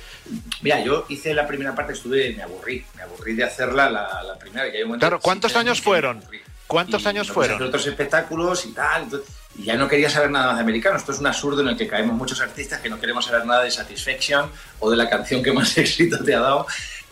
mira, 0.61 0.83
yo 0.83 1.05
hice 1.09 1.33
la 1.33 1.47
primera 1.47 1.73
parte, 1.75 1.93
estuve, 1.93 2.33
me 2.33 2.43
aburrí. 2.43 2.85
Me 2.95 3.03
aburrí 3.03 3.33
de 3.35 3.43
hacerla 3.45 3.89
la, 3.89 4.23
la 4.23 4.37
primera. 4.37 4.69
que 4.71 4.77
hay 4.77 4.83
un 4.83 4.89
momento 4.89 5.03
Claro, 5.05 5.19
¿cuántos 5.21 5.55
años 5.55 5.81
fueron? 5.81 6.23
¿Cuántos 6.67 7.03
Y 7.03 7.07
años 7.07 7.29
fueron? 7.29 7.61
otros 7.61 7.85
espectáculos 7.87 8.65
y 8.65 8.71
tal. 8.73 9.03
entonces- 9.03 9.29
y 9.55 9.63
ya 9.63 9.75
no 9.75 9.87
quería 9.87 10.09
saber 10.09 10.31
nada 10.31 10.47
más 10.47 10.55
de 10.55 10.61
americano. 10.61 10.97
Esto 10.97 11.11
es 11.11 11.19
un 11.19 11.27
absurdo 11.27 11.61
en 11.61 11.67
el 11.69 11.77
que 11.77 11.87
caemos 11.87 12.15
muchos 12.15 12.41
artistas 12.41 12.79
que 12.81 12.89
no 12.89 12.99
queremos 12.99 13.25
saber 13.25 13.45
nada 13.45 13.63
de 13.63 13.71
Satisfaction 13.71 14.49
o 14.79 14.89
de 14.89 14.97
la 14.97 15.09
canción 15.09 15.43
que 15.43 15.51
más 15.53 15.77
éxito 15.77 16.23
te 16.23 16.33
ha 16.35 16.39
dado. 16.39 16.65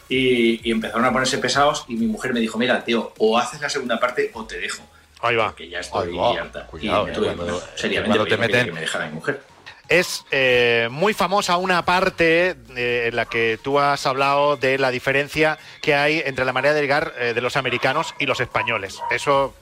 Y, 0.09 0.67
y 0.67 0.71
empezaron 0.71 1.05
a 1.05 1.11
ponerse 1.13 1.37
pesados 1.37 1.85
y 1.87 1.95
mi 1.95 2.05
mujer 2.07 2.33
me 2.33 2.39
dijo, 2.41 2.57
mira, 2.57 2.83
tío, 2.83 3.13
o 3.17 3.37
haces 3.37 3.61
la 3.61 3.69
segunda 3.69 3.99
parte 3.99 4.29
o 4.33 4.45
te 4.45 4.59
dejo. 4.59 4.83
Ahí 5.21 5.35
va. 5.35 5.55
Que 5.55 5.69
ya 5.69 5.79
estoy 5.79 6.09
Ahí 6.09 6.17
va, 6.17 6.31
harta. 6.41 6.67
cuidado, 6.67 7.03
y 7.03 7.05
me 7.05 7.11
eh, 7.11 7.15
tuve, 7.15 7.33
cuando- 7.35 7.63
seriamente, 7.75 8.17
cuando 8.17 8.35
te 8.35 8.41
meten- 8.41 8.65
que 8.65 8.71
me 8.73 8.81
dejara 8.81 9.05
mi 9.07 9.13
mujer. 9.13 9.41
Es 9.87 10.23
eh, 10.31 10.87
muy 10.89 11.13
famosa 11.13 11.57
una 11.57 11.83
parte 11.85 12.55
eh, 12.75 13.07
en 13.09 13.15
la 13.15 13.25
que 13.25 13.59
tú 13.61 13.77
has 13.77 14.05
hablado 14.05 14.55
de 14.57 14.77
la 14.77 14.89
diferencia 14.89 15.59
que 15.81 15.93
hay 15.95 16.21
entre 16.25 16.45
la 16.45 16.53
manera 16.53 16.73
de 16.73 16.81
ligar 16.81 17.13
eh, 17.19 17.33
de 17.33 17.41
los 17.41 17.55
americanos 17.57 18.13
y 18.17 18.25
los 18.25 18.39
españoles. 18.39 18.99
Eso, 19.11 19.53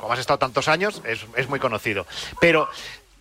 como 0.00 0.12
has 0.12 0.18
estado 0.18 0.38
tantos 0.38 0.68
años, 0.68 1.02
es, 1.04 1.48
muy 1.48 1.60
conocido. 1.60 2.06
Pero, 2.40 2.68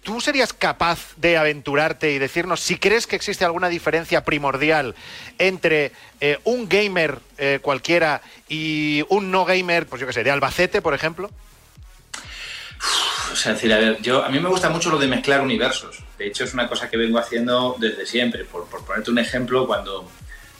¿tú 0.04 0.22
serías 0.22 0.54
capaz 0.54 1.00
de 1.18 1.38
aventurarte 1.38 2.12
y 2.12 2.20
decirnos 2.20 2.62
si 2.62 2.78
crees 2.78 3.06
que 3.06 3.16
existe 3.16 3.46
alguna 3.46 3.70
diferencia 3.70 4.24
primordial 4.24 4.96
entre 5.38 5.92
eh, 6.22 6.40
un 6.46 6.70
gamer 6.70 7.20
eh, 7.38 7.60
cualquiera 7.62 8.22
y 8.48 9.04
un 9.10 9.32
no 9.32 9.46
gamer, 9.46 9.86
pues 9.88 10.00
yo 10.00 10.08
qué 10.08 10.14
sé, 10.14 10.24
de 10.24 10.32
Albacete, 10.32 10.82
por 10.82 10.94
ejemplo? 10.94 11.30
O 13.32 13.36
sea, 13.36 13.54
decir, 13.54 13.72
a 13.74 13.78
ver, 13.78 14.02
yo, 14.02 14.24
a 14.24 14.30
mí 14.30 14.40
me 14.40 14.50
gusta 14.50 14.70
mucho 14.70 14.90
lo 14.90 14.98
de 14.98 15.08
mezclar 15.08 15.42
universos. 15.42 16.04
De 16.18 16.28
hecho, 16.28 16.46
es 16.46 16.54
una 16.54 16.68
cosa 16.68 16.90
que 16.90 16.98
vengo 16.98 17.20
haciendo 17.20 17.76
desde 17.78 18.06
siempre. 18.06 18.46
Por 18.46 18.66
ponerte 18.68 19.12
un 19.12 19.20
ejemplo, 19.20 19.68
cuando 19.68 20.10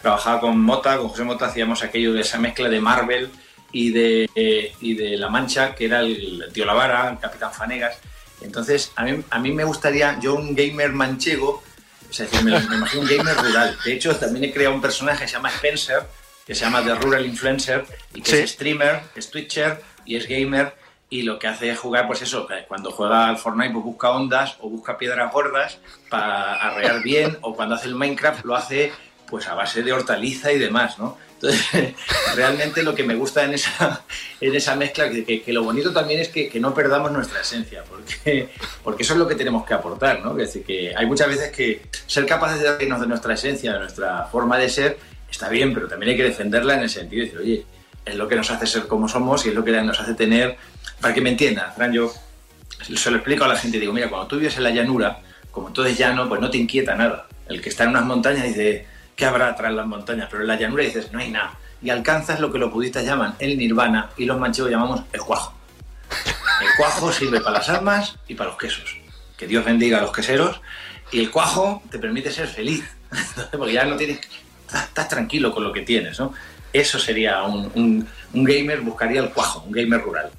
trabajaba 0.02 0.42
con 0.42 0.60
Mota, 0.60 0.98
con 0.98 1.10
José 1.10 1.24
Mota, 1.24 1.48
hacíamos 1.48 1.82
aquello 1.82 2.14
de 2.14 2.22
esa 2.22 2.38
mezcla 2.38 2.70
de 2.70 2.80
Marvel 2.80 3.32
y 3.72 3.92
de, 3.92 4.30
eh, 4.36 4.74
y 4.82 4.96
de 4.96 5.18
La 5.18 5.30
Mancha, 5.30 5.76
que 5.76 5.86
era 5.86 6.00
el 6.02 6.50
Tío 6.54 6.66
Lavara, 6.66 7.10
el 7.12 7.20
Capitán 7.20 7.52
Fanegas. 7.54 7.98
Entonces, 8.42 8.92
a 8.96 9.04
mí, 9.04 9.22
a 9.30 9.40
mí 9.40 9.52
me 9.52 9.64
gustaría, 9.64 10.18
yo 10.20 10.36
un 10.36 10.56
gamer 10.56 10.92
manchego, 10.92 11.62
o 12.10 12.14
sea, 12.14 12.26
es 12.26 12.32
decir, 12.32 12.46
me, 12.50 12.60
me 12.68 12.76
imagino 12.78 13.02
un 13.04 13.08
gamer 13.10 13.36
rural. 13.38 13.78
De 13.84 13.94
hecho, 13.94 14.16
también 14.16 14.46
he 14.46 14.54
creado 14.54 14.74
un 14.76 14.82
personaje 14.82 15.24
que 15.24 15.28
se 15.28 15.34
llama 15.36 15.50
Spencer, 15.50 16.04
que 16.46 16.56
se 16.56 16.62
llama 16.66 16.84
The 16.84 16.96
Rural 16.96 17.26
Influencer, 17.26 17.86
y 18.14 18.22
que 18.22 18.32
Sí. 18.32 18.38
es 18.38 18.52
streamer, 18.52 19.02
es 19.16 19.30
twitcher 19.30 19.82
y 20.06 20.16
es 20.16 20.28
gamer, 20.28 20.74
y 21.12 21.24
lo 21.24 21.38
que 21.38 21.48
hace 21.48 21.70
es 21.70 21.78
jugar, 21.78 22.08
pues 22.08 22.22
eso, 22.22 22.48
cuando 22.68 22.92
juega 22.92 23.28
al 23.28 23.38
Fortnite 23.38 23.72
pues 23.74 23.84
busca 23.86 24.12
ondas 24.12 24.56
o 24.60 24.70
busca 24.70 24.98
piedras 24.98 25.32
gordas 25.32 25.80
para 26.10 26.54
arrear 26.56 27.04
bien, 27.04 27.38
o 27.42 27.56
cuando 27.56 27.76
hace 27.76 27.88
el 27.88 27.96
Minecraft 27.96 28.46
lo 28.46 28.56
hace 28.56 28.92
pues 29.28 29.48
a 29.48 29.54
base 29.54 29.84
de 29.84 29.92
hortaliza 29.94 30.52
y 30.52 30.58
demás, 30.60 30.98
¿no? 30.98 31.18
Entonces, 31.42 31.94
realmente 32.36 32.84
lo 32.84 32.94
que 32.94 33.04
me 33.04 33.16
gusta 33.16 33.46
en 33.46 33.54
esa, 33.54 34.02
en 34.42 34.56
esa 34.56 34.76
mezcla, 34.76 35.10
que, 35.10 35.24
que- 35.24 35.42
que 35.42 35.54
lo 35.54 35.64
bonito 35.64 35.94
también 35.94 36.20
es 36.20 36.28
que, 36.30 36.50
que 36.50 36.60
no 36.60 36.74
perdamos 36.74 37.12
nuestra 37.12 37.42
esencia, 37.42 37.84
porque, 37.90 38.50
porque 38.84 39.04
eso 39.04 39.14
es 39.14 39.20
lo 39.20 39.28
que 39.28 39.36
tenemos 39.36 39.66
que 39.66 39.74
aportar, 39.74 40.20
¿no? 40.22 40.32
Es 40.32 40.48
decir, 40.54 40.64
que 40.64 40.94
hay 40.96 41.06
muchas 41.06 41.28
veces 41.30 41.52
que 41.52 41.82
ser 42.08 42.26
capaces 42.26 42.62
de 42.62 42.76
reírnos 42.76 43.00
de 43.00 43.08
nuestra 43.08 43.34
esencia, 43.34 43.74
de 43.74 43.80
nuestra 43.80 44.26
forma 44.26 44.58
de 44.58 44.68
ser, 44.70 44.98
está 45.32 45.48
bien, 45.48 45.74
pero 45.74 45.88
también 45.88 46.12
hay 46.12 46.18
que 46.18 46.24
defenderla 46.24 46.74
en 46.76 46.82
el 46.82 46.90
sentido 46.90 47.22
de 47.22 47.26
decir, 47.32 47.40
oye, 47.42 47.66
es 48.06 48.16
lo 48.16 48.28
que 48.28 48.36
nos 48.36 48.50
hace 48.52 48.68
ser 48.68 48.88
como 48.88 49.08
somos 49.08 49.46
y 49.46 49.50
es 49.50 49.56
lo 49.56 49.64
que 49.64 49.72
nos 49.72 50.00
hace 50.00 50.16
tener, 50.16 50.58
para 51.00 51.14
que 51.14 51.22
me 51.22 51.30
entiendan, 51.30 51.74
Fran, 51.74 51.94
yo 51.94 52.12
se 52.96 53.12
lo 53.12 53.18
explico 53.18 53.44
a 53.46 53.48
la 53.48 53.56
gente, 53.56 53.80
digo, 53.80 53.94
mira, 53.94 54.10
cuando 54.10 54.28
tú 54.28 54.38
vives 54.38 54.58
en 54.58 54.64
la 54.64 54.72
llanura, 54.72 55.20
como 55.52 55.72
todo 55.72 55.86
es 55.86 55.98
llano, 55.98 56.28
pues 56.28 56.42
no 56.42 56.50
te 56.50 56.58
inquieta 56.58 56.96
nada. 56.96 57.28
El 57.48 57.62
que 57.62 57.70
está 57.70 57.84
en 57.86 57.90
unas 57.92 58.06
montañas 58.06 58.44
dice, 58.44 58.86
¿qué 59.20 59.26
habrá 59.26 59.54
tras 59.54 59.74
las 59.74 59.86
montañas? 59.86 60.30
Pero 60.32 60.44
en 60.44 60.48
la 60.48 60.56
llanura 60.56 60.82
dices, 60.86 61.12
no 61.12 61.20
hay 61.20 61.30
nada. 61.30 61.52
Y 61.82 61.90
alcanzas 61.90 62.40
lo 62.40 62.52
que 62.54 62.58
los 62.58 62.72
budistas 62.72 63.04
llaman 63.04 63.36
el 63.40 63.58
nirvana 63.58 64.10
y 64.16 64.24
los 64.24 64.40
manchegos 64.40 64.72
llamamos 64.72 65.02
el 65.12 65.20
cuajo. 65.20 65.54
El 66.62 66.68
cuajo 66.78 67.12
sirve 67.12 67.42
para 67.42 67.58
las 67.60 67.68
almas 67.70 68.16
y 68.30 68.36
para 68.36 68.52
los 68.52 68.58
quesos. 68.58 68.96
Que 69.38 69.46
Dios 69.46 69.66
bendiga 69.66 69.98
a 69.98 70.02
los 70.02 70.14
queseros. 70.14 70.62
Y 71.12 71.20
el 71.20 71.32
cuajo 71.32 71.84
te 71.92 72.00
permite 72.00 72.32
ser 72.32 72.48
feliz. 72.48 72.84
Porque 73.52 73.74
ya 73.74 73.84
no 73.84 73.98
tienes. 73.98 74.22
Estás 74.74 75.10
tranquilo 75.10 75.54
con 75.54 75.64
lo 75.66 75.74
que 75.74 75.82
tienes, 75.82 76.18
¿no? 76.20 76.34
Eso 76.72 76.98
sería 77.00 77.44
un, 77.44 77.70
un- 77.76 78.08
un 78.32 78.44
gamer, 78.44 78.82
buscaría 78.82 79.20
el 79.22 79.30
cuajo, 79.32 79.64
un 79.66 79.72
gamer 79.74 80.02
rural. 80.02 80.32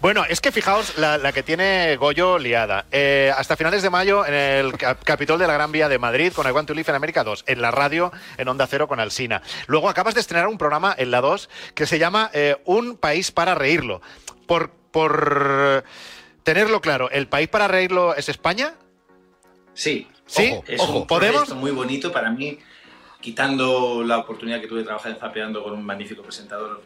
Bueno, 0.00 0.24
es 0.28 0.40
que 0.40 0.52
fijaos 0.52 0.96
la, 0.98 1.18
la 1.18 1.32
que 1.32 1.42
tiene 1.42 1.96
Goyo 1.96 2.38
liada. 2.38 2.86
Eh, 2.92 3.32
hasta 3.36 3.56
finales 3.56 3.82
de 3.82 3.90
mayo 3.90 4.24
en 4.26 4.34
el 4.34 4.72
cap- 4.76 5.02
Capitol 5.04 5.38
de 5.38 5.46
la 5.46 5.54
Gran 5.54 5.72
Vía 5.72 5.88
de 5.88 5.98
Madrid 5.98 6.32
con 6.32 6.46
I 6.46 6.50
Want 6.50 6.68
to 6.68 6.74
Live 6.74 6.88
en 6.88 6.94
América 6.96 7.24
2, 7.24 7.44
en 7.46 7.62
la 7.62 7.70
radio, 7.70 8.12
en 8.36 8.48
Onda 8.48 8.66
Cero 8.66 8.88
con 8.88 9.00
Alsina. 9.00 9.42
Luego 9.66 9.88
acabas 9.88 10.14
de 10.14 10.20
estrenar 10.20 10.46
un 10.48 10.58
programa 10.58 10.94
en 10.96 11.10
la 11.10 11.20
2 11.20 11.48
que 11.74 11.86
se 11.86 11.98
llama 11.98 12.30
eh, 12.32 12.56
Un 12.64 12.96
país 12.96 13.30
para 13.32 13.54
reírlo. 13.54 14.00
¿Por 14.46 14.70
por 14.94 15.84
tenerlo 16.44 16.80
claro, 16.80 17.10
¿el 17.10 17.26
país 17.26 17.48
para 17.48 17.66
reírlo 17.66 18.14
es 18.14 18.28
España? 18.28 18.74
Sí. 19.74 20.06
¿Sí? 20.26 20.50
Ojo, 20.52 20.64
es 20.68 20.80
Ojo, 20.80 20.98
un 21.00 21.06
¿podemos? 21.06 21.34
proyecto 21.42 21.56
muy 21.56 21.70
bonito 21.72 22.12
para 22.12 22.30
mí, 22.30 22.58
quitando 23.24 24.04
la 24.04 24.18
oportunidad 24.18 24.60
que 24.60 24.66
tuve 24.66 24.80
de 24.80 24.84
trabajar 24.84 25.10
en 25.12 25.16
Zapeando 25.18 25.62
con 25.64 25.72
un 25.72 25.82
magnífico 25.82 26.22
presentador 26.22 26.82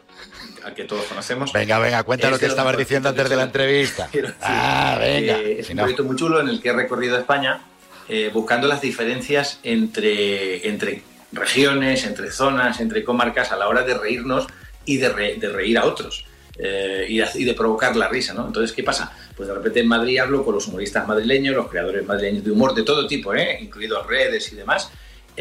al 0.63 0.73
que 0.73 0.85
todos 0.85 1.03
conocemos. 1.03 1.51
Venga, 1.51 1.77
venga, 1.79 2.01
cuenta 2.03 2.29
lo 2.29 2.39
que 2.39 2.45
estabas 2.45 2.77
diciendo 2.77 3.09
antes 3.09 3.27
de 3.29 3.35
la 3.35 3.43
entrevista. 3.43 4.09
Ah, 4.41 4.97
venga. 4.99 5.37
eh, 5.37 5.59
es 5.59 5.65
Si 5.67 5.73
un 5.73 5.77
no. 5.77 5.83
proyecto 5.83 6.03
muy 6.05 6.15
chulo 6.15 6.39
en 6.39 6.47
el 6.47 6.61
que 6.61 6.69
he 6.69 6.73
recorrido 6.73 7.17
España 7.17 7.61
eh, 8.07 8.31
buscando 8.33 8.67
las 8.69 8.79
diferencias 8.79 9.59
entre, 9.63 10.65
entre 10.69 11.03
regiones, 11.33 12.05
entre 12.05 12.31
zonas, 12.31 12.79
entre 12.79 13.03
comarcas 13.03 13.51
a 13.51 13.57
la 13.57 13.67
hora 13.67 13.83
de 13.83 13.95
reírnos 13.95 14.47
y 14.85 14.95
de, 14.97 15.09
re- 15.09 15.35
de 15.35 15.49
reír 15.49 15.77
a 15.77 15.83
otros. 15.85 16.25
eh, 16.57 17.05
y, 17.09 17.17
de, 17.17 17.27
y 17.35 17.43
de 17.43 17.53
provocar 17.53 17.95
la 17.97 18.07
risa, 18.07 18.33
¿no? 18.33 18.47
Entonces, 18.47 18.73
¿qué 18.73 18.83
pasa? 18.83 19.11
Pues 19.35 19.47
de 19.49 19.53
repente 19.55 19.79
en 19.81 19.87
Madrid 19.87 20.19
hablo 20.19 20.43
con 20.43 20.55
los 20.55 20.67
humoristas 20.67 21.05
madrileños, 21.07 21.55
los 21.55 21.67
creadores 21.69 22.05
madrileños 22.05 22.43
de 22.45 22.51
humor 22.51 22.73
de 22.73 22.83
todo 22.83 23.05
tipo, 23.07 23.33
¿eh? 23.35 23.59
incluidos 23.61 24.05
redes 24.07 24.51
y 24.53 24.55
demás, 24.55 24.89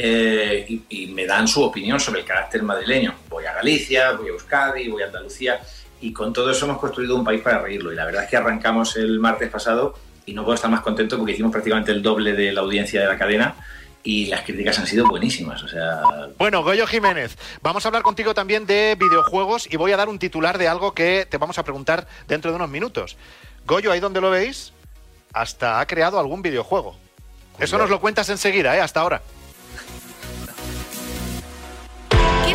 eh, 0.01 0.65
y, 0.69 0.83
y 0.89 1.07
me 1.09 1.27
dan 1.27 1.49
su 1.49 1.61
opinión 1.61 1.99
sobre 1.99 2.21
el 2.21 2.27
carácter 2.27 2.63
madrileño. 2.63 3.17
Voy 3.29 3.45
a 3.47 3.53
Galicia, 3.55 4.13
voy 4.13 4.29
a 4.29 4.31
Euskadi, 4.31 4.89
voy 4.89 5.03
a 5.03 5.07
Andalucía, 5.07 5.61
y 6.01 6.13
con 6.13 6.33
todo 6.33 6.53
eso 6.53 6.67
hemos 6.67 6.79
construido 6.79 7.17
un 7.17 7.25
país 7.25 7.41
para 7.43 7.59
reírlo. 7.59 7.93
Y 7.93 7.97
la 7.97 8.05
verdad 8.05 8.23
es 8.23 8.31
que 8.31 8.37
arrancamos 8.37 8.95
el 8.97 9.19
martes 9.19 9.51
pasado 9.51 9.99
y 10.25 10.35
no 10.35 10.45
puedo 10.45 10.55
estar 10.55 10.71
más 10.71 10.83
contento 10.83 11.17
porque 11.17 11.33
hicimos 11.33 11.51
prácticamente 11.51 11.91
el 11.91 12.01
doble 12.01 12.33
de 12.35 12.53
la 12.53 12.61
audiencia 12.61 13.01
de 13.01 13.09
la 13.09 13.19
cadena 13.19 13.57
y 14.05 14.27
las 14.27 14.43
críticas 14.43 14.79
han 14.79 14.87
sido 14.87 15.09
buenísimas. 15.09 15.65
O 15.65 15.69
sea, 15.69 16.01
Bueno, 16.39 16.63
Goyo 16.63 16.87
Jiménez, 16.87 17.37
vamos 17.61 17.85
a 17.85 17.89
hablar 17.89 18.03
contigo 18.05 18.35
también 18.35 18.67
de 18.67 18.97
videojuegos 18.97 19.67
y 19.69 19.77
voy 19.77 19.91
a 19.91 19.97
dar 19.97 20.09
un 20.09 20.21
titular 20.21 20.59
de 20.59 20.69
algo 20.69 20.95
que 20.95 21.27
te 21.29 21.39
vamos 21.39 21.59
a 21.59 21.65
preguntar 21.65 22.07
dentro 22.29 22.53
de 22.53 22.57
unos 22.57 22.71
minutos. 22.71 23.17
Goyo, 23.67 23.91
ahí 23.91 23.99
donde 23.99 24.21
lo 24.21 24.31
veis, 24.31 24.73
hasta 25.33 25.81
ha 25.81 25.87
creado 25.87 26.21
algún 26.21 26.41
videojuego. 26.41 26.97
Eso 27.59 27.77
nos 27.77 27.91
lo 27.91 28.01
cuentas 28.01 28.29
enseguida, 28.29 28.77
¿eh? 28.77 28.81
Hasta 28.81 29.01
ahora. 29.01 29.21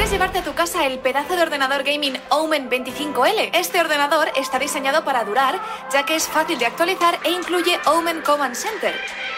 ¿Quieres 0.04 0.20
llevarte 0.20 0.40
a 0.40 0.44
tu 0.44 0.54
casa 0.54 0.86
el 0.86 1.00
pedazo 1.00 1.38
de 1.38 1.44
ordenador 1.44 1.84
gaming 1.84 2.20
Omen 2.28 2.70
25L? 2.70 3.52
Este 3.54 3.80
ordenador 3.80 4.30
está 4.36 4.60
diseñado 4.60 5.06
para 5.06 5.24
durar, 5.24 5.62
ya 5.94 6.04
que 6.04 6.18
es 6.18 6.28
fácil 6.28 6.60
de 6.60 6.66
actualizar 6.66 7.18
e 7.24 7.32
incluye 7.32 7.80
Omen 7.86 8.22
Command 8.22 8.54
Center. 8.54 8.94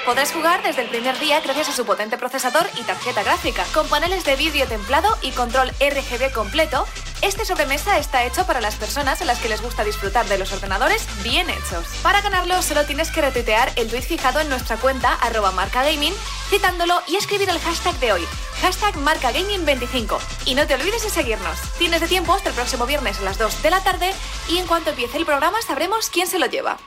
Podrás 0.08 0.32
jugar 0.32 0.64
desde 0.64 0.82
el 0.82 0.90
primer 0.90 1.20
día 1.20 1.40
gracias 1.40 1.70
a 1.70 1.72
su 1.72 1.86
potente 1.86 2.18
procesador 2.18 2.68
y 2.80 2.84
tarjeta 2.84 3.22
gráfica. 3.22 3.64
Con 3.76 3.88
paneles 3.90 4.26
de 4.26 4.36
vídeo 4.38 4.66
templado 4.66 5.16
y 5.22 5.32
control 5.32 5.70
RGB 5.80 6.32
completo, 6.34 6.88
este 7.22 7.46
sobremesa 7.46 7.98
está 7.98 8.24
hecho 8.26 8.46
para 8.46 8.62
las 8.62 8.76
personas 8.76 9.22
a 9.22 9.26
las 9.26 9.40
que 9.40 9.50
les 9.50 9.62
gusta 9.62 9.84
disfrutar 9.84 10.26
de 10.28 10.38
los 10.38 10.52
ordenadores 10.52 11.08
bien 11.24 11.50
hechos. 11.50 11.86
Para 12.04 12.22
ganarlo 12.22 12.62
solo 12.62 12.86
tienes 12.86 13.10
que 13.10 13.22
retuitear 13.22 13.72
el 13.76 13.88
tweet 13.88 14.02
fijado 14.02 14.40
en 14.40 14.50
nuestra 14.50 14.78
cuenta 14.78 15.14
arroba 15.14 15.52
marcagaming, 15.52 16.14
citándolo 16.50 17.02
y 17.08 17.16
escribir 17.16 17.50
el 17.50 17.60
hashtag 17.60 17.96
de 18.00 18.14
hoy, 18.14 18.28
hashtag 18.62 18.96
marcagaming25. 18.96 20.20
Y 20.46 20.55
no 20.56 20.66
te 20.66 20.74
olvides 20.74 21.04
de 21.04 21.10
seguirnos. 21.10 21.60
Tienes 21.78 22.00
de 22.00 22.08
tiempo 22.08 22.34
hasta 22.34 22.50
el 22.50 22.56
próximo 22.56 22.86
viernes 22.86 23.20
a 23.20 23.24
las 23.24 23.38
2 23.38 23.62
de 23.62 23.70
la 23.70 23.84
tarde 23.84 24.12
y 24.50 24.58
en 24.58 24.68
cuanto 24.68 24.92
empiece 24.92 25.18
el 25.18 25.26
programa 25.26 25.62
sabremos 25.62 26.10
quién 26.10 26.28
se 26.28 26.40
lo 26.40 26.46
lleva. 26.46 26.78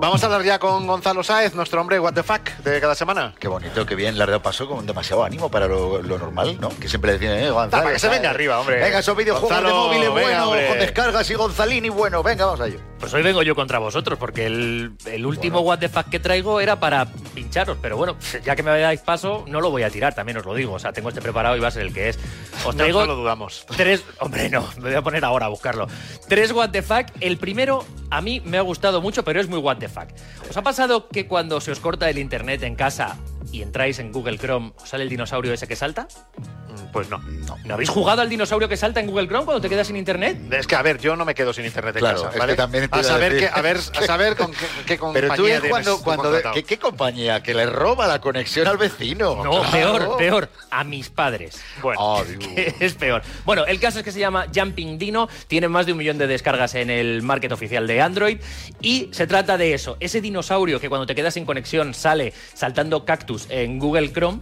Vamos 0.00 0.22
a 0.22 0.26
hablar 0.26 0.44
ya 0.44 0.58
con 0.58 0.86
Gonzalo 0.86 1.22
Sáez, 1.24 1.54
nuestro 1.54 1.80
hombre 1.80 1.98
What 1.98 2.12
the 2.14 2.22
Fuck 2.22 2.50
de 2.64 2.80
cada 2.80 2.94
semana. 2.94 3.34
Qué 3.38 3.48
bonito, 3.48 3.84
qué 3.84 3.94
bien. 3.96 4.16
La 4.16 4.26
verdad 4.26 4.40
pasó 4.40 4.68
con 4.68 4.86
demasiado 4.86 5.24
ánimo 5.24 5.50
para 5.50 5.66
lo, 5.66 6.00
lo 6.02 6.18
normal, 6.18 6.56
¿no? 6.60 6.68
Que 6.78 6.88
siempre 6.88 7.12
decían, 7.12 7.32
eh, 7.38 7.50
Gonzalo. 7.50 7.82
para 7.82 7.94
que 7.94 7.98
se 7.98 8.08
venga 8.08 8.30
arriba, 8.30 8.60
hombre. 8.60 8.80
Venga, 8.80 9.00
esos 9.00 9.16
videojuegos 9.16 9.50
Gonzalo, 9.50 9.68
de 9.68 9.74
móviles 9.98 10.10
buenos, 10.10 10.68
con 10.68 10.78
descargas 10.78 11.30
y 11.30 11.34
Gonzalini 11.34 11.88
bueno. 11.88 12.22
Venga, 12.22 12.44
vamos 12.46 12.60
a 12.60 12.66
ello. 12.68 12.78
Pues 13.00 13.12
hoy 13.14 13.22
vengo 13.22 13.42
yo 13.42 13.54
contra 13.54 13.78
vosotros, 13.78 14.18
porque 14.18 14.46
el, 14.46 14.92
el 15.06 15.26
último 15.26 15.60
What 15.60 15.78
the 15.80 15.88
Fuck 15.88 16.08
que 16.10 16.20
traigo 16.20 16.60
era 16.60 16.78
para 16.80 17.06
pincharos, 17.34 17.76
pero 17.82 17.96
bueno, 17.96 18.16
ya 18.44 18.54
que 18.56 18.62
me 18.62 18.70
dais 18.78 19.00
paso, 19.00 19.44
no 19.48 19.60
lo 19.60 19.70
voy 19.70 19.82
a 19.82 19.90
tirar, 19.90 20.14
también 20.14 20.38
os 20.38 20.44
lo 20.44 20.54
digo. 20.54 20.74
O 20.74 20.78
sea, 20.78 20.92
tengo 20.92 21.08
este 21.08 21.20
preparado 21.20 21.56
y 21.56 21.60
va 21.60 21.68
a 21.68 21.72
ser 21.72 21.82
el 21.82 21.92
que 21.92 22.10
es. 22.10 22.18
Os 22.64 22.74
No, 22.74 22.78
traigo 22.78 23.00
no 23.00 23.06
lo 23.06 23.16
dudamos. 23.16 23.66
tres. 23.76 24.04
Hombre, 24.20 24.48
no, 24.48 24.64
me 24.76 24.90
voy 24.90 24.94
a 24.94 25.02
poner 25.02 25.24
ahora 25.24 25.46
a 25.46 25.48
buscarlo. 25.48 25.88
Tres 26.28 26.52
What 26.52 26.70
the 26.70 26.82
Fuck. 26.82 27.06
El 27.20 27.36
primero 27.38 27.84
a 28.10 28.20
mí 28.20 28.40
me 28.44 28.58
ha 28.58 28.62
gustado 28.62 29.00
mucho, 29.00 29.24
pero 29.24 29.40
es 29.40 29.48
muy 29.48 29.58
What 29.58 29.78
the 29.78 29.87
¿Os 30.48 30.56
ha 30.56 30.62
pasado 30.62 31.08
que 31.08 31.26
cuando 31.26 31.60
se 31.60 31.72
os 31.72 31.80
corta 31.80 32.08
el 32.10 32.18
internet 32.18 32.62
en 32.62 32.74
casa 32.74 33.16
y 33.52 33.62
entráis 33.62 33.98
en 33.98 34.12
Google 34.12 34.38
Chrome, 34.38 34.72
os 34.82 34.88
sale 34.88 35.04
el 35.04 35.08
dinosaurio 35.08 35.52
ese 35.52 35.66
que 35.66 35.76
salta? 35.76 36.06
Pues 36.92 37.10
no. 37.10 37.18
¿No 37.64 37.74
habéis 37.74 37.90
jugado 37.90 38.22
al 38.22 38.28
dinosaurio 38.30 38.68
que 38.68 38.76
salta 38.76 39.00
en 39.00 39.06
Google 39.08 39.26
Chrome 39.26 39.44
cuando 39.44 39.60
te 39.60 39.68
quedas 39.68 39.86
sin 39.86 39.96
internet? 39.96 40.38
Es 40.52 40.66
que, 40.66 40.74
a 40.76 40.82
ver, 40.82 40.98
yo 40.98 41.16
no 41.16 41.24
me 41.24 41.34
quedo 41.34 41.52
sin 41.52 41.64
internet 41.64 41.96
en 41.96 42.00
Claro, 42.00 42.22
casa, 42.30 42.46
que 42.46 42.54
también 42.54 42.88
a 42.90 43.02
saber, 43.02 43.32
decir. 43.34 43.48
qué- 43.48 43.58
a 43.58 43.62
ver, 43.62 43.76
a 43.76 44.02
saber 44.06 44.36
con 44.36 44.52
qué, 44.52 44.66
qué 44.86 44.98
compañía 44.98 45.20
Pero 45.28 45.34
tú 45.34 45.42
ves 45.44 45.60
tienes 45.60 45.98
cuando. 46.02 46.32
¿qué, 46.54 46.62
qué 46.64 46.78
compañía? 46.78 47.42
Que 47.42 47.52
le 47.54 47.66
roba 47.66 48.06
la 48.06 48.20
conexión 48.20 48.66
al 48.68 48.78
vecino. 48.78 49.42
No, 49.44 49.62
Claro. 49.62 49.70
peor, 49.70 50.16
peor. 50.16 50.48
A 50.70 50.84
mis 50.84 51.10
padres. 51.10 51.60
Bueno, 51.82 52.00
Ah, 52.18 52.22
que 52.38 52.74
es 52.80 52.94
peor. 52.94 53.22
Bueno, 53.44 53.66
el 53.66 53.80
caso 53.80 53.98
es 53.98 54.04
que 54.04 54.12
se 54.12 54.20
llama 54.20 54.46
Jumping 54.54 54.98
Dino, 54.98 55.28
tiene 55.46 55.68
más 55.68 55.84
de 55.86 55.92
un 55.92 55.98
millón 55.98 56.16
de 56.18 56.26
descargas 56.26 56.74
en 56.74 56.90
el 56.90 57.22
market 57.22 57.52
oficial 57.52 57.86
de 57.86 58.00
Android 58.00 58.38
y 58.80 59.08
se 59.12 59.26
trata 59.26 59.58
de 59.58 59.74
eso, 59.74 59.96
ese 60.00 60.20
dinosaurio 60.20 60.80
que 60.80 60.88
cuando 60.88 61.06
te 61.06 61.14
quedas 61.14 61.34
sin 61.34 61.44
conexión 61.44 61.92
sale 61.94 62.32
saltando 62.54 63.04
cactus 63.04 63.37
en 63.48 63.78
Google 63.78 64.12
Chrome, 64.12 64.40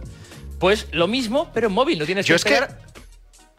pues 0.59 0.87
lo 0.91 1.07
mismo, 1.07 1.51
pero 1.53 1.67
en 1.67 1.73
móvil, 1.73 1.99
no 1.99 2.05
tienes 2.05 2.25
yo 2.25 2.35
que 2.35 2.35
es 2.35 2.43
que, 2.43 2.67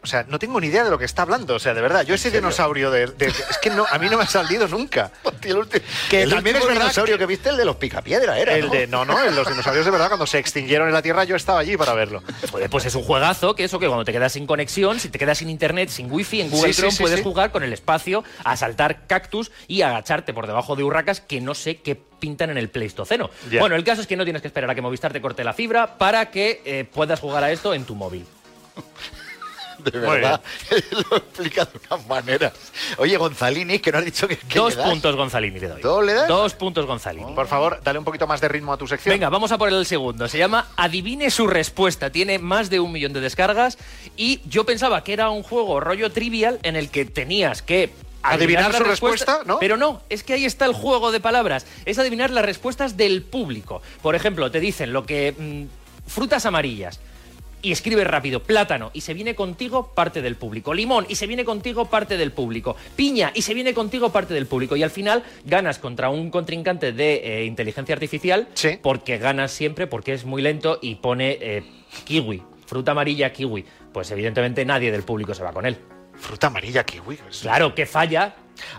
o 0.01 0.07
sea, 0.07 0.25
no 0.29 0.39
tengo 0.39 0.61
ni 0.61 0.67
idea 0.67 0.85
de 0.85 0.89
lo 0.89 0.97
que 0.97 1.03
está 1.03 1.23
hablando, 1.23 1.55
o 1.55 1.59
sea, 1.59 1.73
de 1.73 1.81
verdad, 1.81 2.03
yo 2.05 2.15
ese 2.15 2.31
dinosaurio 2.31 2.89
de, 2.89 3.07
de- 3.07 3.27
es 3.27 3.57
que 3.61 3.69
no, 3.69 3.85
a 3.91 3.97
mí 3.99 4.07
no 4.09 4.17
me 4.17 4.23
ha 4.23 4.27
salido 4.27 4.65
nunca. 4.69 5.11
Hostia, 5.23 5.51
el 5.51 5.57
último, 5.57 5.83
Que 6.09 6.23
el 6.23 6.29
también 6.29 6.55
último 6.55 6.69
es 6.71 6.75
verdad 6.75 6.81
dinosaurio 6.91 7.15
que- 7.15 7.19
que... 7.19 7.25
viste, 7.25 7.49
el 7.49 7.57
de 7.57 7.65
los 7.65 7.75
picapiedra 7.75 8.39
era, 8.39 8.55
El 8.55 8.67
¿no? 8.67 8.71
de, 8.71 8.87
no, 8.87 9.03
no, 9.03 9.21
el- 9.21 9.35
los 9.35 9.45
dinosaurios 9.47 9.83
de 9.83 9.91
verdad 9.91 10.07
cuando 10.07 10.25
se 10.25 10.37
extinguieron 10.39 10.87
en 10.87 10.93
la 10.93 11.01
Tierra 11.01 11.25
yo 11.25 11.35
estaba 11.35 11.59
allí 11.59 11.75
para 11.75 11.93
verlo. 11.93 12.23
Joder, 12.49 12.69
pues 12.69 12.85
es 12.85 12.95
un 12.95 13.03
juegazo 13.03 13.55
que 13.55 13.65
eso 13.65 13.77
que 13.77 13.87
cuando 13.87 14.05
te 14.05 14.13
quedas 14.13 14.31
sin 14.31 14.47
conexión, 14.47 14.99
si 15.01 15.09
te 15.09 15.19
quedas 15.19 15.37
sin 15.39 15.49
internet, 15.49 15.89
sin 15.89 16.09
wifi, 16.11 16.41
en 16.41 16.49
Google 16.49 16.71
Sí, 16.73 16.79
Chrome 16.79 16.91
sí, 16.95 17.01
puedes 17.03 17.17
sí. 17.17 17.23
jugar 17.23 17.51
con 17.51 17.63
el 17.63 17.73
espacio 17.73 18.23
a 18.45 18.55
saltar 18.55 19.05
cactus 19.05 19.51
y 19.67 19.81
agacharte 19.81 20.33
por 20.33 20.47
debajo 20.47 20.77
de 20.77 20.83
urracas 20.83 21.19
que 21.19 21.41
no 21.41 21.53
sé 21.55 21.77
qué 21.81 21.95
pintan 22.19 22.49
en 22.51 22.57
el 22.57 22.69
Pleistoceno. 22.69 23.29
Bueno, 23.59 23.75
el 23.75 23.83
caso 23.83 23.99
es 24.01 24.07
que 24.07 24.15
no 24.15 24.23
tienes 24.23 24.41
que 24.41 24.47
esperar 24.47 24.69
a 24.69 24.75
que 24.75 24.81
Movistar 24.81 25.11
te 25.11 25.19
corte 25.21 25.43
la 25.43 25.51
fibra 25.53 25.97
para 25.97 26.31
que 26.31 26.61
eh, 26.63 26.85
puedas 26.91 27.19
jugar 27.19 27.43
a 27.43 27.51
esto 27.51 27.73
en 27.73 27.83
tu 27.83 27.95
móvil. 27.95 28.25
De 29.91 29.97
verdad, 29.97 30.41
lo 31.09 31.17
explica 31.17 31.65
de 31.65 31.79
unas 31.89 32.07
maneras. 32.07 32.53
Oye, 32.97 33.17
Gonzalini, 33.17 33.79
que 33.79 33.91
no 33.91 33.99
has 33.99 34.05
dicho 34.05 34.27
que, 34.27 34.37
que 34.37 34.59
Dos 34.59 34.75
le 34.75 34.81
das. 34.81 34.89
puntos 34.89 35.15
Gonzalini 35.15 35.59
le 35.59 35.67
doy. 35.67 35.81
¿Dos 35.81 36.05
le 36.05 36.13
das? 36.13 36.27
Dos 36.27 36.53
puntos 36.53 36.85
Gonzalini. 36.85 37.33
Por 37.33 37.47
favor, 37.47 37.79
dale 37.83 37.99
un 37.99 38.05
poquito 38.05 38.27
más 38.27 38.41
de 38.41 38.47
ritmo 38.47 38.73
a 38.73 38.77
tu 38.77 38.87
sección. 38.87 39.13
Venga, 39.13 39.29
vamos 39.29 39.51
a 39.51 39.57
por 39.57 39.69
el 39.69 39.85
segundo. 39.85 40.27
Se 40.27 40.37
llama 40.37 40.67
Adivine 40.75 41.31
su 41.31 41.47
respuesta. 41.47 42.11
Tiene 42.11 42.39
más 42.39 42.69
de 42.69 42.79
un 42.79 42.91
millón 42.91 43.13
de 43.13 43.21
descargas 43.21 43.77
y 44.17 44.41
yo 44.45 44.65
pensaba 44.65 45.03
que 45.03 45.13
era 45.13 45.29
un 45.29 45.43
juego 45.43 45.79
rollo 45.79 46.11
trivial 46.11 46.59
en 46.63 46.75
el 46.75 46.89
que 46.89 47.05
tenías 47.05 47.61
que 47.61 47.91
Adivinar 48.21 48.73
su 48.73 48.83
respuesta, 48.83 49.41
¿no? 49.45 49.59
Pero 49.59 49.77
no, 49.77 50.01
es 50.09 50.23
que 50.23 50.33
ahí 50.33 50.45
está 50.45 50.65
el 50.65 50.73
juego 50.73 51.11
de 51.11 51.19
palabras. 51.19 51.65
Es 51.85 51.97
adivinar 51.99 52.31
las 52.31 52.43
respuestas 52.43 52.97
del 52.97 53.23
público. 53.23 53.81
Por 54.01 54.15
ejemplo, 54.15 54.51
te 54.51 54.59
dicen 54.59 54.91
lo 54.91 55.05
que 55.05 55.33
mm, 55.37 56.09
frutas 56.09 56.45
amarillas 56.45 56.99
y 57.61 57.71
escribe 57.71 58.03
rápido, 58.03 58.41
plátano, 58.43 58.91
y 58.93 59.01
se 59.01 59.13
viene 59.13 59.35
contigo 59.35 59.93
parte 59.93 60.21
del 60.21 60.35
público. 60.35 60.73
Limón, 60.73 61.05
y 61.09 61.15
se 61.15 61.27
viene 61.27 61.45
contigo 61.45 61.85
parte 61.89 62.17
del 62.17 62.31
público. 62.31 62.75
Piña, 62.95 63.31
y 63.35 63.41
se 63.41 63.53
viene 63.53 63.73
contigo 63.73 64.11
parte 64.11 64.33
del 64.33 64.45
público. 64.45 64.75
Y 64.75 64.83
al 64.83 64.89
final 64.91 65.23
ganas 65.45 65.79
contra 65.79 66.09
un 66.09 66.29
contrincante 66.31 66.91
de 66.91 67.15
eh, 67.41 67.45
inteligencia 67.45 67.93
artificial, 67.93 68.47
Sí. 68.53 68.79
porque 68.81 69.17
ganas 69.17 69.51
siempre, 69.51 69.87
porque 69.87 70.13
es 70.13 70.25
muy 70.25 70.41
lento 70.41 70.79
y 70.81 70.95
pone 70.95 71.37
eh, 71.41 71.63
kiwi, 72.05 72.41
fruta 72.65 72.91
amarilla, 72.91 73.31
kiwi. 73.31 73.65
Pues 73.93 74.11
evidentemente 74.11 74.63
nadie 74.65 74.91
del 74.91 75.03
público 75.03 75.33
se 75.33 75.43
va 75.43 75.51
con 75.51 75.65
él. 75.65 75.77
Fruta 76.15 76.47
amarilla 76.47 76.83
kiwi. 76.85 77.17
Claro 77.41 77.73
que 77.73 77.85
falla. 77.85 78.35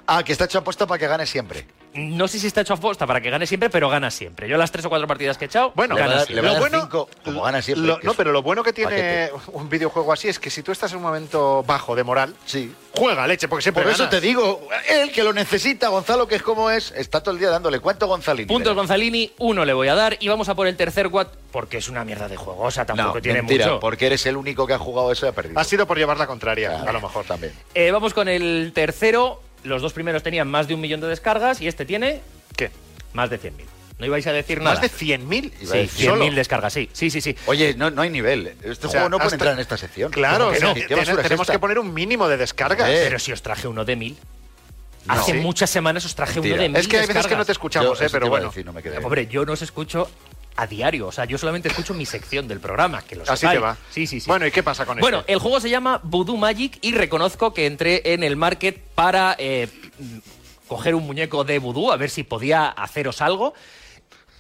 Ah, 0.07 0.23
que 0.23 0.33
está 0.33 0.45
hecho 0.45 0.59
apuesta 0.59 0.87
para 0.87 0.99
que 0.99 1.07
gane 1.07 1.27
siempre. 1.27 1.65
No 1.93 2.29
sé 2.29 2.39
si 2.39 2.47
está 2.47 2.61
hecho 2.61 2.75
a 2.75 2.77
posta 2.77 3.05
para 3.05 3.21
que 3.21 3.31
gane 3.31 3.47
siempre, 3.49 3.69
pero 3.69 3.89
gana 3.89 4.13
siempre. 4.13 4.49
Yo 4.49 4.57
las 4.57 4.71
tres 4.71 4.85
o 4.85 4.89
cuatro 4.89 5.09
partidas 5.09 5.37
que 5.37 5.47
he 5.47 5.49
echado, 5.49 5.73
Bueno, 5.75 5.97
Le 5.97 6.01
gana 6.03 6.15
dar- 6.19 6.27
siempre. 6.27 6.47
le 6.49 6.55
lo 6.55 6.61
bueno, 6.61 6.81
cinco, 6.83 7.09
como 7.25 7.43
gana 7.43 7.61
siempre, 7.63 7.85
lo- 7.87 7.99
no, 8.03 8.15
pero 8.15 8.31
lo 8.31 8.43
bueno 8.43 8.63
que 8.63 8.73
tiene 8.73 8.91
paquete. 9.33 9.33
un 9.53 9.69
videojuego 9.69 10.13
así 10.13 10.29
es 10.29 10.39
que 10.39 10.51
si 10.51 10.63
tú 10.63 10.71
estás 10.71 10.93
en 10.93 10.99
un 10.99 11.03
momento 11.03 11.65
bajo 11.67 11.97
de 11.97 12.05
moral, 12.05 12.37
Sí. 12.47 12.73
juega 12.95 13.27
leche, 13.27 13.49
porque 13.49 13.63
siempre 13.65 13.83
Por 13.83 13.93
eso 13.93 14.09
te 14.09 14.21
digo, 14.21 14.69
el 14.89 15.11
que 15.11 15.25
lo 15.25 15.33
necesita, 15.33 15.89
Gonzalo, 15.89 16.29
que 16.29 16.37
es 16.37 16.43
como 16.43 16.71
es, 16.71 16.93
está 16.97 17.23
todo 17.25 17.35
el 17.35 17.41
día 17.41 17.51
dándole. 17.51 17.81
¿Cuánto 17.81 18.07
Gonzalini? 18.07 18.47
Puntos? 18.47 18.73
Gonzalini, 18.77 19.33
uno 19.39 19.65
le 19.65 19.73
voy 19.73 19.89
a 19.89 19.97
dar 19.97 20.17
y 20.21 20.29
vamos 20.29 20.49
a 20.49 20.55
por 20.55 20.69
el 20.69 20.77
tercer 20.77 21.09
Watt 21.09 21.29
porque 21.51 21.79
es 21.79 21.89
una 21.89 22.05
mierda 22.05 22.29
de 22.29 22.37
juego, 22.37 22.63
o 22.63 22.71
sea, 22.71 22.87
tampoco 22.87 23.17
No, 23.17 23.21
tiene 23.23 23.39
mentira, 23.43 23.67
mucho. 23.67 23.81
porque 23.81 24.07
eres 24.07 24.25
el 24.27 24.37
único 24.37 24.65
que 24.65 24.75
ha 24.75 24.79
jugado 24.79 25.11
eso 25.11 25.27
y 25.27 25.31
ha 25.31 25.33
perdido. 25.33 25.59
Ha 25.59 25.65
sido 25.65 25.89
por 25.89 25.99
llevar 25.99 26.19
la 26.19 26.29
contraria, 26.29 26.69
Claro, 26.69 26.89
a 26.91 26.93
lo 26.93 27.01
mejor. 27.01 27.25
también. 27.25 27.53
Eh, 27.75 27.91
vamos 27.91 28.15
con 28.15 28.29
el 28.29 28.71
tercero. 28.73 29.43
Los 29.65 29.83
dos 29.83 29.93
primeros 29.93 30.23
tenían 30.23 30.49
más 30.49 30.69
de 30.69 30.75
un 30.75 30.81
millón 30.81 31.01
de 31.01 31.07
descargas 31.09 31.61
y 31.61 31.69
este 31.69 31.85
tiene 31.85 32.21
¿Qué? 32.57 32.71
más 33.13 33.29
de 33.31 33.39
100.000. 33.41 33.53
No 33.99 34.07
ibais 34.07 34.27
a 34.27 34.33
decir 34.33 34.59
nada. 34.63 34.77
Más 34.77 34.81
de 34.81 34.89
100.000. 34.89 35.53
Iba 35.61 35.71
a 35.71 35.75
Sí, 35.75 35.79
decir- 35.79 36.11
100.000 36.11 36.35
descargas, 36.35 36.73
sí. 36.73 36.89
Sí, 36.95 37.11
sí, 37.11 37.21
sí. 37.21 37.37
Oye, 37.47 37.75
no, 37.77 37.91
no 37.91 38.01
hay 38.01 38.09
nivel. 38.09 38.47
Este 38.63 38.87
O 38.87 38.91
sea, 38.91 39.01
juego 39.03 39.09
no 39.11 39.19
puede 39.19 39.35
entrar 39.35 39.53
en 39.53 39.61
esta 39.61 39.77
sección. 39.77 40.11
Claro, 40.11 40.47
¿Cómo 40.47 40.51
que 40.53 40.57
o 40.57 40.61
sea, 40.61 40.69
no? 40.69 40.75
que 40.75 40.81
¿Qué 40.81 40.87
tiene- 40.87 41.01
basura 41.03 41.21
es 41.23 41.29
tenemos 41.29 41.45
esta? 41.45 41.53
que 41.53 41.59
poner 41.59 41.79
un 41.79 41.93
mínimo 41.93 42.27
de 42.29 42.37
descargas. 42.39 42.89
Eh, 42.89 43.01
Pero 43.05 43.19
si 43.19 43.33
os 43.33 43.43
traje 43.43 43.69
uno 43.69 43.85
de 43.85 43.97
1000. 43.97 44.17
No. 45.07 45.15
Hace 45.15 45.33
Sí. 45.33 45.39
muchas 45.39 45.69
semanas 45.69 46.05
os 46.07 46.15
traje 46.15 46.35
Mentira. 46.35 46.55
uno 46.55 46.63
de 46.63 46.69
1000 46.71 46.81
es 46.81 46.89
que 46.89 46.99
hay 46.99 47.07
veces 47.07 47.27
que 47.27 47.37
no 47.37 47.45
te 47.45 47.53
escuchamos, 47.53 47.99
Yo 47.99 48.05
eh, 48.07 48.09
pero 48.11 48.29
bueno. 48.29 48.47
decir, 48.47 48.65
no 48.65 48.73
me 48.73 48.83
quedé. 48.83 48.99
Hombre, 48.99 49.27
yo 49.27 49.45
no 49.45 49.53
os 49.53 49.61
escucho 49.63 50.09
a 50.61 50.67
diario. 50.67 51.07
O 51.09 51.13
sea, 51.13 51.25
yo 51.25 51.39
solamente 51.39 51.69
escucho 51.69 51.95
mi 51.95 52.05
sección 52.05 52.47
del 52.47 52.61
programa, 52.61 53.01
que 53.03 53.17
lo 53.17 53.25
Así 53.27 53.47
te 53.47 53.59
va. 53.59 53.77
Sí, 53.91 54.07
sí, 54.07 54.21
sí. 54.21 54.27
Bueno, 54.29 54.47
¿y 54.47 54.51
qué 54.51 54.63
pasa 54.63 54.85
con 54.85 54.99
Bueno, 54.99 55.21
este? 55.21 55.33
el 55.33 55.39
juego 55.39 55.59
se 55.59 55.71
llama 55.71 56.01
Voodoo 56.03 56.37
Magic 56.37 56.79
y 56.83 56.93
reconozco 56.93 57.55
que 57.55 57.65
entré 57.67 58.03
en 58.13 58.23
el 58.23 58.37
market 58.37 58.79
para 58.95 59.35
eh, 59.39 59.69
coger 60.69 60.95
un 60.95 61.07
muñeco 61.07 61.45
de 61.45 61.59
voodoo 61.59 61.93
a 61.93 61.97
ver 61.97 62.11
si 62.11 62.25
podía 62.25 62.69
haceros 62.69 63.23
algo. 63.23 63.55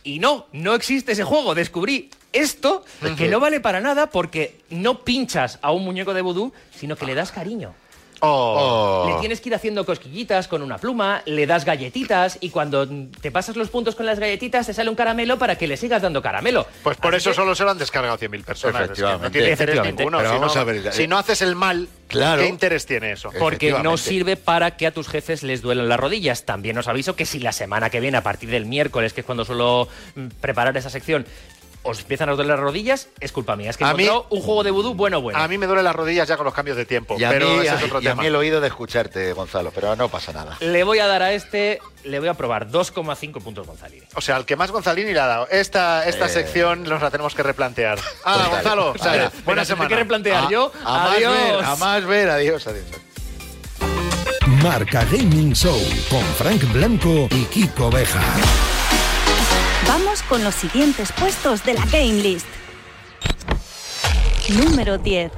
Y 0.04 0.18
no, 0.18 0.46
no 0.52 0.74
existe 0.74 1.12
ese 1.12 1.24
juego. 1.24 1.54
Descubrí 1.54 2.10
esto 2.32 2.84
que 3.16 3.28
no 3.28 3.40
vale 3.40 3.60
para 3.60 3.80
nada 3.80 4.08
porque 4.10 4.60
no 4.68 5.00
pinchas 5.00 5.58
a 5.62 5.72
un 5.72 5.84
muñeco 5.84 6.12
de 6.12 6.20
voodoo, 6.22 6.52
sino 6.74 6.96
que 6.96 7.06
le 7.06 7.14
das 7.14 7.32
cariño. 7.32 7.74
Oh. 8.20 9.06
Le 9.14 9.20
tienes 9.20 9.40
que 9.40 9.48
ir 9.48 9.54
haciendo 9.54 9.84
cosquillitas 9.86 10.46
con 10.48 10.62
una 10.62 10.78
pluma, 10.78 11.22
le 11.26 11.46
das 11.46 11.64
galletitas 11.64 12.38
y 12.40 12.50
cuando 12.50 12.86
te 12.86 13.30
pasas 13.30 13.56
los 13.56 13.70
puntos 13.70 13.94
con 13.94 14.06
las 14.06 14.18
galletitas 14.18 14.66
te 14.66 14.74
sale 14.74 14.90
un 14.90 14.96
caramelo 14.96 15.38
para 15.38 15.56
que 15.56 15.66
le 15.66 15.76
sigas 15.76 16.02
dando 16.02 16.20
caramelo. 16.22 16.66
Pues 16.82 16.96
por 16.98 17.14
Así 17.14 17.22
eso 17.22 17.30
que- 17.30 17.36
solo 17.36 17.54
se 17.54 17.64
lo 17.64 17.70
han 17.70 17.78
descargado 17.78 18.16
100.000 18.18 18.44
personas. 18.44 18.74
Es 18.82 18.88
que 18.88 18.92
Efectivamente. 18.92 19.24
no 19.26 19.30
tiene 19.32 19.50
Efectivamente. 19.52 20.02
ninguno. 20.02 20.18
Pero 20.18 20.30
si, 20.30 20.36
vamos 20.38 20.54
no, 20.54 20.60
a 20.60 20.64
ver, 20.64 20.86
eh, 20.86 20.92
si 20.92 21.06
no 21.06 21.18
haces 21.18 21.42
el 21.42 21.56
mal, 21.56 21.88
Claro. 22.08 22.42
¿qué 22.42 22.48
interés 22.48 22.86
tiene 22.86 23.12
eso? 23.12 23.30
Porque 23.38 23.72
no 23.82 23.96
sirve 23.96 24.36
para 24.36 24.76
que 24.76 24.86
a 24.86 24.90
tus 24.92 25.08
jefes 25.08 25.42
les 25.42 25.62
duelen 25.62 25.88
las 25.88 25.98
rodillas. 25.98 26.44
También 26.44 26.76
os 26.78 26.88
aviso 26.88 27.16
que 27.16 27.24
si 27.24 27.38
la 27.38 27.52
semana 27.52 27.88
que 27.90 28.00
viene, 28.00 28.18
a 28.18 28.22
partir 28.22 28.50
del 28.50 28.66
miércoles, 28.66 29.12
que 29.12 29.20
es 29.20 29.26
cuando 29.26 29.44
suelo 29.44 29.88
mm, 30.14 30.26
preparar 30.40 30.76
esa 30.76 30.90
sección, 30.90 31.24
os 31.82 32.00
empiezan 32.00 32.28
a 32.28 32.32
doler 32.32 32.46
las 32.48 32.60
rodillas, 32.60 33.08
es 33.20 33.32
culpa 33.32 33.56
mía. 33.56 33.70
Es 33.70 33.76
que 33.78 33.84
A 33.84 33.94
mí- 33.94 34.06
un 34.08 34.40
juego 34.42 34.62
de 34.62 34.70
vudú 34.70 34.94
bueno, 34.94 35.20
bueno. 35.22 35.38
A 35.38 35.48
mí 35.48 35.56
me 35.56 35.66
duelen 35.66 35.84
las 35.84 35.96
rodillas 35.96 36.28
ya 36.28 36.36
con 36.36 36.44
los 36.44 36.52
cambios 36.54 36.76
de 36.76 36.84
tiempo, 36.84 37.16
Y 37.18 37.24
a, 37.24 37.30
pero 37.30 37.48
mí, 37.48 37.66
ese 37.66 37.74
es 37.76 37.82
otro 37.84 38.00
y 38.02 38.06
a 38.06 38.10
tema. 38.10 38.22
mí 38.22 38.28
el 38.28 38.36
oído 38.36 38.60
de 38.60 38.68
escucharte, 38.68 39.32
Gonzalo, 39.32 39.70
pero 39.74 39.96
no 39.96 40.08
pasa 40.08 40.32
nada. 40.32 40.56
Le 40.60 40.84
voy 40.84 40.98
a 40.98 41.06
dar 41.06 41.22
a 41.22 41.32
este, 41.32 41.80
le 42.04 42.18
voy 42.20 42.28
a 42.28 42.34
probar 42.34 42.68
2,5 42.70 43.40
puntos 43.40 43.66
Gonzalini. 43.66 44.04
O 44.14 44.20
sea, 44.20 44.36
al 44.36 44.44
que 44.44 44.56
más 44.56 44.70
Gonzalini 44.70 45.12
le 45.12 45.20
ha 45.20 45.26
dado. 45.26 45.48
Esta, 45.50 46.06
esta 46.06 46.26
Eh. 46.26 46.28
sección 46.28 46.82
nos 46.84 47.00
la 47.00 47.10
tenemos 47.10 47.34
que 47.34 47.42
replantear. 47.42 47.98
Ah, 48.24 48.34
Total. 48.34 48.50
Gonzalo, 48.50 48.94
Vale. 48.98 49.18
Venga, 49.18 49.32
buena 49.46 49.64
semana. 49.64 49.88
que 49.88 49.96
replantear 49.96 50.48
yo. 50.50 50.70
A 50.84 50.98
más 50.98 51.16
Adiós. 51.16 51.32
ver, 51.34 51.64
a 51.64 51.76
más 51.76 52.04
ver, 52.04 52.28
adiós, 52.30 52.66
adiós. 52.66 52.84
Marca 54.62 55.04
Gaming 55.10 55.54
Show 55.54 55.80
con 56.10 56.22
Frank 56.36 56.62
Blanco 56.72 57.28
y 57.30 57.44
Kiko 57.46 57.90
Beja. 57.90 58.20
Vamos 59.92 60.22
con 60.22 60.44
los 60.44 60.54
siguientes 60.54 61.10
puestos 61.10 61.64
de 61.64 61.74
la 61.74 61.84
Game 61.86 62.22
List. 62.22 62.46
Número 64.50 64.98
10. 64.98 65.32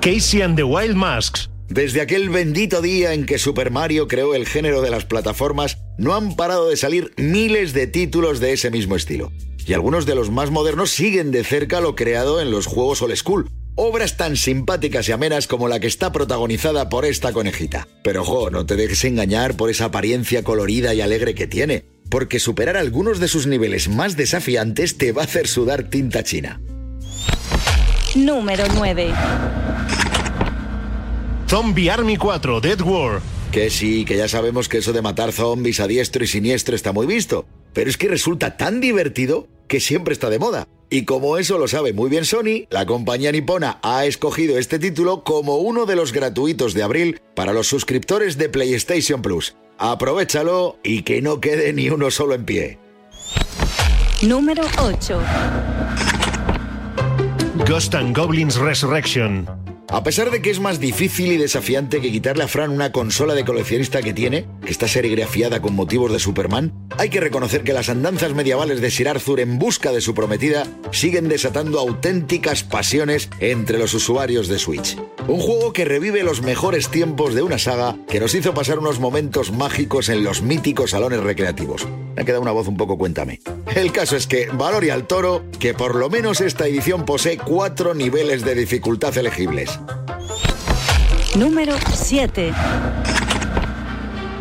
Casey 0.00 0.40
and 0.40 0.56
the 0.56 0.62
Wild 0.62 0.96
Masks. 0.96 1.50
Desde 1.68 2.00
aquel 2.00 2.30
bendito 2.30 2.80
día 2.80 3.12
en 3.12 3.26
que 3.26 3.36
Super 3.38 3.70
Mario 3.70 4.08
creó 4.08 4.34
el 4.34 4.46
género 4.46 4.80
de 4.80 4.88
las 4.88 5.04
plataformas, 5.04 5.76
no 5.98 6.14
han 6.14 6.34
parado 6.34 6.70
de 6.70 6.78
salir 6.78 7.12
miles 7.18 7.74
de 7.74 7.86
títulos 7.86 8.40
de 8.40 8.54
ese 8.54 8.70
mismo 8.70 8.96
estilo. 8.96 9.30
Y 9.66 9.74
algunos 9.74 10.06
de 10.06 10.14
los 10.14 10.30
más 10.30 10.50
modernos 10.50 10.88
siguen 10.88 11.30
de 11.30 11.44
cerca 11.44 11.82
lo 11.82 11.94
creado 11.94 12.40
en 12.40 12.50
los 12.50 12.64
juegos 12.64 13.02
old 13.02 13.16
school. 13.16 13.50
Obras 13.74 14.16
tan 14.16 14.36
simpáticas 14.36 15.08
y 15.08 15.12
amenas 15.12 15.46
como 15.46 15.68
la 15.68 15.78
que 15.78 15.86
está 15.86 16.10
protagonizada 16.10 16.88
por 16.88 17.04
esta 17.04 17.34
conejita. 17.34 17.86
Pero 18.02 18.22
ojo, 18.22 18.50
no 18.50 18.64
te 18.66 18.76
dejes 18.76 19.04
engañar 19.04 19.58
por 19.58 19.68
esa 19.68 19.84
apariencia 19.84 20.42
colorida 20.42 20.94
y 20.94 21.00
alegre 21.00 21.34
que 21.34 21.46
tiene, 21.46 21.84
porque 22.08 22.38
superar 22.38 22.76
algunos 22.76 23.20
de 23.20 23.28
sus 23.28 23.46
niveles 23.46 23.88
más 23.88 24.16
desafiantes 24.16 24.98
te 24.98 25.12
va 25.12 25.22
a 25.22 25.24
hacer 25.24 25.48
sudar 25.48 25.84
tinta 25.84 26.22
china. 26.22 26.60
Número 28.14 28.64
9. 28.74 29.12
Zombie 31.48 31.90
Army 31.90 32.16
4, 32.16 32.60
Dead 32.60 32.80
War. 32.80 33.20
Que 33.52 33.70
sí, 33.70 34.04
que 34.04 34.16
ya 34.16 34.28
sabemos 34.28 34.68
que 34.68 34.78
eso 34.78 34.92
de 34.92 35.02
matar 35.02 35.32
zombies 35.32 35.80
a 35.80 35.86
diestro 35.86 36.22
y 36.22 36.26
siniestro 36.26 36.76
está 36.76 36.92
muy 36.92 37.06
visto, 37.06 37.46
pero 37.72 37.88
es 37.88 37.96
que 37.96 38.08
resulta 38.08 38.56
tan 38.56 38.80
divertido 38.80 39.48
que 39.66 39.80
siempre 39.80 40.12
está 40.12 40.28
de 40.28 40.38
moda. 40.38 40.66
Y 40.90 41.04
como 41.04 41.36
eso 41.36 41.58
lo 41.58 41.68
sabe 41.68 41.92
muy 41.92 42.08
bien 42.08 42.24
Sony, 42.24 42.66
la 42.70 42.86
compañía 42.86 43.32
nipona 43.32 43.78
ha 43.82 44.06
escogido 44.06 44.58
este 44.58 44.78
título 44.78 45.22
como 45.22 45.56
uno 45.56 45.84
de 45.86 45.96
los 45.96 46.12
gratuitos 46.12 46.72
de 46.74 46.82
abril 46.82 47.20
para 47.34 47.52
los 47.52 47.66
suscriptores 47.66 48.38
de 48.38 48.48
PlayStation 48.48 49.20
Plus. 49.20 49.54
Aprovechalo 49.78 50.76
y 50.82 51.02
que 51.02 51.22
no 51.22 51.40
quede 51.40 51.72
ni 51.72 51.88
uno 51.88 52.10
solo 52.10 52.34
en 52.34 52.44
pie. 52.44 52.78
Número 54.22 54.64
8. 54.80 55.20
Ghost 57.64 57.94
and 57.94 58.16
Goblins 58.16 58.56
Resurrection. 58.56 59.67
A 59.90 60.02
pesar 60.02 60.30
de 60.30 60.42
que 60.42 60.50
es 60.50 60.60
más 60.60 60.80
difícil 60.80 61.32
y 61.32 61.38
desafiante 61.38 62.02
que 62.02 62.12
quitarle 62.12 62.44
a 62.44 62.48
Fran 62.48 62.70
una 62.70 62.92
consola 62.92 63.34
de 63.34 63.46
coleccionista 63.46 64.02
que 64.02 64.12
tiene, 64.12 64.44
que 64.62 64.70
está 64.70 64.86
serigrafiada 64.86 65.62
con 65.62 65.74
motivos 65.74 66.12
de 66.12 66.18
Superman, 66.18 66.74
hay 66.98 67.08
que 67.08 67.20
reconocer 67.20 67.64
que 67.64 67.72
las 67.72 67.88
andanzas 67.88 68.34
medievales 68.34 68.82
de 68.82 68.90
Sir 68.90 69.08
Arthur 69.08 69.40
en 69.40 69.58
busca 69.58 69.90
de 69.90 70.02
su 70.02 70.12
prometida 70.12 70.66
siguen 70.90 71.28
desatando 71.28 71.78
auténticas 71.78 72.64
pasiones 72.64 73.30
entre 73.40 73.78
los 73.78 73.94
usuarios 73.94 74.48
de 74.48 74.58
Switch. 74.58 74.98
Un 75.26 75.40
juego 75.40 75.72
que 75.72 75.86
revive 75.86 76.22
los 76.22 76.42
mejores 76.42 76.88
tiempos 76.88 77.34
de 77.34 77.42
una 77.42 77.58
saga 77.58 77.96
que 78.08 78.20
nos 78.20 78.34
hizo 78.34 78.52
pasar 78.52 78.78
unos 78.78 79.00
momentos 79.00 79.52
mágicos 79.52 80.10
en 80.10 80.22
los 80.22 80.42
míticos 80.42 80.90
salones 80.90 81.20
recreativos. 81.20 81.86
Me 82.14 82.22
ha 82.22 82.24
quedado 82.24 82.42
una 82.42 82.52
voz 82.52 82.68
un 82.68 82.76
poco 82.76 82.98
cuéntame. 82.98 83.40
El 83.74 83.92
caso 83.92 84.16
es 84.16 84.26
que 84.26 84.48
Valoria 84.52 84.94
al 84.94 85.06
Toro, 85.06 85.44
que 85.58 85.72
por 85.72 85.94
lo 85.94 86.10
menos 86.10 86.40
esta 86.40 86.66
edición 86.66 87.04
posee 87.04 87.38
cuatro 87.38 87.94
niveles 87.94 88.44
de 88.44 88.54
dificultad 88.54 89.16
elegibles. 89.16 89.77
Número 91.36 91.74
7. 91.94 92.52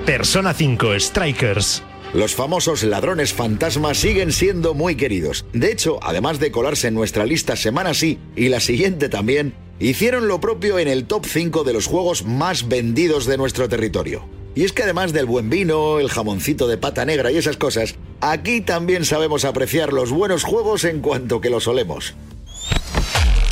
Persona 0.06 0.54
5, 0.54 1.00
Strikers. 1.00 1.84
Los 2.14 2.34
famosos 2.34 2.84
ladrones 2.84 3.34
fantasmas 3.34 3.98
siguen 3.98 4.32
siendo 4.32 4.74
muy 4.74 4.96
queridos. 4.96 5.46
De 5.54 5.72
hecho, 5.72 6.00
además 6.02 6.40
de 6.40 6.52
colarse 6.52 6.88
en 6.88 6.94
nuestra 6.94 7.26
lista 7.26 7.56
semana 7.56 7.94
sí 7.94 8.18
y 8.36 8.50
la 8.50 8.62
siguiente 8.62 9.10
también, 9.10 9.54
hicieron 9.80 10.28
lo 10.28 10.40
propio 10.40 10.80
en 10.80 10.88
el 10.88 11.06
top 11.06 11.26
5 11.26 11.64
de 11.64 11.74
los 11.74 11.86
juegos 11.86 12.26
más 12.26 12.68
vendidos 12.68 13.26
de 13.26 13.38
nuestro 13.38 13.68
territorio. 13.68 14.24
Y 14.56 14.64
es 14.64 14.72
que 14.72 14.84
además 14.84 15.14
del 15.14 15.28
buen 15.28 15.52
vino, 15.52 16.00
el 16.00 16.10
jamoncito 16.10 16.68
de 16.68 16.78
pata 16.78 17.06
negra 17.06 17.32
y 17.32 17.38
esas 17.38 17.58
cosas, 17.58 17.96
aquí 18.22 18.62
también 18.62 19.06
sabemos 19.06 19.46
apreciar 19.46 19.94
los 19.94 20.10
buenos 20.10 20.44
juegos 20.44 20.84
en 20.84 21.02
cuanto 21.02 21.42
que 21.42 21.52
los 21.52 21.68
olemos. 21.68 22.16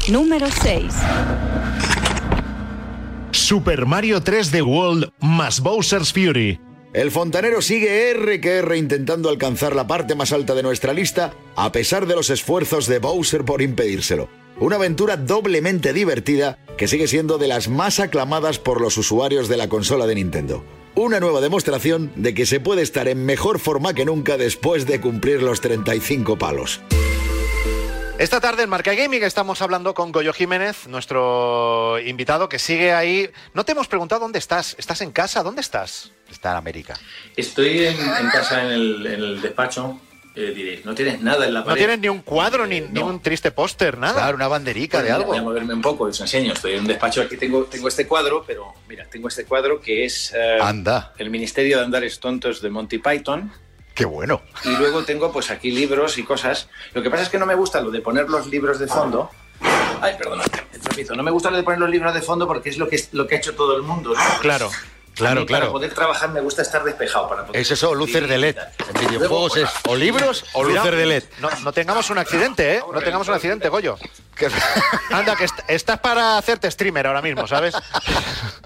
Número 0.10 0.46
6. 0.52 0.94
Super 3.32 3.88
Mario 3.88 4.22
3 4.22 4.52
The 4.52 4.62
World 4.62 5.10
más 5.20 5.62
Bowser's 5.62 6.14
Fury. 6.14 6.60
El 6.94 7.10
fontanero 7.10 7.60
sigue 7.60 8.12
R 8.12 8.40
que 8.40 8.58
R 8.58 8.78
intentando 8.78 9.30
alcanzar 9.30 9.76
la 9.76 9.88
parte 9.88 10.14
más 10.14 10.32
alta 10.32 10.54
de 10.54 10.62
nuestra 10.62 10.94
lista, 10.94 11.34
a 11.56 11.72
pesar 11.72 12.06
de 12.06 12.16
los 12.16 12.30
esfuerzos 12.30 12.86
de 12.86 13.00
Bowser 13.00 13.46
por 13.46 13.64
impedírselo. 13.64 14.30
Una 14.60 14.76
aventura 14.76 15.18
doblemente 15.18 15.92
divertida 15.92 16.60
que 16.78 16.88
sigue 16.88 17.08
siendo 17.08 17.40
de 17.40 17.48
las 17.48 17.68
más 17.68 18.00
aclamadas 18.00 18.60
por 18.60 18.82
los 18.82 19.00
usuarios 19.00 19.50
de 19.50 19.58
la 19.58 19.70
consola 19.70 20.06
de 20.06 20.16
Nintendo. 20.16 20.64
Una 20.94 21.20
nueva 21.20 21.42
demostración 21.42 22.12
de 22.16 22.36
que 22.36 22.46
se 22.46 22.60
puede 22.60 22.84
estar 22.84 23.08
en 23.08 23.26
mejor 23.26 23.58
forma 23.58 23.96
que 23.96 24.06
nunca 24.06 24.38
después 24.38 24.86
de 24.86 25.02
cumplir 25.02 25.42
los 25.42 25.62
35 25.62 26.38
palos. 26.38 26.80
Esta 28.18 28.40
tarde 28.40 28.64
en 28.64 28.70
Marca 28.70 28.94
Gaming 28.94 29.24
estamos 29.24 29.62
hablando 29.62 29.94
con 29.94 30.12
Goyo 30.14 30.32
Jiménez, 30.32 30.88
nuestro 30.88 32.00
invitado 32.00 32.48
que 32.48 32.60
sigue 32.60 32.94
ahí. 32.94 33.30
No 33.54 33.66
te 33.66 33.74
hemos 33.74 33.88
preguntado 33.90 34.22
dónde 34.22 34.40
estás. 34.40 34.74
¿Estás 34.80 35.02
en 35.02 35.12
casa? 35.12 35.44
¿Dónde 35.44 35.60
estás? 35.62 36.12
Está 36.32 36.52
en 36.52 36.58
América. 36.58 36.98
Estoy 37.36 37.86
en, 37.88 38.00
en 38.00 38.30
casa 38.32 38.64
en 38.64 38.72
el, 38.72 39.06
en 39.06 39.14
el 39.22 39.42
despacho. 39.42 40.00
Eh, 40.34 40.54
diréis, 40.56 40.86
no 40.86 40.96
tienes 40.96 41.22
nada 41.22 41.46
en 41.46 41.54
la 41.54 41.60
No 41.62 41.66
pared. 41.66 41.78
tienes 41.78 42.00
ni 42.00 42.08
un 42.10 42.22
cuadro, 42.22 42.66
ni, 42.66 42.82
ni 42.82 42.88
no. 43.00 43.06
un 43.08 43.22
triste 43.22 43.52
póster, 43.52 43.98
nada. 43.98 44.14
Claro, 44.22 44.36
una 44.38 44.48
banderica 44.48 45.02
de 45.04 45.12
algo. 45.12 45.28
Voy 45.28 45.38
a 45.38 45.42
moverme 45.42 45.74
un 45.74 45.82
poco, 45.82 46.06
os 46.06 46.20
enseño. 46.20 46.54
Estoy 46.54 46.74
en 46.74 46.82
un 46.82 46.88
despacho, 46.88 47.22
aquí 47.22 47.36
tengo, 47.38 47.66
tengo 47.66 47.88
este 47.90 48.08
cuadro, 48.08 48.44
pero 48.48 48.74
mira, 48.88 49.06
tengo 49.10 49.28
este 49.28 49.44
cuadro 49.46 49.80
que 49.82 50.06
es 50.06 50.34
eh, 50.36 50.58
Anda, 50.62 51.14
el 51.18 51.30
Ministerio 51.30 51.78
de 51.80 51.84
Andares 51.86 52.20
Tontos 52.22 52.62
de 52.62 52.70
Monty 52.70 52.98
Python. 52.98 53.52
Qué 53.96 54.06
bueno. 54.06 54.42
Y 54.64 54.76
luego 54.76 55.04
tengo 55.04 55.32
pues 55.32 55.50
aquí 55.50 55.72
libros 55.72 56.20
y 56.20 56.24
cosas. 56.24 56.70
Lo 56.94 57.02
que 57.02 57.10
pasa 57.10 57.24
es 57.24 57.30
que 57.30 57.40
no 57.40 57.48
me 57.48 57.56
gusta 57.56 57.82
lo 57.82 57.90
de 57.90 58.02
poner 58.02 58.30
los 58.30 58.46
libros 58.48 58.78
de 58.78 58.88
fondo. 58.88 59.32
Ay, 60.02 60.16
tropizo. 60.18 61.16
No 61.16 61.24
me 61.24 61.32
gusta 61.32 61.50
lo 61.50 61.58
de 61.58 61.64
poner 61.64 61.80
los 61.80 61.90
libros 61.90 62.14
de 62.14 62.22
fondo 62.22 62.46
porque 62.46 62.70
es 62.70 62.78
lo 62.78 62.88
que, 62.88 63.04
lo 63.14 63.26
que 63.26 63.36
ha 63.36 63.38
hecho 63.40 63.56
todo 63.56 63.76
el 63.76 63.82
mundo. 63.82 64.14
¿no? 64.14 64.40
Claro. 64.42 64.70
Claro, 65.16 65.42
mí, 65.42 65.48
claro. 65.48 65.66
Para 65.66 65.72
poder 65.72 65.94
trabajar 65.94 66.30
me 66.30 66.42
gusta 66.42 66.62
estar 66.62 66.84
despejado. 66.84 67.30
Para 67.30 67.46
poder 67.46 67.62
Es 67.62 67.72
eso, 67.72 67.94
luces 67.96 68.28
de 68.28 68.38
LED. 68.38 68.58
En 68.58 69.08
videojuegos 69.08 69.56
Luego, 69.56 69.70
es 69.70 69.74
o 69.88 69.96
libros 69.96 70.46
o 70.54 70.64
luces 70.64 70.92
de 70.92 71.06
LED. 71.06 71.24
No, 71.40 71.50
no 71.64 71.72
tengamos 71.74 72.10
un 72.10 72.18
accidente, 72.18 72.76
¿eh? 72.76 72.82
No 72.94 73.00
tengamos 73.02 73.28
un 73.28 73.34
accidente, 73.34 73.70
Goyo. 73.70 73.98
Anda, 75.12 75.36
que 75.38 75.46
est- 75.46 75.60
estás 75.70 76.00
para 76.00 76.38
hacerte 76.38 76.70
streamer 76.70 77.08
ahora 77.08 77.22
mismo, 77.22 77.48
¿sabes? 77.48 77.74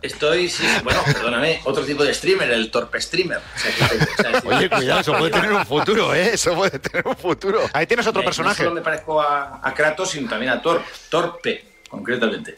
Estoy, 0.02 0.50
sí, 0.50 0.66
bueno, 0.84 1.00
perdóname, 1.06 1.62
otro 1.66 1.84
tipo 1.86 2.04
de 2.04 2.14
streamer, 2.14 2.50
el 2.52 2.72
torpe 2.72 3.00
streamer. 3.00 3.38
O 3.38 3.60
sea, 3.60 3.72
que- 3.76 3.84
o 3.84 4.00
sea, 4.00 4.00
es 4.32 4.34
decir, 4.44 4.54
Oye, 4.54 4.70
cuidado, 4.70 5.00
eso 5.02 5.14
puede 5.18 5.32
tener 5.32 5.52
un 5.54 5.66
futuro, 5.66 6.16
¿eh? 6.16 6.32
Eso 6.34 6.56
puede 6.56 6.80
tener 6.80 7.08
un 7.08 7.16
futuro. 7.16 7.62
Ahí 7.74 7.86
tienes 7.86 8.08
otro 8.08 8.24
personaje. 8.24 8.64
No 8.64 8.70
solo 8.70 8.76
me 8.76 8.82
parezco 8.84 9.22
a, 9.22 9.60
a 9.62 9.74
Kratos, 9.74 10.10
sino 10.10 10.28
también 10.30 10.52
a 10.52 10.62
Thor, 10.62 10.82
Torpe, 11.10 11.66
concretamente. 11.90 12.58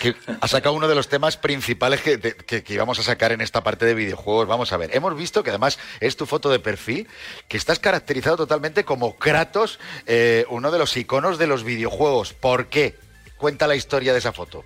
Que 0.00 0.16
ha 0.40 0.48
sacado 0.48 0.74
uno 0.74 0.88
de 0.88 0.94
los 0.96 1.08
temas 1.08 1.36
principales 1.36 2.00
que, 2.02 2.16
de- 2.16 2.34
que- 2.34 2.64
que 2.64 2.74
íbamos 2.74 2.98
a 2.98 3.02
sacar 3.04 3.30
en 3.32 3.40
esta 3.40 3.62
parte 3.62 3.86
de 3.86 3.94
videojuegos. 3.94 4.48
Vamos 4.48 4.72
a 4.72 4.76
ver, 4.76 4.94
hemos 4.96 5.16
visto 5.16 5.42
que 5.44 5.50
además 5.50 5.78
es 6.00 6.16
tu 6.16 6.26
foto 6.26 6.50
de 6.50 6.58
perfil, 6.58 7.06
que 7.48 7.56
estás 7.56 7.78
caracterizado 7.78 8.36
totalmente 8.36 8.84
como 8.84 9.16
Kratos, 9.16 9.78
eh, 10.06 10.44
uno 10.50 10.70
de 10.72 10.78
los 10.78 10.96
iconos 10.96 11.38
de 11.38 11.46
los 11.46 11.62
videojuegos. 11.62 12.32
¿Por 12.32 12.66
qué? 12.66 12.96
Cuenta 13.36 13.66
la 13.68 13.76
historia 13.76 14.12
de 14.12 14.18
esa 14.18 14.32
foto. 14.32 14.64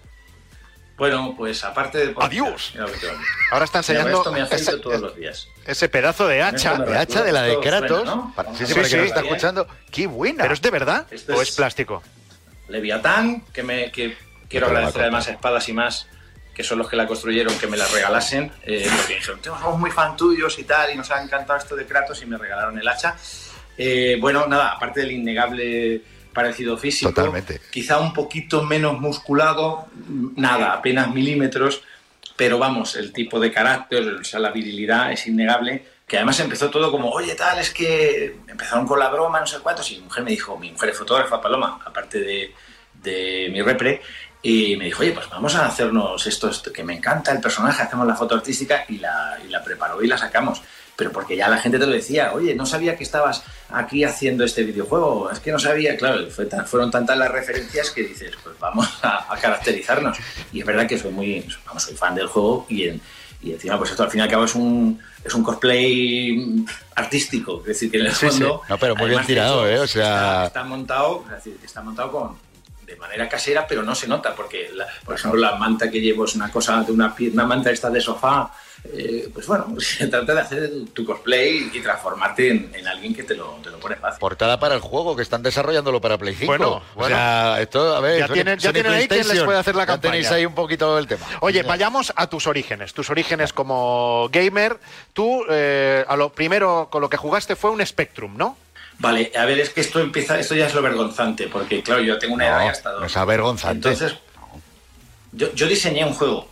Bueno, 0.96 1.34
pues 1.36 1.64
aparte 1.64 1.98
de... 1.98 2.14
Adiós. 2.18 2.72
Mira. 2.74 2.86
Ahora 3.52 3.64
está 3.64 3.78
enseñando 3.78 4.18
esto 4.18 4.32
me 4.32 4.42
ese, 4.42 4.76
todos 4.78 5.00
los 5.00 5.16
días. 5.16 5.48
ese 5.66 5.88
pedazo 5.88 6.28
de 6.28 6.42
hacha. 6.42 6.76
De 6.76 6.96
hacha 6.96 7.22
de 7.22 7.32
la 7.32 7.42
de 7.42 7.54
suena, 7.54 7.78
Kratos. 7.78 8.04
¿no? 8.04 8.32
Para, 8.36 8.50
sí, 8.54 8.58
sí, 8.58 8.66
Sí, 8.66 8.74
para 8.74 8.84
sí. 8.86 8.90
que 8.90 8.96
nos 8.98 9.06
está 9.06 9.20
escuchando. 9.20 9.66
¡Qué 9.90 10.06
buena! 10.06 10.42
¿Pero 10.42 10.54
es 10.54 10.60
de 10.62 10.70
verdad 10.70 11.06
Esto 11.10 11.34
o 11.34 11.40
es- 11.42 11.48
es 11.50 11.56
plástico? 11.56 12.02
Leviatán, 12.68 13.42
que 13.52 13.62
me 13.62 13.90
que 13.90 14.16
quiero 14.50 14.66
agradecer 14.66 15.00
además 15.02 15.28
a 15.28 15.30
Espadas 15.30 15.66
y 15.70 15.72
más, 15.72 16.06
que 16.54 16.62
son 16.62 16.76
los 16.78 16.88
que 16.90 16.96
la 16.96 17.06
construyeron, 17.06 17.56
que 17.58 17.66
me 17.68 17.78
la 17.78 17.86
regalasen, 17.86 18.52
eh, 18.64 18.86
porque 18.94 19.14
dijeron, 19.14 19.40
"Tío, 19.40 19.56
somos 19.58 19.78
muy 19.78 19.90
fan 19.90 20.16
tuyos 20.16 20.58
y 20.58 20.64
tal, 20.64 20.92
y 20.92 20.96
nos 20.96 21.10
ha 21.10 21.22
encantado 21.22 21.58
esto 21.58 21.76
de 21.76 21.86
Kratos 21.86 22.20
y 22.22 22.26
me 22.26 22.36
regalaron 22.36 22.78
el 22.78 22.86
hacha. 22.86 23.16
Eh, 23.78 24.18
bueno, 24.20 24.46
nada, 24.46 24.72
aparte 24.72 25.00
del 25.00 25.12
innegable 25.12 26.02
parecido 26.34 26.76
físico, 26.76 27.10
Totalmente. 27.12 27.60
quizá 27.70 27.98
un 27.98 28.12
poquito 28.12 28.62
menos 28.62 29.00
musculado, 29.00 29.86
nada, 30.36 30.74
apenas 30.74 31.12
milímetros, 31.14 31.82
pero 32.36 32.58
vamos, 32.58 32.96
el 32.96 33.12
tipo 33.12 33.40
de 33.40 33.50
carácter, 33.52 34.02
o 34.20 34.24
sea, 34.24 34.40
la 34.40 34.50
virilidad 34.50 35.12
es 35.12 35.26
innegable, 35.26 35.84
que 36.06 36.16
además 36.16 36.40
empezó 36.40 36.70
todo 36.70 36.90
como, 36.90 37.10
oye, 37.10 37.34
tal, 37.34 37.58
es 37.58 37.70
que 37.70 38.36
empezaron 38.48 38.86
con 38.86 38.98
la 38.98 39.08
broma, 39.08 39.40
no 39.40 39.46
sé 39.46 39.58
cuántos, 39.60 39.90
y 39.92 39.96
mi 39.96 40.02
mujer 40.04 40.24
me 40.24 40.30
dijo, 40.32 40.58
mi 40.58 40.70
mujer 40.72 40.90
es 40.90 40.98
fotógrafa, 40.98 41.40
Paloma, 41.40 41.80
aparte 41.84 42.20
de, 42.20 42.54
de 42.94 43.48
mi 43.52 43.62
repre, 43.62 44.02
y 44.42 44.76
me 44.76 44.86
dijo, 44.86 45.02
oye, 45.02 45.12
pues 45.12 45.28
vamos 45.28 45.54
a 45.54 45.66
hacernos 45.66 46.26
esto, 46.26 46.48
esto, 46.48 46.72
que 46.72 46.82
me 46.82 46.94
encanta 46.96 47.30
el 47.32 47.40
personaje, 47.40 47.82
hacemos 47.82 48.06
la 48.06 48.14
foto 48.16 48.34
artística 48.36 48.84
y 48.88 48.98
la, 48.98 49.38
y 49.46 49.48
la 49.50 49.62
preparó 49.62 50.02
y 50.02 50.06
la 50.08 50.16
sacamos. 50.16 50.62
Pero 50.96 51.12
porque 51.12 51.34
ya 51.36 51.48
la 51.48 51.56
gente 51.58 51.78
te 51.78 51.86
lo 51.86 51.92
decía, 51.92 52.32
oye, 52.34 52.54
no 52.54 52.66
sabía 52.66 52.94
que 52.96 53.04
estabas 53.04 53.42
aquí 53.70 54.04
haciendo 54.04 54.44
este 54.44 54.62
videojuego, 54.64 55.30
es 55.30 55.40
que 55.40 55.50
no 55.50 55.58
sabía, 55.58 55.96
claro, 55.96 56.28
fue 56.30 56.44
tan- 56.46 56.66
fueron 56.66 56.90
tantas 56.90 57.16
las 57.16 57.30
referencias 57.30 57.90
que 57.90 58.02
dices, 58.02 58.32
pues 58.42 58.58
vamos 58.58 58.86
a, 59.02 59.32
a 59.32 59.36
caracterizarnos. 59.38 60.18
Y 60.52 60.60
es 60.60 60.66
verdad 60.66 60.86
que 60.86 60.98
soy 60.98 61.10
muy, 61.10 61.46
vamos, 61.66 61.82
soy 61.84 61.94
fan 61.94 62.14
del 62.14 62.26
juego 62.26 62.66
y, 62.68 62.88
en- 62.88 63.00
y 63.42 63.52
encima, 63.52 63.78
pues 63.78 63.90
esto 63.90 64.02
al 64.02 64.10
fin 64.10 64.20
y 64.20 64.22
al 64.24 64.28
cabo 64.28 64.44
es 64.44 64.54
un, 64.54 65.00
es 65.24 65.32
un 65.34 65.42
cosplay 65.42 66.64
artístico, 66.96 67.60
es 67.60 67.66
decir, 67.68 67.90
que 67.90 67.98
en 67.98 68.06
el 68.06 68.12
Sí, 68.14 68.26
sí. 68.26 68.38
fondo... 68.38 68.62
No, 68.68 68.76
pero 68.78 68.94
muy 68.96 69.08
bien 69.10 69.24
tirado, 69.24 69.66
hecho, 69.66 69.76
¿eh? 69.76 69.80
O 69.80 69.86
sea- 69.86 70.04
Está, 70.44 70.46
está 70.46 70.64
montado, 70.64 71.24
es 71.28 71.36
decir, 71.36 71.58
está 71.64 71.80
montado 71.82 72.12
con 72.12 72.49
manera 73.00 73.28
casera, 73.28 73.66
pero 73.66 73.82
no 73.82 73.94
se 73.94 74.06
nota, 74.06 74.34
porque, 74.34 74.70
la- 74.74 74.86
por 75.04 75.14
ejemplo, 75.16 75.40
la 75.40 75.56
manta 75.56 75.90
que 75.90 76.00
llevo 76.00 76.24
es 76.26 76.34
una 76.34 76.50
cosa 76.52 76.82
de 76.82 76.92
una, 76.92 77.14
una 77.32 77.46
manta 77.46 77.70
esta 77.70 77.90
de 77.90 78.00
sofá, 78.00 78.52
eh, 78.84 79.28
pues 79.34 79.46
bueno, 79.46 79.74
se 79.78 80.06
trata 80.06 80.34
de 80.34 80.40
hacer 80.40 80.70
tu 80.94 81.04
cosplay 81.04 81.70
y 81.72 81.80
transformarte 81.80 82.48
en, 82.50 82.70
en 82.74 82.86
alguien 82.88 83.14
que 83.14 83.22
te 83.24 83.34
lo, 83.34 83.58
te 83.62 83.68
lo 83.70 83.78
pone 83.78 83.96
fácil. 83.96 84.18
Portada 84.20 84.58
para 84.60 84.74
el 84.74 84.80
juego, 84.80 85.14
que 85.16 85.22
están 85.22 85.42
desarrollándolo 85.42 86.00
para 86.00 86.16
Play 86.18 86.34
5. 86.34 86.46
Bueno, 86.46 86.68
o 86.76 86.82
bueno. 86.94 87.14
sea, 87.16 87.60
esto, 87.60 87.94
a 87.94 88.00
ver, 88.00 88.20
Ya 88.20 88.26
Sony- 88.28 88.32
tienen- 88.34 88.58
ya 88.58 88.72
tienen 88.72 88.92
ahí 88.92 89.08
quien 89.08 89.28
les 89.28 89.42
puede 89.42 89.58
hacer 89.58 89.74
la 89.74 89.82
ya 89.82 89.86
campaña. 89.88 90.12
tenéis 90.12 90.30
ahí 90.30 90.46
un 90.46 90.54
poquito 90.54 90.98
el 90.98 91.06
tema. 91.06 91.26
Oye, 91.40 91.62
vayamos 91.62 92.12
a 92.16 92.26
tus 92.28 92.46
orígenes. 92.46 92.94
Tus 92.94 93.10
orígenes 93.10 93.52
como 93.52 94.28
gamer. 94.32 94.78
Tú, 95.12 95.44
eh, 95.50 96.04
a 96.08 96.16
lo 96.16 96.30
primero 96.32 96.88
con 96.90 97.02
lo 97.02 97.10
que 97.10 97.16
jugaste 97.18 97.56
fue 97.56 97.70
un 97.70 97.84
Spectrum, 97.84 98.36
¿no? 98.36 98.56
Vale, 99.00 99.32
a 99.36 99.44
ver, 99.46 99.58
es 99.60 99.70
que 99.70 99.80
esto 99.80 99.98
empieza, 99.98 100.38
esto 100.38 100.54
ya 100.54 100.66
es 100.66 100.74
lo 100.74 100.82
vergonzante, 100.82 101.48
porque 101.48 101.82
claro, 101.82 102.02
yo 102.02 102.18
tengo 102.18 102.34
una 102.34 102.46
edad 102.46 102.58
No, 102.58 102.64
ya 102.66 102.70
hasta 102.70 102.92
no 102.92 103.04
es 103.04 103.16
avergonzante. 103.16 103.88
Entonces, 103.88 104.18
yo, 105.32 105.52
yo 105.54 105.66
diseñé 105.66 106.04
un 106.04 106.12
juego, 106.14 106.48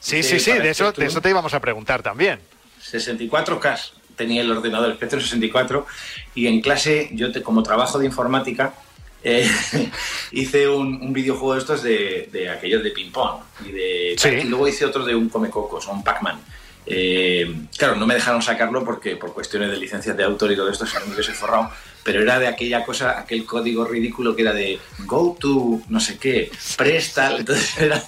Sí, 0.00 0.22
Sí, 0.22 0.40
sí, 0.40 0.52
De 0.52 0.70
eso, 0.70 0.84
Spectrum. 0.84 1.04
de 1.04 1.10
eso 1.10 1.20
te 1.20 1.28
íbamos 1.30 1.52
a 1.54 1.60
preguntar 1.60 2.02
también. 2.02 2.40
64K 2.82 3.90
tenía 4.16 4.40
el 4.42 4.50
ordenador 4.50 4.92
Spectrum 4.94 5.20
64 5.22 5.86
y 6.34 6.46
en 6.46 6.60
clase 6.60 7.10
yo 7.12 7.30
te- 7.30 7.42
como 7.42 7.62
trabajo 7.62 7.98
de 7.98 8.06
informática 8.06 8.74
eh, 9.22 9.48
hice 10.32 10.68
un, 10.68 11.00
un 11.02 11.12
videojuego 11.12 11.52
de 11.54 11.58
estos 11.60 11.82
de, 11.82 12.28
de 12.32 12.48
aquellos 12.48 12.82
de 12.82 12.90
ping 12.90 13.10
pong 13.12 13.42
y 13.66 13.72
de 13.72 14.14
Sí. 14.18 14.28
y 14.28 14.44
luego 14.44 14.66
hice 14.66 14.84
otro 14.86 15.04
de 15.04 15.14
un 15.14 15.28
comecocos 15.28 15.86
o 15.86 15.92
un 15.92 16.02
Pac-Man 16.02 16.40
Eh, 16.92 17.54
claro 17.78 17.94
no 17.94 18.04
me 18.04 18.14
dejaron 18.14 18.42
sacarlo 18.42 18.84
porque 18.84 19.14
por 19.14 19.32
cuestiones 19.32 19.70
de 19.70 19.76
licencias 19.76 20.16
de 20.16 20.24
autor 20.24 20.50
y 20.50 20.56
todo 20.56 20.68
esto 20.68 20.84
si 20.86 20.94
no 20.98 21.06
me 21.06 21.14
hubiese 21.14 21.32
forrado 21.32 21.70
pero 22.02 22.20
era 22.20 22.40
de 22.40 22.48
aquella 22.48 22.84
cosa 22.84 23.16
aquel 23.20 23.44
código 23.44 23.84
ridículo 23.84 24.34
que 24.34 24.42
era 24.42 24.52
de 24.52 24.80
go 25.06 25.36
to 25.38 25.82
no 25.88 26.00
sé 26.00 26.18
qué 26.18 26.50
presta 26.76 27.36
entonces 27.36 27.78
era 27.78 28.02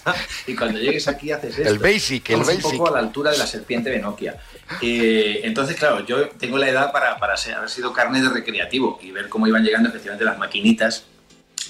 y 0.49 0.57
cuando 0.57 0.81
llegues 0.81 1.07
aquí 1.07 1.31
haces 1.31 1.57
esto 1.59 1.71
El 1.73 1.79
basic, 1.79 2.31
el 2.31 2.37
Vamos 2.39 2.49
un 2.49 2.57
basic. 2.57 2.73
poco 2.73 2.89
a 2.89 2.91
la 2.93 2.99
altura 2.99 3.31
de 3.31 3.39
la 3.39 3.47
serpiente 3.47 3.89
de 3.91 4.01
Nokia. 4.01 4.37
Eh, 4.81 5.43
entonces, 5.45 5.77
claro, 5.77 6.05
yo 6.05 6.31
tengo 6.31 6.59
la 6.59 6.69
edad 6.69 6.91
para, 6.91 7.19
para 7.19 7.37
ser- 7.37 7.55
haber 7.55 7.71
sido 7.71 7.93
carne 7.93 8.21
de 8.21 8.31
recreativo 8.31 8.99
y 9.01 9.13
ver 9.13 9.29
cómo 9.29 9.47
iban 9.47 9.63
llegando 9.63 9.91
efectivamente 9.91 10.25
las 10.25 10.39
maquinitas, 10.39 11.05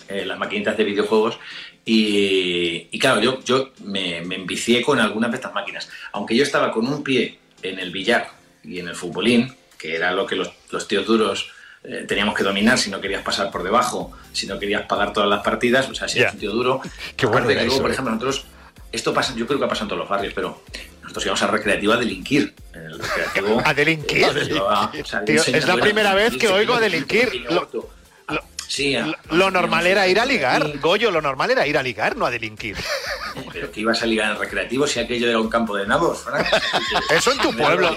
eh, 0.09 0.25
las 0.25 0.39
maquinitas 0.39 0.77
de 0.79 0.85
videojuegos. 0.85 1.39
Y, 1.85 2.89
y 2.91 2.99
claro, 2.99 3.20
yo, 3.20 3.41
yo 3.45 3.70
me, 3.85 4.20
me 4.22 4.37
envicié 4.37 4.83
con 4.83 5.01
algunas 5.01 5.30
de 5.30 5.37
estas 5.37 5.53
máquinas. 5.53 5.89
Aunque 6.12 6.37
yo 6.37 6.43
estaba 6.43 6.70
con 6.70 6.87
un 6.87 7.03
pie 7.03 7.39
en 7.62 7.78
el 7.78 7.91
billar 7.91 8.28
y 8.64 8.78
en 8.78 8.89
el 8.89 8.95
futbolín, 8.95 9.55
que 9.78 9.97
era 9.97 10.12
lo 10.12 10.26
que 10.26 10.37
los, 10.37 10.51
los 10.70 10.87
tíos 10.87 11.05
duros 11.07 11.51
eh, 11.85 12.05
teníamos 12.07 12.35
que 12.37 12.45
dominar 12.45 12.78
si 12.78 12.91
no 12.91 13.01
querías 13.01 13.22
pasar 13.22 13.51
por 13.51 13.62
debajo, 13.64 14.12
si 14.33 14.47
no 14.47 14.59
querías 14.59 14.83
pagar 14.87 15.12
todas 15.12 15.28
las 15.28 15.43
partidas, 15.43 15.89
o 15.89 15.95
sea, 15.95 16.07
si 16.07 16.18
Ya. 16.18 16.22
eres 16.24 16.35
un 16.35 16.41
tío 16.41 16.53
duro. 16.53 16.80
Qué 17.16 17.26
bueno 17.26 17.49
que 17.49 17.55
luego, 17.57 17.80
por 17.80 17.91
eh. 17.91 17.93
ejemplo, 17.95 18.14
nosotros, 18.14 18.45
esto 18.93 19.12
pasa, 19.12 19.35
yo 19.37 19.47
creo 19.47 19.59
que 19.59 19.66
pasa 19.66 19.83
en 19.83 19.89
todos 19.89 19.99
los 20.01 20.09
barrios, 20.09 20.33
pero 20.35 20.62
nosotros 21.03 21.24
íbamos 21.24 21.43
al 21.43 21.49
recreativo 21.51 21.93
a 21.95 21.97
delinquir. 21.97 22.55
En 22.74 22.83
el 22.83 22.99
recreativo, 23.01 23.61
¿A 23.64 23.74
delinquir? 23.74 24.22
eh, 24.22 24.45
llevaba- 24.45 24.93
o 25.03 25.05
sea, 25.05 25.24
Tío, 25.24 25.35
enseñando 25.39 25.59
es 25.59 25.66
la 25.66 25.74
a 25.74 25.85
primera 25.85 26.14
vez 26.14 26.37
que 26.37 26.47
oigo 26.49 26.74
a 26.74 26.80
delinquir. 26.80 27.35
Lo-. 27.51 27.91
Sí, 28.73 28.97
a- 28.97 29.14
Lo 29.29 29.51
normal 29.51 29.87
era 29.87 30.09
ir 30.09 30.18
a 30.18 30.25
ligar. 30.25 30.79
Goyo, 30.79 31.11
lo 31.11 31.20
normal 31.20 31.51
era 31.51 31.66
ir 31.66 31.77
a 31.77 31.83
ligar, 31.83 32.16
no 32.16 32.25
a 32.25 32.31
delinquir. 32.31 32.75
Pero 33.53 33.70
que 33.70 33.81
ibas 33.81 34.03
a 34.03 34.07
ligar 34.07 34.29
en 34.29 34.33
el 34.33 34.39
recreativo 34.39 34.87
si 34.87 34.99
aquello 34.99 35.29
era 35.29 35.39
un 35.39 35.51
campo 35.51 35.77
de 35.77 35.87
nabos, 35.87 36.20
Frank. 36.20 36.47
Eso 37.11 37.33
en 37.33 37.39
tu 37.39 37.55
pueblo. 37.55 37.95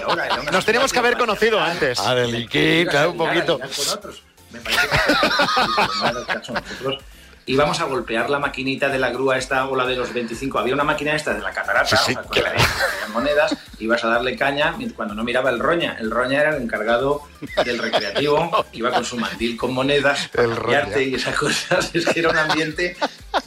Nos 0.52 0.66
teníamos 0.66 0.92
que 0.92 0.98
haber 0.98 1.16
conocido 1.16 1.58
antes. 1.58 1.98
A 1.98 2.14
delinquir, 2.14 2.88
claro, 2.88 3.12
un 3.12 3.16
poquito. 3.16 3.58
Con 3.58 3.88
otros. 3.90 4.22
Me 4.50 4.60
parece 4.60 4.86
que 4.86 6.92
íbamos 7.46 7.78
a 7.80 7.84
golpear 7.84 8.28
la 8.28 8.38
maquinita 8.40 8.88
de 8.88 8.98
la 8.98 9.10
grúa 9.10 9.38
esta 9.38 9.66
o 9.68 9.76
la 9.76 9.86
de 9.86 9.94
los 9.96 10.12
25. 10.12 10.58
Había 10.58 10.74
una 10.74 10.82
máquina 10.84 11.14
esta 11.14 11.32
de 11.32 11.40
la 11.40 11.52
catarata, 11.52 11.96
Sí, 11.96 11.96
sí, 12.06 12.12
o 12.12 12.14
sea, 12.14 12.22
con 12.24 12.42
la 12.42 12.50
que 12.52 12.56
caían 12.58 13.12
monedas, 13.12 13.56
ibas 13.78 14.02
a 14.04 14.08
darle 14.08 14.36
caña 14.36 14.74
cuando 14.96 15.14
no 15.14 15.22
miraba 15.22 15.50
el 15.50 15.58
roña. 15.60 15.96
El 16.00 16.10
roña 16.10 16.40
era 16.40 16.56
el 16.56 16.62
encargado 16.62 17.22
del 17.64 17.78
recreativo, 17.78 18.66
iba 18.72 18.90
con 18.90 19.04
su 19.04 19.16
mandil 19.16 19.56
con 19.56 19.72
monedas, 19.72 20.28
El 20.34 20.56
roña. 20.56 21.00
y 21.00 21.14
esas 21.14 21.36
cosas. 21.36 21.90
Es 21.94 22.04
que 22.06 22.18
era 22.20 22.30
un 22.30 22.38
ambiente 22.38 22.96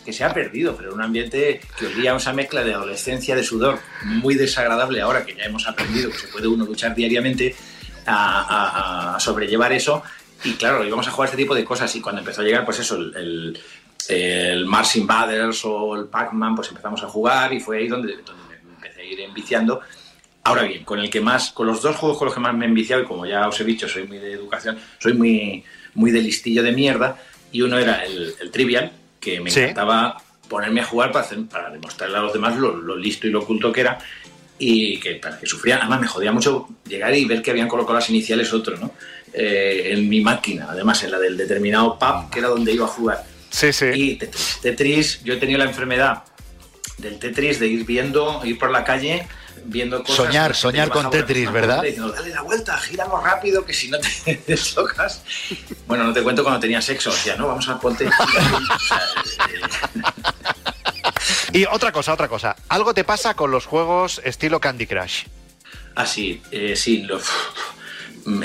que 0.05 0.13
se 0.13 0.23
ha 0.23 0.33
perdido, 0.33 0.75
pero 0.75 0.89
era 0.89 0.95
un 0.95 1.01
ambiente 1.03 1.59
que 1.77 1.87
olía 1.87 2.13
a 2.13 2.17
esa 2.17 2.31
mezcla 2.31 2.63
de 2.63 2.73
adolescencia, 2.73 3.35
de 3.35 3.43
sudor, 3.43 3.79
muy 4.03 4.35
desagradable 4.35 5.01
ahora 5.01 5.25
que 5.25 5.35
ya 5.35 5.43
hemos 5.43 5.67
aprendido 5.67 6.09
que 6.09 6.17
se 6.17 6.27
puede 6.29 6.47
uno 6.47 6.63
luchar 6.65 6.95
diariamente 6.95 7.55
a, 8.05 9.11
a- 9.13 9.15
a 9.15 9.19
sobrellevar 9.19 9.73
eso. 9.73 10.01
Y 10.45 10.53
claro, 10.53 10.85
íbamos 10.85 11.05
a 11.05 11.11
jugar 11.11 11.27
este 11.27 11.35
tipo 11.37 11.53
de 11.53 11.65
cosas 11.65 11.93
y 11.97 11.99
cuando 12.01 12.19
empezó 12.21 12.39
a 12.39 12.45
llegar, 12.45 12.63
pues 12.63 12.79
eso, 12.79 12.95
el, 12.95 13.13
el, 13.17 13.59
el 14.07 14.65
Mars 14.65 14.95
Invaders 14.95 15.61
o 15.65 15.95
el 15.95 16.05
Pac-Man, 16.05 16.55
pues 16.55 16.69
empezamos 16.69 17.03
a 17.03 17.07
jugar 17.07 17.53
y 17.53 17.59
fue 17.59 17.79
ahí 17.79 17.87
donde, 17.87 18.13
donde 18.17 18.43
me 18.63 18.73
empecé 18.75 19.01
a 19.01 19.03
ir 19.03 19.19
enviciando. 19.19 19.81
Ahora 20.43 20.63
bien, 20.63 20.83
con 20.83 20.99
el 20.99 21.09
que 21.09 21.21
más, 21.21 21.51
con 21.51 21.67
los 21.67 21.81
dos 21.81 21.95
juegos 21.97 22.17
con 22.17 22.25
los 22.25 22.33
que 22.33 22.39
más 22.39 22.55
me 22.55 22.65
he 22.65 22.67
enviciado, 22.69 23.03
y 23.03 23.05
como 23.05 23.25
ya 23.25 23.47
os 23.47 23.59
he 23.59 23.63
dicho, 23.65 23.87
soy 23.87 24.07
muy 24.07 24.17
de 24.17 24.31
educación, 24.31 24.79
soy 24.97 25.13
muy, 25.13 25.63
muy 25.95 26.11
de 26.11 26.21
listillo 26.21 26.63
de 26.63 26.71
mierda, 26.71 27.17
y 27.51 27.61
uno 27.61 27.77
era 27.77 28.03
el, 28.05 28.33
el 28.39 28.49
Trivial, 28.49 28.91
que 29.19 29.41
me 29.41 29.51
Sí. 29.51 29.59
encantaba 29.59 30.17
ponerme 30.47 30.81
a 30.81 30.85
jugar 30.85 31.11
para, 31.11 31.25
hacer- 31.25 31.45
para 31.47 31.69
demostrarle 31.69 32.17
a 32.17 32.21
los 32.21 32.33
demás 32.33 32.55
lo, 32.57 32.75
lo 32.75 32.95
listo 32.95 33.27
y 33.27 33.31
lo 33.31 33.39
oculto 33.41 33.71
que 33.71 33.81
era, 33.81 33.99
y 34.57 34.99
que 34.99 35.15
para 35.15 35.37
que 35.39 35.45
sufría, 35.45 35.77
además 35.77 36.01
me 36.01 36.07
jodía 36.07 36.31
mucho 36.31 36.67
llegar 36.87 37.13
y 37.13 37.25
ver 37.25 37.41
que 37.41 37.51
habían 37.51 37.67
colocado 37.67 37.95
las 37.95 38.09
iniciales 38.09 38.51
otro, 38.53 38.75
¿no? 38.77 38.93
Eh, 39.31 39.89
en 39.91 40.09
mi 40.09 40.21
máquina, 40.21 40.67
además 40.69 41.03
en 41.03 41.11
la 41.11 41.19
del 41.19 41.37
determinado 41.37 41.99
pub, 41.99 42.29
que 42.31 42.39
era 42.39 42.47
donde 42.47 42.73
iba 42.73 42.85
a 42.85 42.89
jugar. 42.89 43.23
Sí, 43.49 43.73
sí. 43.73 43.85
Y 43.93 44.15
Tetris, 44.15 44.59
Tetris, 44.61 45.23
yo 45.23 45.33
he 45.33 45.37
tenido 45.37 45.57
la 45.59 45.65
enfermedad 45.65 46.23
del 46.97 47.17
Tetris 47.19 47.59
de 47.59 47.67
ir 47.67 47.85
viendo, 47.85 48.41
ir 48.45 48.57
por 48.59 48.71
la 48.71 48.83
calle, 48.83 49.27
viendo 49.65 50.03
cosas. 50.03 50.25
Soñar, 50.27 50.55
soñar 50.55 50.89
con 50.89 51.09
Tetris, 51.09 51.51
¿verdad? 51.51 51.81
Diciendo, 51.83 52.11
dale 52.11 52.29
la 52.29 52.41
vuelta, 52.41 52.77
gíralo 52.77 53.19
rápido, 53.21 53.65
que 53.65 53.73
si 53.73 53.89
no 53.89 53.97
te 53.99 54.41
deslocas. 54.47 55.21
Bueno, 55.87 56.03
no 56.05 56.13
te 56.13 56.21
cuento 56.23 56.43
cuando 56.43 56.59
tenía 56.59 56.81
sexo. 56.81 57.09
Decía, 57.11 57.35
no, 57.35 57.47
vamos 57.47 57.67
a 57.69 57.79
ponte. 57.79 58.07
O 58.19 58.79
sea, 58.79 59.01
Y 61.51 61.65
otra 61.65 61.91
cosa, 61.91 62.13
otra 62.13 62.27
cosa. 62.27 62.55
Algo 62.69 62.93
te 62.93 63.03
pasa 63.03 63.33
con 63.33 63.51
los 63.51 63.65
juegos 63.65 64.21
estilo 64.23 64.59
Candy 64.59 64.85
Crush. 64.85 65.23
Ah, 65.95 66.05
sí, 66.05 66.41
eh, 66.51 66.75
sí. 66.75 67.01
lo- 67.03 67.19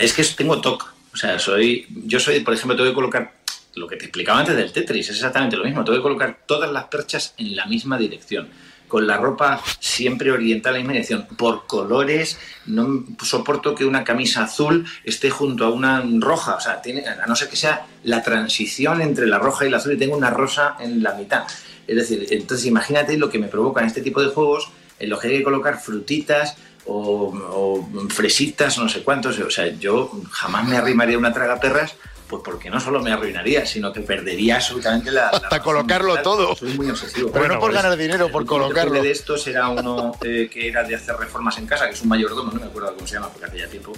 es 0.01 0.13
que 0.15 0.25
tengo 0.25 0.61
TOC. 0.61 0.95
O 1.13 1.17
sea, 1.17 1.39
soy. 1.39 1.87
Yo 2.07 2.19
soy, 2.19 2.41
por 2.41 2.55
ejemplo, 2.55 2.77
tengo 2.77 2.89
que 2.91 2.95
colocar. 2.95 3.33
Lo 3.77 3.89
que 3.89 3.97
te 3.97 4.07
explicaba 4.07 4.41
antes 4.41 4.57
del 4.57 4.73
Tetris, 4.73 5.11
es 5.11 5.17
exactamente 5.17 5.57
lo 5.57 5.65
mismo. 5.65 5.85
Tengo 5.85 5.99
que 5.99 6.03
colocar 6.03 6.39
todas 6.47 6.71
las 6.71 6.85
perchas 6.85 7.35
en 7.39 7.57
la 7.57 7.67
misma 7.67 7.99
dirección. 7.99 8.49
Con 8.89 9.07
la 9.07 9.17
ropa 9.17 9.61
siempre 9.81 10.31
orientada 10.31 10.77
en 10.77 10.83
la 10.83 10.85
misma 10.85 10.93
dirección. 10.93 11.27
Por 11.37 11.67
colores, 11.67 12.39
no 12.67 13.05
soporto 13.23 13.75
que 13.75 13.85
una 13.85 14.05
camisa 14.05 14.45
azul 14.45 14.87
esté 15.05 15.31
junto 15.31 15.65
a 15.65 15.71
una 15.71 16.05
roja. 16.21 16.57
O 16.57 16.61
sea, 16.61 16.81
tiene, 16.81 17.05
a 17.07 17.27
no 17.27 17.35
ser 17.35 17.49
que 17.49 17.57
sea 17.57 17.87
la 18.05 18.23
transición 18.23 19.01
entre 19.01 19.27
la 19.27 19.39
roja 19.39 19.67
y 19.67 19.71
la 19.71 19.79
azul 19.79 19.95
y 19.95 19.99
tengo 19.99 20.17
una 20.17 20.31
rosa 20.31 20.77
en 20.79 21.03
la 21.03 21.15
mitad. 21.15 21.45
Es 21.87 21.97
decir, 21.97 22.27
entonces 22.31 22.67
imagínate 22.67 23.17
lo 23.17 23.31
que 23.31 23.39
me 23.39 23.49
provocan 23.49 23.87
este 23.87 24.01
tipo 24.01 24.23
de 24.23 24.29
juegos 24.29 24.71
en 24.99 25.11
los 25.11 25.21
que 25.21 25.29
hay 25.29 25.39
que 25.39 25.45
colocar 25.45 25.81
frutitas 25.81 26.57
o, 26.87 27.89
fresitas 28.11 28.79
no 28.79 28.89
sé 28.89 29.03
cuántos. 29.03 29.39
O 29.39 29.51
sea, 29.51 29.67
yo 29.67 30.11
jamás 30.31 30.67
me 30.69 30.77
arrimaría 30.77 31.19
una 31.19 31.33
traga 31.33 31.61
perras, 31.61 31.95
pues 32.29 32.43
porque 32.45 32.71
no 32.71 32.81
solo 32.81 33.01
me 33.03 33.13
arruinaría, 33.13 33.67
sino 33.67 33.93
que 33.93 34.01
perdería 34.01 34.57
absolutamente 34.57 35.11
la. 35.13 35.29
Hasta 35.29 35.61
colocarlo 35.63 36.17
todo. 36.23 36.57
Soy 36.57 36.73
muy 36.75 36.89
obsesivo. 36.91 37.31
Pero 37.33 37.49
no 37.49 37.55
por 37.61 37.71
pues, 37.71 37.83
ganar 37.83 37.99
dinero, 37.99 38.31
por 38.31 38.47
colocarlo. 38.47 39.03
de 39.03 39.11
estos 39.11 39.47
era 39.47 39.69
uno 39.69 40.17
eh, 40.25 40.49
que 40.53 40.69
era 40.69 40.83
de 40.85 40.95
hacer 40.95 41.17
reformas 41.17 41.59
en 41.59 41.67
casa, 41.67 41.87
que 41.87 41.93
es 41.95 42.03
un 42.03 42.09
mayordomo, 42.09 42.51
no 42.53 42.61
me 42.61 42.67
acuerdo 42.67 42.95
cómo 42.95 43.07
se 43.07 43.15
llama 43.15 43.29
porque 43.29 43.47
hace 43.47 43.59
ya 43.59 43.67
tiempo. 43.69 43.93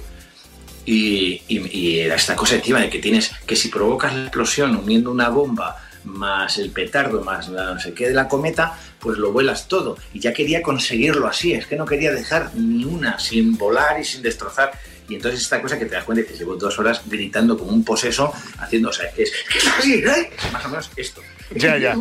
Y, 0.84 1.42
y- 1.48 1.68
y 1.78 1.98
era 2.00 2.14
esta 2.14 2.36
cosa 2.36 2.54
encima 2.56 2.80
de 2.80 2.88
que 2.90 2.98
tienes 3.00 3.32
que 3.46 3.56
si 3.56 3.68
provocas 3.68 4.14
la 4.14 4.22
explosión 4.22 4.76
uniendo 4.76 5.10
una 5.10 5.28
bomba 5.30 5.76
más 6.04 6.58
el 6.58 6.70
petardo, 6.70 7.22
más 7.22 7.48
la 7.48 7.74
no 7.74 7.80
sé 7.80 7.92
qué 7.92 8.06
de 8.08 8.14
la 8.14 8.28
cometa, 8.28 8.78
pues 9.00 9.18
lo 9.18 9.32
vuelas 9.32 9.66
todo. 9.66 9.96
Y 10.14 10.20
ya 10.20 10.32
quería 10.32 10.62
conseguirlo 10.62 11.26
así, 11.26 11.52
es 11.54 11.66
que 11.66 11.74
no 11.76 11.84
quería 11.84 12.12
dejar 12.12 12.52
ni 12.54 12.84
una 12.84 13.18
sin 13.18 13.56
volar 13.58 13.98
y 14.00 14.04
sin 14.04 14.22
destrozar. 14.22 14.70
Y 15.08 15.14
entonces 15.16 15.40
esta 15.40 15.62
cosa 15.62 15.78
que 15.78 15.86
te 15.86 15.94
das 15.94 16.04
cuenta 16.04 16.24
que 16.26 16.36
llevo 16.36 16.56
dos 16.56 16.78
horas 16.78 17.02
gritando 17.06 17.56
como 17.56 17.70
un 17.70 17.84
poseso, 17.84 18.32
haciendo, 18.58 18.88
o 18.88 18.92
sea, 18.92 19.10
que 19.12 19.22
es, 19.22 19.32
que 19.50 19.58
es 19.58 19.66
así, 19.66 19.94
¿eh? 19.94 20.30
Más 20.52 20.64
o 20.64 20.68
menos 20.68 20.90
esto. 20.96 21.22
Ya, 21.54 21.78
ya. 21.78 21.96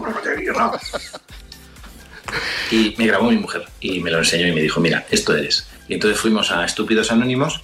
Y 2.72 2.96
me 2.98 3.08
grabó 3.08 3.30
mi 3.30 3.38
mujer 3.38 3.66
y 3.80 4.00
me 4.00 4.10
lo 4.10 4.18
enseñó 4.20 4.48
y 4.48 4.52
me 4.52 4.62
dijo, 4.62 4.80
mira, 4.80 5.06
esto 5.12 5.36
eres. 5.36 5.68
Y 5.88 5.94
entonces 5.94 6.20
fuimos 6.20 6.52
a 6.52 6.66
Estúpidos 6.66 7.12
Anónimos 7.12 7.62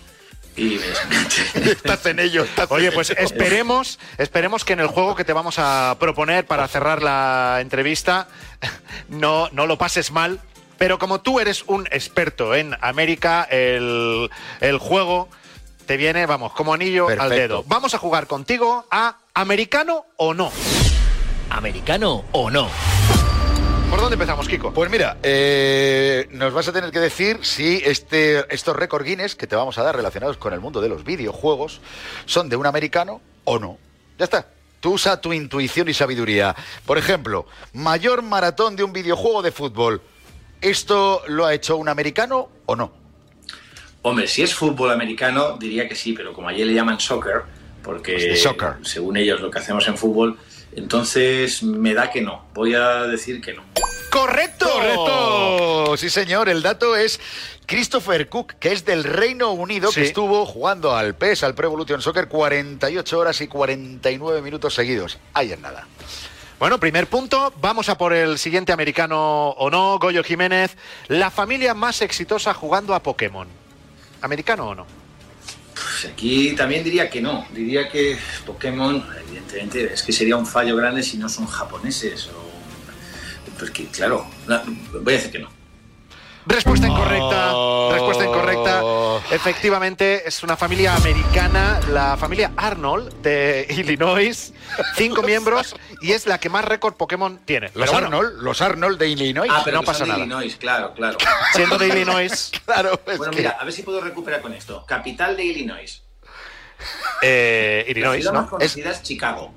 y 0.55 0.79
me. 0.79 1.65
Estás 1.71 2.05
en 2.05 2.19
ello. 2.19 2.43
estás 2.43 2.69
Oye, 2.71 2.91
pues 2.91 3.09
esperemos, 3.11 3.99
esperemos 4.17 4.63
que 4.63 4.73
en 4.73 4.81
el 4.81 4.87
juego 4.87 5.15
que 5.15 5.25
te 5.25 5.33
vamos 5.33 5.55
a 5.57 5.97
proponer 5.99 6.45
para 6.45 6.67
cerrar 6.67 7.01
la 7.01 7.59
entrevista 7.61 8.27
no, 9.09 9.49
no 9.51 9.65
lo 9.65 9.77
pases 9.77 10.11
mal. 10.11 10.39
Pero 10.81 10.97
como 10.97 11.21
tú 11.21 11.39
eres 11.39 11.63
un 11.67 11.85
experto 11.91 12.55
en 12.55 12.75
América, 12.81 13.43
el, 13.43 14.31
el 14.61 14.79
juego 14.79 15.29
te 15.85 15.95
viene, 15.95 16.25
vamos, 16.25 16.53
como 16.53 16.73
anillo 16.73 17.07
al 17.07 17.29
dedo. 17.29 17.63
Vamos 17.67 17.93
a 17.93 17.99
jugar 17.99 18.25
contigo 18.25 18.87
a 18.89 19.19
americano 19.35 20.07
o 20.17 20.33
no. 20.33 20.51
¿Americano 21.51 22.25
o 22.31 22.49
no? 22.49 22.67
¿Por 23.91 24.01
dónde 24.01 24.15
empezamos, 24.15 24.47
Kiko? 24.47 24.73
Pues 24.73 24.89
mira, 24.89 25.17
eh, 25.21 26.27
nos 26.31 26.51
vas 26.51 26.67
a 26.67 26.73
tener 26.73 26.89
que 26.89 26.99
decir 26.99 27.45
si 27.45 27.79
este, 27.85 28.51
estos 28.51 28.75
récord 28.75 29.05
Guinness 29.05 29.35
que 29.35 29.45
te 29.45 29.55
vamos 29.55 29.77
a 29.77 29.83
dar 29.83 29.95
relacionados 29.95 30.37
con 30.37 30.51
el 30.51 30.61
mundo 30.61 30.81
de 30.81 30.89
los 30.89 31.03
videojuegos 31.03 31.79
son 32.25 32.49
de 32.49 32.55
un 32.55 32.65
americano 32.65 33.21
o 33.43 33.59
no. 33.59 33.77
Ya 34.17 34.23
está. 34.23 34.47
Tú 34.79 34.93
usa 34.93 35.21
tu 35.21 35.31
intuición 35.31 35.89
y 35.89 35.93
sabiduría. 35.93 36.55
Por 36.87 36.97
ejemplo, 36.97 37.45
mayor 37.71 38.23
maratón 38.23 38.75
de 38.75 38.83
un 38.83 38.93
videojuego 38.93 39.43
de 39.43 39.51
fútbol. 39.51 40.01
¿Esto 40.61 41.23
lo 41.27 41.45
ha 41.45 41.53
hecho 41.53 41.77
un 41.77 41.89
americano 41.89 42.49
o 42.65 42.75
no? 42.75 42.91
Hombre, 44.03 44.27
si 44.27 44.41
es 44.41 44.53
fútbol 44.55 44.91
americano, 44.91 45.57
diría 45.57 45.87
que 45.87 45.95
sí, 45.95 46.13
pero 46.13 46.33
como 46.33 46.47
allí 46.47 46.63
le 46.63 46.73
llaman 46.73 46.99
soccer, 46.99 47.43
porque 47.83 48.13
Pues 48.13 48.23
de 48.25 48.35
soccer. 48.37 48.73
según 48.83 49.17
ellos 49.17 49.41
lo 49.41 49.51
que 49.51 49.59
hacemos 49.59 49.87
en 49.87 49.97
fútbol, 49.97 50.37
entonces 50.75 51.61
me 51.63 51.93
da 51.93 52.09
que 52.09 52.21
no. 52.21 52.45
Voy 52.53 52.73
a 52.73 53.03
decir 53.03 53.41
que 53.41 53.53
no. 53.53 53.63
¡Correcto! 54.09 54.67
¡Correcto! 54.69 55.97
Sí, 55.97 56.09
señor. 56.09 56.49
El 56.49 56.61
dato 56.61 56.95
es 56.95 57.19
Christopher 57.65 58.27
Cook, 58.27 58.53
que 58.59 58.71
es 58.73 58.83
del 58.85 59.03
Reino 59.03 59.51
Unido, 59.51 59.89
que 59.91 60.03
estuvo 60.03 60.45
jugando 60.45 60.95
al 60.95 61.15
PES, 61.15 61.43
al 61.43 61.55
Pro 61.55 61.67
Evolution 61.67 62.01
Soccer, 62.01 62.27
48 62.27 63.17
horas 63.19 63.39
y 63.41 63.47
49 63.47 64.41
minutos 64.41 64.73
seguidos. 64.73 65.17
Ahí 65.33 65.51
es 65.51 65.59
nada. 65.59 65.87
Bueno, 66.61 66.79
primer 66.79 67.07
punto. 67.07 67.51
Vamos 67.59 67.89
a 67.89 67.97
por 67.97 68.13
el 68.13 68.37
siguiente 68.37 68.71
americano 68.71 69.49
o 69.49 69.71
no, 69.71 69.97
Goyo 69.97 70.23
Jiménez. 70.23 70.77
La 71.07 71.31
familia 71.31 71.73
más 71.73 72.03
exitosa 72.03 72.53
jugando 72.53 72.93
a 72.93 73.01
Pokémon. 73.01 73.47
¿Americano 74.21 74.67
o 74.67 74.75
no? 74.75 74.85
Pues 75.73 76.13
aquí 76.13 76.53
también 76.55 76.83
diría 76.83 77.09
que 77.09 77.19
no. 77.19 77.47
Diría 77.51 77.89
que 77.89 78.15
Pokémon, 78.45 79.03
evidentemente, 79.25 79.91
es 79.91 80.03
que 80.03 80.11
sería 80.11 80.37
un 80.37 80.45
fallo 80.45 80.75
grande 80.75 81.01
si 81.01 81.17
no 81.17 81.27
son 81.29 81.47
japoneses 81.47 82.27
o... 82.27 82.51
Porque, 83.57 83.87
claro, 83.87 84.27
voy 85.01 85.13
a 85.15 85.17
decir 85.17 85.31
que 85.31 85.39
no. 85.39 85.49
Respuesta 86.45 86.87
incorrecta. 86.87 87.55
Oh. 87.55 87.89
Respuesta 87.91 88.25
incorrecta. 88.25 88.81
Efectivamente, 89.35 90.23
es 90.27 90.41
una 90.43 90.57
familia 90.57 90.95
americana, 90.95 91.79
la 91.91 92.17
familia 92.17 92.51
Arnold 92.57 93.21
de 93.21 93.67
Illinois. 93.77 94.53
Cinco 94.95 95.21
miembros 95.21 95.75
y 96.01 96.13
es 96.13 96.25
la 96.25 96.39
que 96.39 96.49
más 96.49 96.65
récord 96.65 96.95
Pokémon 96.95 97.37
tiene. 97.45 97.67
Los 97.67 97.89
Pero 97.89 97.91
bueno, 97.91 98.07
Arnold, 98.07 98.41
los 98.41 98.61
Arnold 98.61 98.97
de 98.97 99.09
Illinois. 99.09 99.49
Ah, 99.53 99.61
pero 99.63 99.77
no 99.77 99.83
pasa 99.83 100.03
de 100.03 100.09
nada. 100.09 100.19
Illinois, 100.21 100.55
claro, 100.57 100.93
claro. 100.93 101.17
siendo 101.53 101.77
de 101.77 101.87
Illinois, 101.89 102.51
Claro, 102.65 102.99
es 103.05 103.17
Bueno, 103.17 103.31
que- 103.31 103.37
mira, 103.39 103.57
a 103.59 103.63
ver 103.63 103.73
si 103.73 103.83
puedo 103.83 104.01
recuperar 104.01 104.41
con 104.41 104.53
esto. 104.53 104.83
Capital 104.87 105.37
de 105.37 105.43
Illinois. 105.45 106.01
eh, 107.21 107.83
La 107.85 107.91
Illinois, 107.91 108.17
ciudad 108.21 108.33
más 108.33 108.43
¿no? 108.45 108.49
conocida 108.49 108.91
es 108.91 109.03
Chicago. 109.03 109.53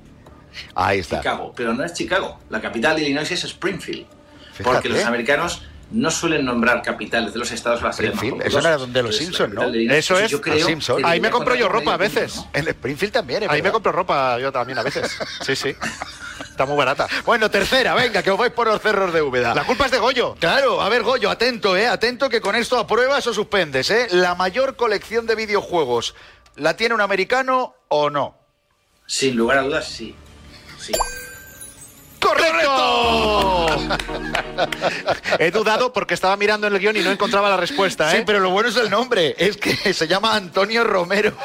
Ahí 0.75 0.99
está. 0.99 1.17
Chicago, 1.17 1.51
pero 1.55 1.73
no 1.73 1.83
es 1.83 1.93
Chicago. 1.93 2.39
La 2.49 2.61
capital 2.61 2.95
de 2.95 3.01
Illinois 3.03 3.29
es 3.31 3.43
Springfield. 3.43 4.05
Fíjate. 4.53 4.63
Porque 4.63 4.89
los 4.89 5.03
americanos 5.03 5.63
no 5.91 6.11
suelen 6.11 6.45
nombrar 6.45 6.81
capitales 6.81 7.33
de 7.33 7.39
los 7.39 7.51
estados 7.51 7.81
a 7.81 7.85
las 7.85 7.99
Springfield, 7.99 8.41
eso 8.41 8.59
era 8.59 8.77
donde 8.77 9.03
los 9.03 9.19
Entonces, 9.19 9.27
Simpson, 9.27 9.55
la 9.55 9.61
capital 9.61 9.87
¿no? 9.87 9.93
Eso 9.93 10.19
es, 10.19 10.31
yo 10.31 10.41
creo 10.41 10.55
los 10.55 10.65
Simpson. 10.65 10.97
que 11.01 11.07
Ahí 11.07 11.19
me 11.19 11.29
compro 11.29 11.55
yo 11.55 11.69
ropa 11.69 11.93
a 11.93 11.97
veces. 11.97 12.33
punto, 12.33 12.59
En 12.59 12.67
Springfield 12.67 13.13
también, 13.13 13.43
¿eh? 13.43 13.47
Ahí 13.49 13.61
me 13.61 13.71
compro 13.71 13.91
ropa 13.91 14.39
yo 14.39 14.51
también 14.51 14.77
a 14.79 14.83
veces. 14.83 15.17
Sí, 15.41 15.55
sí. 15.55 15.75
Está 16.39 16.65
muy 16.65 16.77
barata. 16.77 17.07
Bueno, 17.25 17.49
tercera, 17.51 17.93
venga, 17.93 18.23
que 18.23 18.31
os 18.31 18.37
vais 18.37 18.51
por 18.51 18.67
los 18.67 18.81
cerros 18.81 19.13
de 19.13 19.21
Úbeda. 19.21 19.53
La 19.53 19.65
culpa 19.65 19.85
es 19.85 19.91
de 19.91 19.99
Goyo. 19.99 20.35
Claro, 20.39 20.81
a 20.81 20.89
ver, 20.89 21.03
Goyo, 21.03 21.29
atento, 21.29 21.75
¿eh? 21.75 21.87
Atento 21.87 22.29
que 22.29 22.41
con 22.41 22.55
esto 22.55 22.77
apruebas 22.77 23.27
o 23.27 23.33
suspendes, 23.33 23.89
¿eh? 23.89 24.07
La 24.11 24.35
mayor 24.35 24.75
colección 24.75 25.25
de 25.25 25.35
videojuegos, 25.35 26.15
¿la 26.55 26.75
tiene 26.75 26.95
un 26.95 27.01
americano 27.01 27.75
o 27.89 28.09
no? 28.09 28.15
¿no? 28.15 28.37
Sin 29.05 29.35
lugar 29.35 29.59
a 29.59 29.61
dudas, 29.61 29.87
sí. 29.87 30.15
Sí. 30.79 30.93
¡Correcto! 32.19 33.67
He 35.39 35.51
dudado 35.51 35.91
porque 35.93 36.13
estaba 36.13 36.35
mirando 36.37 36.67
en 36.67 36.73
el 36.73 36.79
guion 36.79 36.95
y 36.97 37.01
no 37.01 37.11
encontraba 37.11 37.49
la 37.49 37.57
respuesta, 37.57 38.11
¿eh? 38.13 38.17
Sí, 38.19 38.23
pero 38.25 38.39
lo 38.39 38.49
bueno 38.49 38.69
es 38.69 38.77
el 38.77 38.89
nombre. 38.89 39.35
Es 39.37 39.57
que 39.57 39.93
se 39.93 40.07
llama 40.07 40.35
Antonio 40.35 40.83
Romero. 40.83 41.35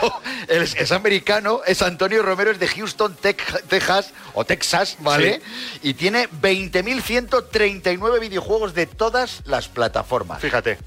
Es, 0.49 0.75
es 0.77 0.93
americano, 0.93 1.61
es 1.67 1.83
Antonio 1.83 2.23
Romero, 2.23 2.51
es 2.51 2.59
de 2.59 2.69
Houston, 2.69 3.17
Texas, 3.21 4.13
o 4.35 4.45
Texas, 4.45 4.97
¿vale? 5.01 5.41
Y 5.83 5.95
tiene 5.95 6.29
20.139 6.29 8.21
videojuegos 8.21 8.75
de 8.75 8.87
todas 8.87 9.43
las 9.45 9.69
plataformas. 9.69 10.41
Fíjate. 10.41 10.79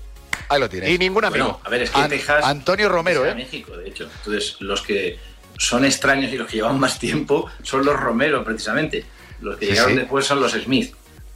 Ahí 0.49 0.59
lo 0.59 0.69
tienes. 0.69 0.89
Y 0.89 0.97
ningún 0.97 1.25
amigo. 1.25 1.45
Bueno, 1.45 1.59
a 1.63 1.69
ver, 1.69 1.83
es 1.83 1.91
que 1.91 1.99
An- 1.99 2.09
Texas. 2.09 2.43
Antonio 2.43 2.89
Romero, 2.89 3.25
es 3.25 3.31
¿eh? 3.31 3.35
México, 3.35 3.77
de 3.77 3.87
hecho. 3.89 4.09
Entonces, 4.19 4.57
los 4.59 4.81
que 4.81 5.19
son 5.57 5.85
extraños 5.85 6.31
y 6.33 6.37
los 6.37 6.47
que 6.49 6.57
llevan 6.57 6.79
más 6.79 6.99
tiempo 6.99 7.49
son 7.61 7.85
los 7.85 7.97
Romero, 7.99 8.43
precisamente. 8.43 9.05
Los 9.43 9.57
que 9.57 9.65
Sí, 9.65 9.71
llegaron 9.71 9.91
sí. 9.93 9.97
después 9.99 10.25
son 10.25 10.39
los 10.41 10.51
Smith. 10.53 10.95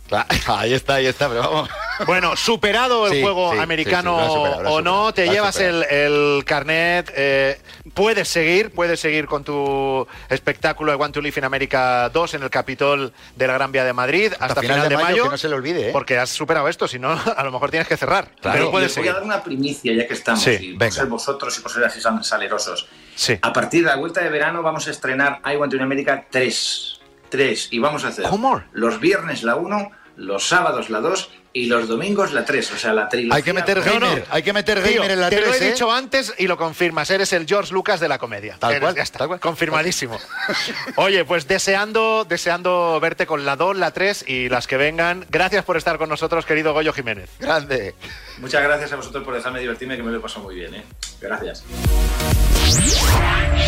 Ahí 0.48 0.72
está, 0.74 0.94
ahí 0.96 1.06
está, 1.06 1.28
pero 1.28 1.42
vamos. 1.42 1.70
Bueno, 2.06 2.38
superado 2.38 3.08
el 3.08 3.14
Sí, 3.16 3.22
juego 3.22 3.52
sí, 3.52 3.60
americano 3.60 4.18
sí, 4.26 4.34
superado, 4.34 4.70
o 4.72 4.82
no, 4.82 5.14
te 5.14 5.28
llevas 5.28 5.60
el, 5.60 6.44
carnet. 6.46 7.12
eh, 7.14 7.60
puedes 7.94 8.30
seguir, 8.30 8.72
puedes 8.72 9.02
seguir 9.02 9.26
con 9.26 9.44
tu 9.44 10.08
espectáculo 10.30 10.94
de 10.94 10.96
Want 10.98 11.14
to 11.14 11.20
Live 11.20 11.34
in 11.40 11.44
America 11.44 12.08
2 12.08 12.36
en 12.36 12.44
el 12.44 12.50
Capitol 12.50 13.12
de 13.36 13.48
la 13.48 13.54
Gran 13.56 13.74
Vía 13.74 13.84
de 13.84 13.92
Madrid 13.92 14.32
hasta, 14.40 14.62
final 14.62 14.88
de 14.88 14.96
mayo, 14.96 15.08
mayo. 15.08 15.24
que 15.24 15.30
no 15.32 15.38
se 15.38 15.50
le 15.50 15.56
olvide, 15.56 15.90
¿eh? 15.90 15.92
Porque 15.92 16.18
has 16.18 16.30
superado 16.30 16.70
esto, 16.70 16.88
si 16.88 17.00
no, 17.00 17.12
a 17.36 17.44
lo 17.44 17.52
mejor 17.52 17.70
tienes 17.70 17.90
que 17.90 17.98
cerrar. 17.98 18.30
Claro. 18.40 18.58
Pero 18.60 18.72
puedes 18.72 18.88
Les 18.92 18.96
voy 18.96 19.04
seguir. 19.04 19.12
a 19.12 19.14
dar 19.16 19.24
una 19.24 19.44
primicia 19.44 19.94
ya 19.94 20.08
que 20.08 20.14
estamos. 20.14 20.42
Sí, 20.42 20.52
y 20.52 20.70
por 20.72 20.80
venga. 20.80 20.92
ser 20.96 21.06
vosotros 21.08 21.58
y 21.58 21.62
por 21.62 21.70
ser 21.70 21.84
así 21.84 22.02
tan 22.02 22.24
salerosos. 22.24 22.88
Sí. 23.14 23.38
A 23.42 23.52
partir 23.52 23.82
de 23.84 23.88
la 23.90 23.98
vuelta 23.98 24.22
de 24.22 24.30
verano 24.30 24.62
vamos 24.62 24.88
a 24.88 24.92
estrenar 24.92 25.42
I 25.46 25.58
Want 25.58 25.72
to 25.74 25.76
in 25.76 25.84
America 25.84 26.26
3. 26.32 26.94
3. 27.30 27.70
Y 27.72 27.80
vamos 27.80 28.04
a 28.06 28.10
hacer 28.10 28.26
¿Cómo? 28.30 28.62
los 28.74 29.00
viernes 29.00 29.44
la 29.44 29.56
1, 29.56 29.92
los 30.18 30.48
sábados 30.48 30.90
la 30.90 31.00
2 31.02 31.30
y 31.54 31.66
los 31.66 31.88
domingos 31.88 32.34
la 32.34 32.46
3, 32.46 32.72
o 32.74 32.78
sea, 32.78 32.94
la 32.94 33.10
trilogía. 33.10 33.36
Hay 33.36 33.42
que 33.42 33.52
meter 33.54 33.82
gamer, 33.82 34.26
hay 34.30 34.44
que 34.44 34.54
meter 34.54 34.84
Tío, 34.84 34.98
gamer 35.02 35.12
en 35.12 35.22
la 35.22 35.30
te 35.30 35.38
3, 35.38 35.48
lo 35.48 35.54
he 35.56 35.58
¿eh? 35.58 35.72
dicho 35.72 35.92
antes 35.92 36.34
y 36.38 36.46
lo 36.46 36.56
confirmas. 36.56 37.10
Eres 37.10 37.34
el 37.34 37.48
George 37.48 37.74
Lucas 37.74 38.00
de 38.00 38.08
la 38.08 38.20
comedia. 38.20 38.58
Tal 38.60 38.72
Eres- 38.72 38.82
cual, 38.82 38.96
ya 38.96 39.02
está, 39.02 39.28
confirmadísimo. 39.40 40.20
Oye, 40.98 41.26
pues 41.26 41.48
deseando, 41.48 42.26
deseando 42.30 43.00
verte 43.00 43.26
con 43.26 43.44
la 43.44 43.56
2, 43.56 43.76
la 43.78 43.90
3 43.92 44.26
y 44.28 44.50
las 44.50 44.68
que 44.68 44.78
vengan. 44.78 45.26
Gracias 45.32 45.66
por 45.66 45.78
estar 45.78 45.98
con 45.98 46.10
nosotros, 46.10 46.46
querido 46.46 46.74
Goyo 46.74 46.94
Jiménez. 46.94 47.30
Grande. 47.40 47.96
Muchas 48.38 48.62
gracias 48.62 48.92
a 48.94 48.98
vosotros 48.98 49.24
por 49.24 49.34
dejarme 49.34 49.60
divertirme, 49.60 49.98
que 49.98 50.04
me 50.04 50.12
lo 50.12 50.18
he 50.18 50.22
pasado 50.22 50.44
muy 50.44 50.54
bien, 50.56 50.76
¿eh? 50.76 50.84
Gracias. 51.22 51.64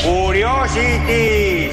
Curiosity. 0.03 1.71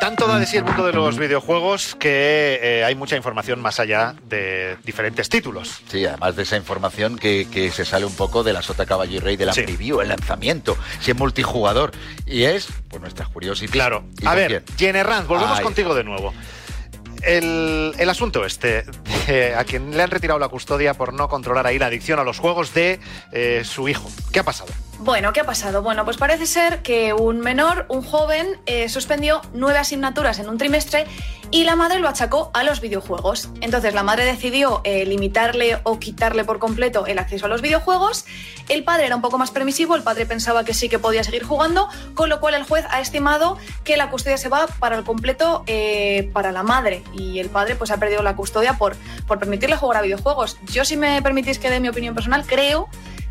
Tanto 0.00 0.26
da 0.26 0.38
de 0.38 0.46
sí 0.46 0.56
el 0.56 0.64
mundo 0.64 0.86
de 0.86 0.92
los 0.94 1.18
videojuegos 1.18 1.94
que 1.94 2.58
eh, 2.62 2.84
hay 2.84 2.94
mucha 2.94 3.16
información 3.16 3.60
más 3.60 3.78
allá 3.80 4.14
de 4.28 4.76
diferentes 4.82 5.28
títulos. 5.28 5.82
Sí, 5.88 6.06
además 6.06 6.36
de 6.36 6.42
esa 6.44 6.56
información 6.56 7.18
que, 7.18 7.46
que 7.52 7.70
se 7.70 7.84
sale 7.84 8.06
un 8.06 8.14
poco 8.16 8.42
de 8.42 8.54
la 8.54 8.62
sota 8.62 8.86
caballo 8.86 9.16
y 9.16 9.20
rey 9.20 9.36
de 9.36 9.44
la 9.46 9.52
Sí. 9.52 9.60
preview, 9.62 10.00
el 10.00 10.08
lanzamiento, 10.08 10.76
si 11.00 11.10
es 11.10 11.16
multijugador. 11.18 11.92
Y 12.26 12.44
es, 12.44 12.68
pues 12.88 13.02
nuestras 13.02 13.28
curiosities. 13.28 13.70
Claro. 13.72 14.04
¿Y 14.22 14.26
A 14.26 14.34
ver? 14.34 14.64
Jenny 14.78 15.02
Ranz, 15.02 15.26
volvemos 15.26 15.58
Ay. 15.58 15.64
contigo 15.64 15.94
de 15.94 16.04
nuevo. 16.04 16.32
El, 17.22 17.92
el 17.98 18.08
asunto 18.08 18.46
este, 18.46 18.84
de 19.26 19.54
a 19.54 19.64
quien 19.64 19.94
le 19.94 20.02
han 20.02 20.10
retirado 20.10 20.38
la 20.40 20.48
custodia 20.48 20.94
por 20.94 21.12
no 21.12 21.28
controlar 21.28 21.66
ahí 21.66 21.78
la 21.78 21.86
adicción 21.86 22.18
a 22.18 22.24
los 22.24 22.38
juegos 22.38 22.72
de 22.72 22.98
eh, 23.32 23.62
su 23.66 23.86
hijo. 23.90 24.10
¿Qué 24.32 24.40
ha 24.40 24.44
pasado? 24.44 24.72
Bueno, 25.02 25.32
¿qué 25.32 25.40
ha 25.40 25.44
pasado? 25.44 25.82
Bueno, 25.82 26.04
pues 26.04 26.18
parece 26.18 26.44
ser 26.44 26.82
que 26.82 27.14
un 27.14 27.40
menor, 27.40 27.86
un 27.88 28.02
joven, 28.02 28.60
eh, 28.66 28.90
suspendió 28.90 29.40
nueve 29.54 29.78
asignaturas 29.78 30.38
en 30.40 30.50
un 30.50 30.58
trimestre 30.58 31.06
y 31.50 31.64
la 31.64 31.74
madre 31.74 32.00
lo 32.00 32.08
achacó 32.08 32.50
a 32.52 32.64
los 32.64 32.82
videojuegos. 32.82 33.48
Entonces 33.62 33.94
la 33.94 34.02
madre 34.02 34.26
decidió 34.26 34.82
eh, 34.84 35.06
limitarle 35.06 35.78
o 35.84 35.98
quitarle 35.98 36.44
por 36.44 36.58
completo 36.58 37.06
el 37.06 37.18
acceso 37.18 37.46
a 37.46 37.48
los 37.48 37.62
videojuegos. 37.62 38.26
El 38.68 38.84
padre 38.84 39.06
era 39.06 39.16
un 39.16 39.22
poco 39.22 39.38
más 39.38 39.50
permisivo, 39.50 39.96
el 39.96 40.02
padre 40.02 40.26
pensaba 40.26 40.64
que 40.64 40.74
sí 40.74 40.90
que 40.90 40.98
podía 40.98 41.24
seguir 41.24 41.44
jugando, 41.44 41.88
con 42.12 42.28
lo 42.28 42.38
cual 42.38 42.52
el 42.52 42.64
juez 42.64 42.84
ha 42.90 43.00
estimado 43.00 43.56
que 43.84 43.96
la 43.96 44.10
custodia 44.10 44.36
se 44.36 44.50
va 44.50 44.66
para 44.66 44.98
el 44.98 45.04
completo 45.04 45.64
eh, 45.66 46.28
para 46.34 46.52
la 46.52 46.62
madre 46.62 47.02
y 47.14 47.38
el 47.38 47.48
padre 47.48 47.74
pues 47.74 47.90
ha 47.90 47.96
perdido 47.96 48.22
la 48.22 48.36
custodia 48.36 48.76
por, 48.76 48.96
por 49.26 49.38
permitirle 49.38 49.76
jugar 49.76 49.96
a 49.96 50.02
videojuegos. 50.02 50.58
Yo 50.66 50.84
si 50.84 50.98
me 50.98 51.22
permitís 51.22 51.58
que 51.58 51.70
dé 51.70 51.80
mi 51.80 51.88
opinión 51.88 52.14
personal, 52.14 52.44
creo 52.46 52.90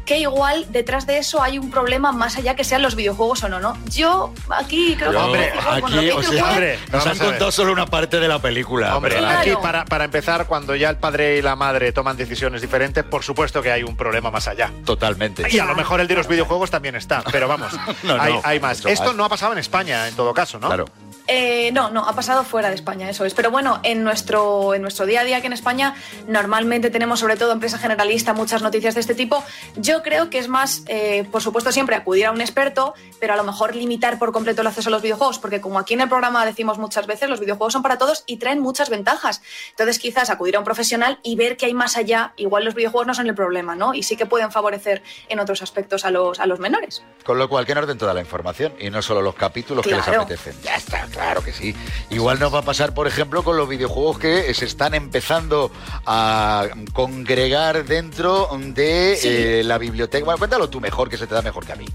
que 0.10 0.18
igual 0.18 0.66
detrás 0.72 1.06
de 1.06 1.20
eso 1.20 1.40
hay 1.40 1.60
un 1.60 1.70
problema 1.70 2.12
más 2.12 2.36
allá 2.36 2.56
que 2.56 2.64
sean 2.64 2.82
los 2.82 2.96
videojuegos 2.96 3.44
o 3.44 3.50
no, 3.50 3.60
¿no? 3.60 3.78
Yo 3.92 4.34
aquí 4.50 4.96
creo 4.98 5.12
que... 5.12 5.18
Hombre, 5.18 5.54
aquí, 5.54 6.10
o 6.10 6.24
sea, 6.24 6.50
hombre, 6.50 6.80
nos 6.92 7.06
han 7.06 7.16
contado 7.20 7.52
solo 7.52 7.72
una 7.72 7.86
parte 7.86 8.20
de 8.20 8.28
la 8.28 8.40
película. 8.40 8.98
Hombre, 8.98 9.24
aquí 9.24 9.52
para, 9.62 9.86
para 9.86 10.06
empezar, 10.06 10.48
cuando 10.48 10.76
ya 10.76 10.90
el 10.90 10.98
padre 10.98 11.38
y 11.38 11.44
la 11.44 11.56
madre 11.56 11.92
toman 11.92 12.18
decisiones 12.18 12.60
diferentes, 12.60 13.04
por 13.04 13.24
supuesto 13.24 13.62
que 13.62 13.72
hay 13.72 13.84
un 13.84 13.96
problema 13.96 14.32
más 14.32 14.48
allá. 14.48 14.72
Totalmente. 14.84 15.44
Y 15.48 15.60
a 15.60 15.66
lo 15.66 15.76
mejor 15.76 16.02
el 16.02 16.08
de 16.08 16.16
los 16.16 16.28
videojuegos 16.28 16.72
también 16.72 16.96
está, 16.96 17.24
pero 17.32 17.48
vamos, 17.48 17.72
No, 18.02 18.18
no, 18.18 18.24
hay, 18.24 18.34
hay 18.44 18.60
más. 18.60 18.84
Esto 18.84 19.06
más. 19.06 19.16
no 19.16 19.26
ha 19.26 19.30
pasado 19.30 19.54
en 19.54 19.60
España, 19.60 20.08
en 20.08 20.16
todo 20.16 20.34
caso, 20.34 20.60
¿no? 20.60 20.70
Claro. 20.70 20.86
Eh, 21.32 21.72
no, 21.74 21.92
no, 21.92 22.08
ha 22.08 22.14
pasado 22.14 22.44
fuera 22.44 22.70
de 22.70 22.76
España, 22.76 23.08
eso 23.08 23.24
es. 23.24 23.36
Pero 23.36 23.52
bueno, 23.52 23.80
en 23.84 24.04
nuestro, 24.04 24.74
en 24.74 24.82
nuestro 24.82 25.06
día 25.06 25.22
a 25.22 25.24
día 25.24 25.38
aquí 25.38 25.46
en 25.46 25.54
España 25.54 25.94
normalmente 26.28 26.90
tenemos 26.90 27.20
sobre 27.20 27.38
todo 27.38 27.52
en 27.52 27.60
prensa 27.60 27.78
generalista 27.78 28.34
muchas 28.34 28.64
noticias 28.64 28.96
de 28.96 29.02
este 29.02 29.14
tipo. 29.14 29.44
Yo 29.76 30.02
creo 30.02 30.32
que 30.32 30.40
es 30.40 30.48
más, 30.48 30.82
eh, 30.88 31.28
por 31.32 31.44
supuesto, 31.44 31.72
siempre 31.72 31.96
acudir 31.96 32.26
a 32.26 32.32
un 32.32 32.42
experto, 32.42 32.96
pero 33.20 33.34
a 33.34 33.38
lo 33.38 33.44
mejor 33.44 33.76
limitar 33.76 34.18
por 34.18 34.32
completo 34.32 34.62
el 34.62 34.68
acceso 34.68 34.90
a 34.90 34.92
los 34.92 35.04
videojuegos, 35.04 35.38
porque 35.38 35.62
como 35.62 35.78
aquí 35.78 35.94
en 35.94 36.02
el 36.02 36.10
programa 36.10 36.44
decimos 36.48 36.80
muchas 36.80 37.06
veces, 37.06 37.30
los 37.30 37.40
videojuegos 37.40 37.74
son 37.74 37.84
para 37.84 38.00
todos 38.00 38.24
y 38.26 38.38
traen 38.38 38.60
muchas 38.60 38.90
ventajas. 38.90 39.44
Entonces 39.70 40.00
quizás 40.00 40.32
acudir 40.32 40.56
a 40.56 40.60
un 40.60 40.66
profesional 40.66 41.20
y 41.22 41.36
ver 41.36 41.58
que 41.58 41.68
hay 41.68 41.76
más 41.76 41.96
allá, 41.96 42.34
igual 42.38 42.66
los 42.66 42.74
videojuegos 42.74 43.06
no 43.06 43.14
son 43.14 43.28
el 43.28 43.36
problema, 43.36 43.76
¿no? 43.76 43.94
Y 43.94 44.02
sí 44.02 44.18
que 44.18 44.26
pueden 44.26 44.52
favorecer 44.52 45.04
en 45.28 45.40
otros 45.40 45.62
aspectos 45.62 46.06
a 46.06 46.10
los, 46.10 46.40
a 46.40 46.48
los 46.48 46.60
menores. 46.60 47.04
Con 47.24 47.38
lo 47.38 47.48
cual, 47.48 47.68
que 47.68 47.76
nos 47.76 47.86
den 47.86 48.00
toda 48.00 48.16
la 48.16 48.22
información 48.22 48.74
y 48.80 48.90
no 48.90 49.04
solo 49.04 49.22
los 49.22 49.36
capítulos 49.36 49.86
que 49.86 49.94
les 49.94 50.08
apetecen. 50.08 50.56
Ya 50.64 50.76
está, 50.76 51.08
claro 51.20 51.44
que 51.44 51.52
sí. 51.54 51.76
Igual 52.10 52.40
nos 52.40 52.54
va 52.54 52.60
a 52.60 52.64
pasar, 52.64 52.94
por 52.94 53.08
ejemplo, 53.08 53.44
con 53.44 53.58
los 53.58 53.68
videojuegos 53.68 54.20
que 54.20 54.54
se 54.54 54.66
están 54.66 54.94
empezando 54.94 55.72
a 56.06 56.68
congregar 56.94 57.86
dentro 57.86 58.50
de 58.58 59.18
Sí. 59.20 59.28
eh, 59.30 59.62
la 59.66 59.78
biblioteca. 59.78 60.24
Bueno, 60.26 60.38
cuéntalo 60.38 60.70
tú 60.70 60.80
mejor, 60.80 61.10
que 61.10 61.18
se 61.18 61.28
te 61.28 61.36
da 61.36 61.42
mejor 61.42 61.66
que 61.66 61.74
a 61.74 61.76
mí. 61.76 61.86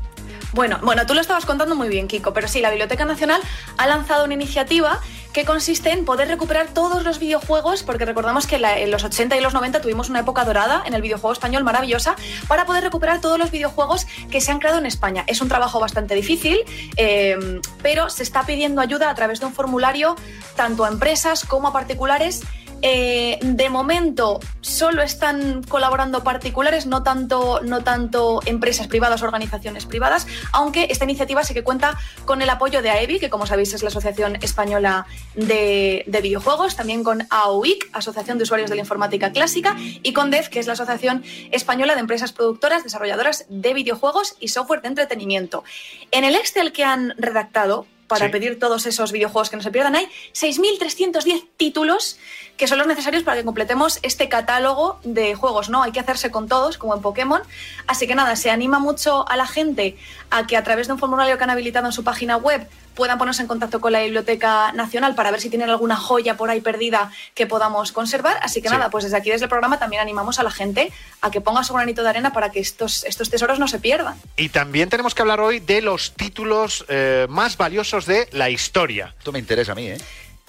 Bueno, 0.55 0.79
bueno, 0.83 1.05
tú 1.05 1.15
lo 1.15 1.21
estabas 1.21 1.47
contando 1.47 1.75
muy 1.75 1.89
bien, 1.89 2.07
Kiko, 2.07 2.33
pero 2.33 2.47
sí, 2.47 2.61
la 2.61 2.71
Biblioteca 2.71 3.05
Nacional 3.05 3.41
ha 3.77 3.87
lanzado 3.89 4.25
una 4.25 4.35
iniciativa 4.35 5.01
que 5.33 5.45
consiste 5.45 5.91
en 5.91 6.05
poder 6.05 6.29
recuperar 6.29 6.69
todos 6.69 7.03
los 7.03 7.19
videojuegos, 7.19 7.83
porque 7.83 8.05
recordamos 8.05 8.47
que 8.47 8.55
en 8.55 8.91
los 8.93 9.03
80 9.03 9.37
y 9.37 9.41
los 9.41 9.53
90 9.53 9.81
tuvimos 9.81 10.11
una 10.11 10.21
época 10.21 10.45
dorada 10.45 10.85
en 10.87 10.95
el 10.95 11.03
videojuego 11.03 11.33
español 11.33 11.65
maravillosa, 11.65 12.15
para 12.47 12.67
poder 12.67 12.85
recuperar 12.85 13.21
todos 13.21 13.37
los 13.37 13.51
videojuegos 13.51 14.07
que 14.31 14.41
se 14.41 14.53
han 14.53 14.61
creado 14.61 14.79
en 14.79 14.87
España. 14.87 15.25
Es 15.27 15.41
un 15.41 15.49
trabajo 15.49 15.81
bastante 15.81 16.15
difícil, 16.15 16.61
eh, 16.97 17.61
pero 17.83 18.09
se 18.09 18.23
está 18.23 18.47
pidiendo 18.47 18.81
ayuda 18.81 19.11
a 19.11 19.15
través 19.17 19.41
de 19.41 19.47
un 19.47 19.53
formulario 19.53 20.15
tanto 20.55 20.85
a 20.85 20.89
empresas 20.89 21.45
como 21.45 21.67
a 21.67 21.73
particulares. 21.73 22.43
Eh, 22.87 23.39
de 23.41 23.70
momento 23.70 24.41
solo 24.61 25.01
están 25.01 25.62
colaborando 25.62 26.22
particulares, 26.22 26.85
no 26.85 27.03
tanto, 27.03 27.62
no 27.62 27.82
tanto 27.82 28.43
empresas 28.45 28.89
privadas 28.89 29.22
organizaciones 29.22 29.87
privadas, 29.87 30.26
aunque 30.53 30.89
esta 30.91 31.05
iniciativa 31.05 31.43
sí 31.45 31.55
que 31.55 31.64
cuenta 31.64 31.99
con 32.26 32.43
el 32.43 32.51
apoyo 32.51 32.82
de 32.82 32.91
AEBI, 32.91 33.20
que 33.20 33.30
como 33.30 33.47
sabéis 33.47 33.72
es 33.72 33.82
la 33.82 33.89
Asociación 33.89 34.37
Española 34.43 35.07
de, 35.35 36.05
de 36.07 36.20
Videojuegos, 36.20 36.76
también 36.76 37.05
con 37.05 37.26
AOIC, 37.30 37.89
Asociación 37.95 38.37
de 38.37 38.45
Usuarios 38.45 38.68
de 38.68 38.76
la 38.76 38.82
Informática 38.82 39.32
Clásica, 39.32 39.76
y 39.78 40.12
con 40.12 40.30
DEF, 40.30 40.51
que 40.51 40.61
es 40.61 40.66
la 40.66 40.74
Asociación 40.74 41.24
Española 41.53 41.95
de 41.95 42.01
Empresas 42.01 42.32
Productoras, 42.32 42.85
Desarrolladoras 42.85 43.47
de 43.49 43.72
Videojuegos 43.72 44.37
y 44.41 44.49
Software 44.49 44.82
de 44.82 44.89
Entretenimiento. 44.89 45.64
En 46.11 46.24
el 46.24 46.35
Excel 46.35 46.70
que 46.72 46.85
han 46.85 47.14
redactado, 47.16 47.87
para 48.07 48.27
Sí. 48.27 48.33
pedir 48.33 48.59
todos 48.59 48.87
esos 48.87 49.13
videojuegos 49.13 49.51
que 49.51 49.57
no 49.57 49.63
se 49.63 49.71
pierdan. 49.71 49.97
Hay 49.97 50.09
6.310 50.33 51.45
títulos 51.57 52.19
que 52.57 52.69
son 52.69 52.79
los 52.79 52.87
necesarios 52.87 53.25
para 53.25 53.37
que 53.39 53.45
completemos 53.45 53.99
este 54.03 54.29
catálogo 54.29 55.01
de 55.03 55.35
juegos, 55.35 55.71
¿no? 55.71 55.83
Hay 55.83 55.91
que 55.93 55.99
hacerse 56.01 56.31
con 56.31 56.47
todos, 56.49 56.79
como 56.79 56.95
en 56.95 57.03
Pokémon. 57.03 57.43
Así 57.89 58.07
que 58.07 58.15
nada, 58.15 58.37
se 58.37 58.51
anima 58.51 58.79
mucho 58.79 59.29
a 59.29 59.37
la 59.37 59.47
gente 59.47 59.97
a 60.31 60.47
que 60.47 60.57
a 60.57 60.63
través 60.63 60.87
de 60.87 60.93
un 60.93 60.99
formulario 61.01 61.37
que 61.37 61.43
han 61.45 61.51
habilitado 61.51 61.87
en 61.87 61.93
su 61.93 62.05
página 62.05 62.37
web 62.37 62.69
puedan 62.95 63.18
ponerse 63.18 63.42
en 63.42 63.49
contacto 63.49 63.80
con 63.80 63.92
la 63.92 64.01
Biblioteca 64.01 64.72
Nacional 64.72 65.14
para 65.14 65.30
ver 65.30 65.40
si 65.40 65.51
tienen 65.51 65.70
alguna 65.70 65.97
joya 65.97 66.36
por 66.36 66.51
ahí 66.51 66.61
perdida 66.61 67.11
que 67.34 67.47
podamos 67.47 67.92
conservar. 67.92 68.38
Así 68.42 68.62
que 68.62 68.68
Sí. 68.68 68.74
nada, 68.74 68.90
pues 68.90 69.05
desde 69.05 69.16
aquí, 69.16 69.30
desde 69.30 69.45
el 69.45 69.49
programa, 69.51 69.78
también 69.78 70.01
animamos 70.03 70.38
a 70.38 70.42
la 70.42 70.51
gente 70.51 70.92
a 71.20 71.30
que 71.30 71.40
ponga 71.40 71.64
su 71.64 71.74
granito 71.74 72.03
de 72.03 72.09
arena 72.11 72.32
para 72.32 72.51
que 72.51 72.61
estos, 72.61 73.05
estos 73.05 73.30
tesoros 73.30 73.59
no 73.59 73.68
se 73.68 73.78
pierdan. 73.78 74.14
Y 74.36 74.49
también 74.49 74.88
tenemos 74.88 75.14
que 75.14 75.22
hablar 75.22 75.40
hoy 75.40 75.61
de 75.61 75.82
los 75.82 76.12
títulos 76.12 76.84
eh, 76.88 77.26
más 77.28 77.57
valiosos 77.57 78.07
de 78.07 78.28
la 78.32 78.51
historia. 78.51 79.14
Esto 79.18 79.32
me 79.32 79.38
interesa 79.38 79.72
a 79.72 79.74
mí, 79.74 79.88
¿eh? 79.88 79.99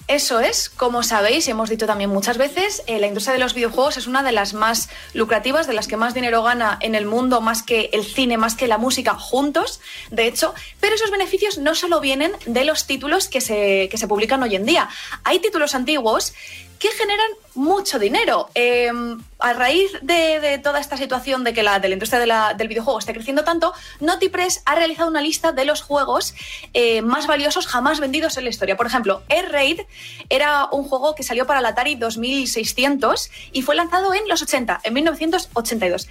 Eso 0.08 0.38
es, 0.38 0.68
como 0.68 1.02
sabéis 1.02 1.48
y 1.48 1.50
hemos 1.50 1.68
dicho 1.68 1.84
también 1.84 2.10
muchas 2.10 2.38
veces, 2.38 2.84
eh, 2.86 3.00
la 3.00 3.08
industria 3.08 3.32
de 3.32 3.40
los 3.40 3.54
videojuegos 3.54 3.96
es 3.96 4.06
una 4.06 4.22
de 4.22 4.30
las 4.30 4.54
más 4.54 4.88
lucrativas, 5.14 5.66
de 5.66 5.72
las 5.72 5.88
que 5.88 5.96
más 5.96 6.14
dinero 6.14 6.44
gana 6.44 6.78
en 6.80 6.94
el 6.94 7.06
mundo, 7.06 7.40
más 7.40 7.64
que 7.64 7.90
el 7.92 8.04
cine, 8.04 8.38
más 8.38 8.54
que 8.54 8.68
la 8.68 8.78
música 8.78 9.14
juntos, 9.14 9.80
de 10.12 10.28
hecho, 10.28 10.54
pero 10.78 10.94
esos 10.94 11.10
beneficios 11.10 11.58
no 11.58 11.74
solo 11.74 11.98
vienen 11.98 12.30
de 12.46 12.64
los 12.64 12.86
títulos 12.86 13.26
que 13.26 13.40
se, 13.40 13.88
que 13.90 13.98
se 13.98 14.06
publican 14.06 14.40
hoy 14.44 14.54
en 14.54 14.64
día. 14.64 14.88
Hay 15.24 15.40
títulos 15.40 15.74
antiguos 15.74 16.34
que 16.78 16.88
generan 16.90 17.26
mucho 17.54 17.98
dinero. 17.98 18.48
Eh, 18.54 18.90
a 19.38 19.52
raíz 19.54 19.90
de, 20.02 20.40
de 20.40 20.58
toda 20.58 20.78
esta 20.80 20.96
situación 20.96 21.42
de 21.44 21.54
que 21.54 21.62
la, 21.62 21.78
de 21.78 21.88
la 21.88 21.94
industria 21.94 22.20
de 22.20 22.26
la- 22.26 22.54
del 22.54 22.68
videojuego 22.68 22.98
esté 22.98 23.12
creciendo 23.14 23.44
tanto, 23.44 23.72
NotiPress 24.00 24.62
ha 24.66 24.74
realizado 24.74 25.08
una 25.08 25.20
lista 25.22 25.52
de 25.52 25.64
los 25.64 25.80
juegos 25.82 26.34
eh, 26.74 27.00
más 27.02 27.26
valiosos 27.26 27.66
jamás 27.66 27.98
vendidos 28.00 28.36
en 28.36 28.44
la 28.44 28.50
historia. 28.50 28.76
Por 28.76 28.86
ejemplo, 28.86 29.22
Air 29.28 29.50
Raid 29.52 29.80
era 30.28 30.66
un 30.70 30.84
juego 30.84 31.14
que 31.14 31.22
salió 31.22 31.46
para 31.46 31.60
el 31.60 31.66
Atari 31.66 31.94
2600 31.94 33.30
y 33.52 33.62
fue 33.62 33.74
lanzado 33.74 34.12
en 34.14 34.28
los 34.28 34.42
80, 34.42 34.80
en 34.84 34.92
1982. 34.94 36.08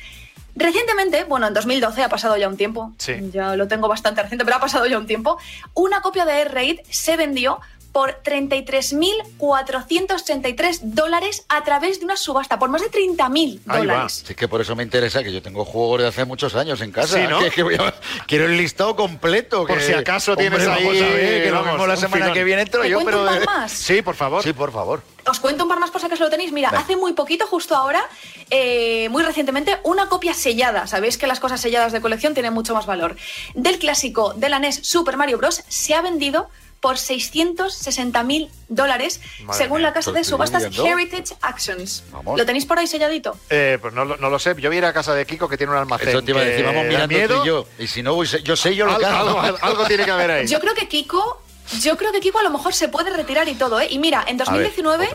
Recientemente, 0.58 1.26
bueno, 1.26 1.48
en 1.48 1.54
2012 1.54 2.02
ha 2.04 2.08
pasado 2.10 2.38
ya 2.38 2.48
un 2.48 2.56
tiempo, 2.56 2.94
Sí. 2.98 3.14
ya 3.34 3.58
lo 3.58 3.68
tengo 3.68 3.90
bastante 3.90 4.22
reciente, 4.22 4.46
pero 4.46 4.56
ha 4.56 4.62
pasado 4.62 4.86
ya 4.86 4.98
un 4.98 5.06
tiempo, 5.06 5.38
una 5.74 6.00
copia 6.02 6.24
de 6.24 6.32
Air 6.40 6.54
Raid 6.54 6.80
se 6.90 7.18
vendió 7.18 7.60
por 7.96 8.22
33.433 8.24 10.80
dólares 10.82 11.46
a 11.48 11.64
través 11.64 12.00
de 12.00 12.06
una 12.06 12.18
subasta, 12.18 12.60
por 12.60 12.68
más 12.68 12.82
de 12.82 12.92
30.000 12.92 13.32
Ahí 13.32 13.60
va. 13.68 13.78
dólares. 13.78 14.24
Sí, 14.26 14.34
es 14.34 14.36
que 14.36 14.50
por 14.50 14.60
eso 14.60 14.76
me 14.76 14.84
interesa, 14.84 15.24
que 15.24 15.32
yo 15.32 15.42
tengo 15.42 15.64
juegos 15.64 16.02
de 16.02 16.08
hace 16.10 16.26
muchos 16.26 16.56
años 16.56 16.82
en 16.82 16.92
casa. 16.92 17.16
Sí, 17.16 17.22
¿no? 17.30 17.40
Que- 17.40 17.52
que 17.52 17.64
voy 17.64 17.76
a- 17.76 17.94
quiero 18.28 18.48
el 18.48 18.58
listado 18.58 18.98
completo. 18.98 19.66
Por 19.66 19.78
que- 19.78 19.84
si 19.86 19.94
acaso 19.94 20.36
tienes 20.36 20.60
Hombre, 20.68 20.74
ahí, 20.74 20.84
vamos 20.86 21.02
a 21.02 21.06
ver, 21.14 21.44
que 21.44 21.50
lo 21.52 21.56
vamos, 21.56 21.72
mismo 21.72 21.88
la 21.88 21.96
semana 21.96 22.34
que 22.34 22.44
viene 22.44 22.64
entro 22.64 22.82
¿Te 22.82 22.90
yo, 22.90 22.98
cuento 22.98 23.12
pero... 23.24 23.32
un 23.40 23.46
par 23.46 23.48
más? 23.62 23.72
Sí, 23.72 24.02
por 24.02 24.16
favor. 24.16 24.44
Sí, 24.44 24.52
por 24.52 24.74
favor. 24.74 25.02
Os 25.26 25.40
cuento 25.40 25.64
un 25.64 25.70
par 25.70 25.80
más 25.80 25.90
por 25.90 26.02
si 26.02 26.08
acaso 26.08 26.26
lo 26.26 26.30
tenéis. 26.30 26.52
Mira, 26.52 26.68
hace 26.70 26.98
muy 26.98 27.14
poquito, 27.14 27.48
justo 27.48 27.76
ahora, 27.78 28.04
eh, 28.50 29.08
muy 29.10 29.24
recientemente, 29.24 29.78
una 29.84 30.10
copia 30.10 30.34
sellada. 30.34 30.86
Sabéis 30.86 31.18
que 31.18 31.28
las 31.28 31.40
cosas 31.40 31.62
selladas 31.62 31.94
de 31.94 32.02
colección 32.02 32.34
tienen 32.34 32.52
mucho 32.54 32.74
más 32.76 32.86
valor. 32.86 33.16
Del 33.54 33.80
clásico 33.80 34.34
de 34.34 34.50
la 34.50 34.60
NES 34.60 34.82
Super 34.84 35.16
Mario 35.16 35.38
Bros. 35.38 35.64
se 35.70 35.94
ha 35.96 36.02
vendido 36.02 36.50
por 36.86 37.00
660 37.00 38.22
mil 38.22 38.48
dólares, 38.70 39.20
Madre 39.42 39.58
según 39.58 39.80
mía, 39.80 39.88
la 39.88 39.94
casa 39.94 40.12
¿lo 40.12 40.18
de 40.18 40.24
subastas 40.24 40.70
viendo? 40.70 40.86
Heritage 40.86 41.36
Actions. 41.42 42.04
Vamos. 42.12 42.38
¿Lo 42.38 42.46
tenéis 42.46 42.68
por 42.68 42.78
ahí 42.78 42.86
selladito? 42.86 43.36
Eh, 43.50 43.80
pues 43.82 43.92
no, 43.96 44.06
lo- 44.06 44.18
no 44.18 44.30
lo 44.30 44.38
sé. 44.38 44.54
Yo 44.60 44.70
voy 44.70 44.76
a 44.76 44.78
ir 44.78 44.86
a 44.86 44.94
casa 44.94 45.16
de 45.16 45.26
Kiko 45.26 45.50
que 45.50 45.58
tiene 45.58 45.72
un 45.74 45.80
almacén. 45.80 46.10
Eso 46.10 46.22
te 46.22 46.30
iba 46.30 46.42
a 46.42 46.44
decir, 46.44 46.64
que 46.64 46.72
vamos 46.72 46.86
mirando 46.86 47.08
tú 47.08 47.14
miedo. 47.16 47.44
y 47.44 47.48
yo. 47.48 47.68
Y 47.80 47.88
si 47.88 48.04
no, 48.04 48.14
voy- 48.14 48.28
yo 48.28 48.56
sé 48.56 48.76
yo 48.76 48.86
lo 48.86 49.00
que 49.00 49.06
Algo, 49.06 49.30
hago. 49.32 49.40
algo- 49.42 49.58
algo 49.62 49.86
tiene 49.88 50.06
que 50.06 50.12
haber 50.12 50.30
ahí. 50.30 50.48
Yo 50.48 50.60
creo 50.60 50.76
que 50.76 50.88
Kiko, 50.88 51.42
yo 51.82 51.98
creo 51.98 52.12
que 52.12 52.20
Kiko 52.20 52.38
a 52.38 52.44
lo 52.44 52.52
mejor 52.52 52.76
se 52.76 52.88
puede 52.88 53.10
retirar 53.10 53.50
y 53.50 53.56
todo, 53.56 53.80
¿eh? 53.80 53.88
Y 53.90 53.98
mira, 53.98 54.20
en 54.28 54.40
A 54.40 54.46
ver, 54.52 54.62
2019 54.70 55.10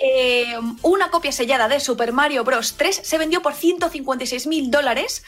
eh, 0.00 0.56
una 0.82 1.08
copia 1.12 1.30
sellada 1.30 1.68
de 1.68 1.78
Super 1.78 2.12
Mario 2.12 2.42
Bros. 2.42 2.74
3 2.76 3.00
se 3.04 3.16
vendió 3.18 3.42
por 3.42 3.54
156 3.54 4.48
mil 4.48 4.72
dólares, 4.72 5.22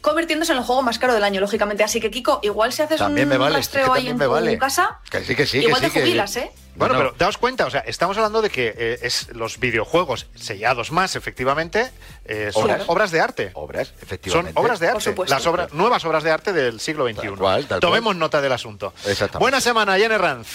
convirtiéndose 0.00 0.52
en 0.52 0.58
el 0.58 0.64
juego 0.64 0.82
más 0.82 0.98
caro 0.98 1.14
del 1.14 1.24
año, 1.24 1.40
lógicamente. 1.40 1.84
Así 1.84 2.00
que 2.00 2.10
Kiko, 2.10 2.40
igual 2.42 2.72
si 2.72 2.82
haces 2.82 2.98
También 2.98 3.26
un 3.28 3.32
me 3.32 3.38
vale, 3.38 3.56
rastreo 3.56 3.86
es 3.86 3.90
que 3.92 3.98
ahí 3.98 4.08
en 4.08 4.16
me 4.16 4.24
tu 4.24 4.30
vale. 4.30 4.58
casa, 4.58 4.98
Que 5.10 5.24
sí, 5.24 5.34
que 5.34 5.46
sí, 5.46 5.58
igual 5.58 5.80
que 5.80 5.88
sí. 5.88 5.92
te 5.94 6.00
que- 6.00 6.06
jubilas, 6.06 6.36
¿eh? 6.36 6.50
Bueno, 6.76 6.94
No, 6.94 7.00
no. 7.00 7.06
pero 7.10 7.16
daos 7.18 7.36
cuenta, 7.36 7.66
o 7.66 7.70
sea, 7.70 7.80
estamos 7.80 8.16
hablando 8.16 8.40
de 8.40 8.48
que 8.48 8.72
eh, 8.76 8.98
es 9.02 9.28
los 9.34 9.58
videojuegos 9.58 10.28
sellados 10.36 10.92
más, 10.92 11.16
efectivamente, 11.16 11.90
eh, 12.24 12.50
son 12.54 12.64
Obras. 12.64 12.82
obras 12.86 13.10
de 13.10 13.20
arte. 13.20 13.50
Obras, 13.54 13.88
Son 13.88 13.96
efectivamente. 14.02 14.52
obras 14.60 14.80
de 14.80 14.88
arte, 14.88 15.14
las 15.26 15.46
obras, 15.46 15.72
nuevas 15.74 16.04
obras 16.04 16.22
de 16.22 16.30
arte 16.30 16.52
del 16.52 16.80
siglo 16.80 17.06
XXI. 17.06 17.16
Tal 17.28 17.36
cual, 17.36 17.66
tal 17.66 17.80
Tomemos 17.80 18.16
nota 18.16 18.40
del 18.40 18.52
asunto. 18.52 18.94
Exactamente. 19.04 19.38
Buena 19.38 19.60
semana, 19.60 19.98
Jenny 19.98 20.16
Ranz. 20.16 20.48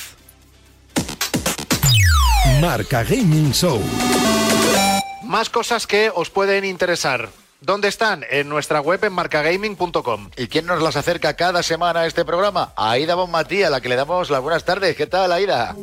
Marca 2.61 3.03
Gaming 3.03 3.51
Show. 3.53 3.81
Más 5.23 5.49
cosas 5.49 5.85
que 5.85 6.11
os 6.13 6.29
pueden 6.29 6.63
interesar. 6.65 7.29
¿Dónde 7.65 7.87
están? 7.87 8.23
En 8.29 8.47
nuestra 8.47 8.79
web 8.79 9.03
en 9.03 9.13
marcagaming.com. 9.13 10.29
¿Y 10.37 10.47
quién 10.47 10.67
nos 10.67 10.83
las 10.83 10.95
acerca 10.97 11.35
cada 11.35 11.63
semana 11.63 12.01
a 12.01 12.05
este 12.05 12.23
programa? 12.23 12.73
Aida 12.75 13.15
Bonmatí, 13.15 13.63
a 13.63 13.71
la 13.71 13.81
que 13.81 13.89
le 13.89 13.95
damos 13.95 14.29
las 14.29 14.39
buenas 14.39 14.63
tardes. 14.63 14.95
¿Qué 14.95 15.07
tal, 15.07 15.31
Aida? 15.31 15.75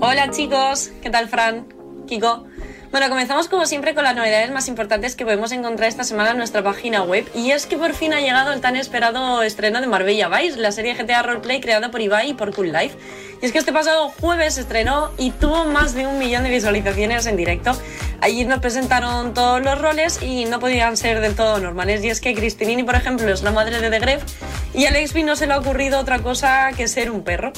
Hola 0.00 0.30
chicos, 0.30 0.90
¿qué 1.02 1.10
tal 1.10 1.28
Fran? 1.28 1.66
Kiko. 2.08 2.46
Bueno, 2.90 3.10
comenzamos 3.10 3.48
como 3.48 3.66
siempre 3.66 3.94
con 3.94 4.02
las 4.02 4.16
novedades 4.16 4.50
más 4.50 4.66
importantes 4.66 5.14
que 5.14 5.24
podemos 5.24 5.52
encontrar 5.52 5.90
esta 5.90 6.04
semana 6.04 6.30
en 6.30 6.38
nuestra 6.38 6.62
página 6.62 7.02
web 7.02 7.28
y 7.34 7.50
es 7.50 7.66
que 7.66 7.76
por 7.76 7.92
fin 7.92 8.14
ha 8.14 8.20
llegado 8.20 8.50
el 8.50 8.62
tan 8.62 8.76
esperado 8.76 9.42
estreno 9.42 9.82
de 9.82 9.86
Marbella 9.86 10.30
Vice, 10.30 10.58
la 10.58 10.72
serie 10.72 10.94
GTA 10.94 11.22
Roleplay 11.22 11.60
creada 11.60 11.90
por 11.90 12.00
Ibai 12.00 12.30
y 12.30 12.34
por 12.34 12.54
Cool 12.54 12.72
Life. 12.72 12.96
Y 13.42 13.44
es 13.46 13.52
que 13.52 13.58
este 13.58 13.74
pasado 13.74 14.08
jueves 14.08 14.56
estrenó 14.56 15.10
y 15.18 15.32
tuvo 15.32 15.66
más 15.66 15.94
de 15.94 16.06
un 16.06 16.18
millón 16.18 16.44
de 16.44 16.50
visualizaciones 16.50 17.26
en 17.26 17.36
directo. 17.36 17.72
Allí 18.22 18.46
nos 18.46 18.60
presentaron 18.60 19.34
todos 19.34 19.62
los 19.62 19.78
roles 19.78 20.22
y 20.22 20.46
no 20.46 20.58
podían 20.58 20.96
ser 20.96 21.20
del 21.20 21.36
todo 21.36 21.58
normales. 21.60 22.02
Y 22.02 22.08
es 22.08 22.22
que 22.22 22.34
Cristinini, 22.34 22.84
por 22.84 22.94
ejemplo, 22.94 23.30
es 23.30 23.42
la 23.42 23.50
madre 23.50 23.82
de 23.82 23.90
The 23.90 23.98
Gref 23.98 24.22
y 24.72 24.86
a 24.86 24.88
Alex 24.88 25.14
no 25.14 25.36
se 25.36 25.46
le 25.46 25.52
ha 25.52 25.58
ocurrido 25.58 26.00
otra 26.00 26.20
cosa 26.20 26.70
que 26.74 26.88
ser 26.88 27.10
un 27.10 27.22
perro. 27.22 27.52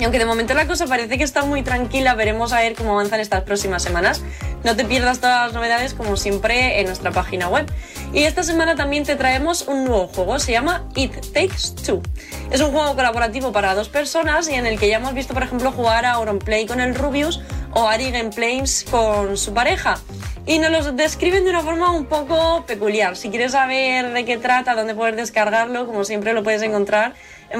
Aunque 0.00 0.18
de 0.18 0.26
momento 0.26 0.52
la 0.52 0.66
cosa 0.66 0.86
parece 0.86 1.16
que 1.16 1.24
está 1.24 1.44
muy 1.44 1.62
tranquila, 1.62 2.14
veremos 2.14 2.52
a 2.52 2.60
ver 2.60 2.74
cómo 2.74 2.92
avanzan 2.92 3.20
estas 3.20 3.42
próximas 3.42 3.82
semanas. 3.82 4.22
No 4.62 4.76
te 4.76 4.84
pierdas 4.84 5.20
todas 5.20 5.46
las 5.46 5.52
novedades 5.54 5.94
como 5.94 6.16
siempre 6.16 6.80
en 6.80 6.86
nuestra 6.86 7.12
página 7.12 7.48
web. 7.48 7.66
Y 8.12 8.24
esta 8.24 8.42
semana 8.42 8.76
también 8.76 9.04
te 9.04 9.16
traemos 9.16 9.66
un 9.68 9.84
nuevo 9.84 10.06
juego, 10.08 10.38
se 10.38 10.52
llama 10.52 10.86
It 10.94 11.14
Takes 11.32 11.82
Two. 11.84 12.02
Es 12.50 12.60
un 12.60 12.72
juego 12.72 12.94
colaborativo 12.94 13.52
para 13.52 13.74
dos 13.74 13.88
personas 13.88 14.48
y 14.50 14.54
en 14.54 14.66
el 14.66 14.78
que 14.78 14.88
ya 14.88 14.96
hemos 14.96 15.14
visto, 15.14 15.32
por 15.32 15.42
ejemplo, 15.42 15.72
jugar 15.72 16.04
a 16.04 16.12
Auronplay 16.12 16.66
con 16.66 16.80
el 16.80 16.94
Rubius 16.94 17.40
o 17.72 17.88
Ari 17.88 18.10
Gameplays 18.10 18.84
con 18.90 19.36
su 19.38 19.54
pareja. 19.54 19.98
Y 20.44 20.58
nos 20.58 20.70
los 20.70 20.96
describen 20.96 21.44
de 21.44 21.50
una 21.50 21.62
forma 21.62 21.90
un 21.90 22.04
poco 22.04 22.64
peculiar. 22.66 23.16
Si 23.16 23.30
quieres 23.30 23.52
saber 23.52 24.12
de 24.12 24.24
qué 24.24 24.36
trata, 24.36 24.74
dónde 24.74 24.94
puedes 24.94 25.16
descargarlo, 25.16 25.86
como 25.86 26.04
siempre 26.04 26.34
lo 26.34 26.44
puedes 26.44 26.62
encontrar 26.62 27.14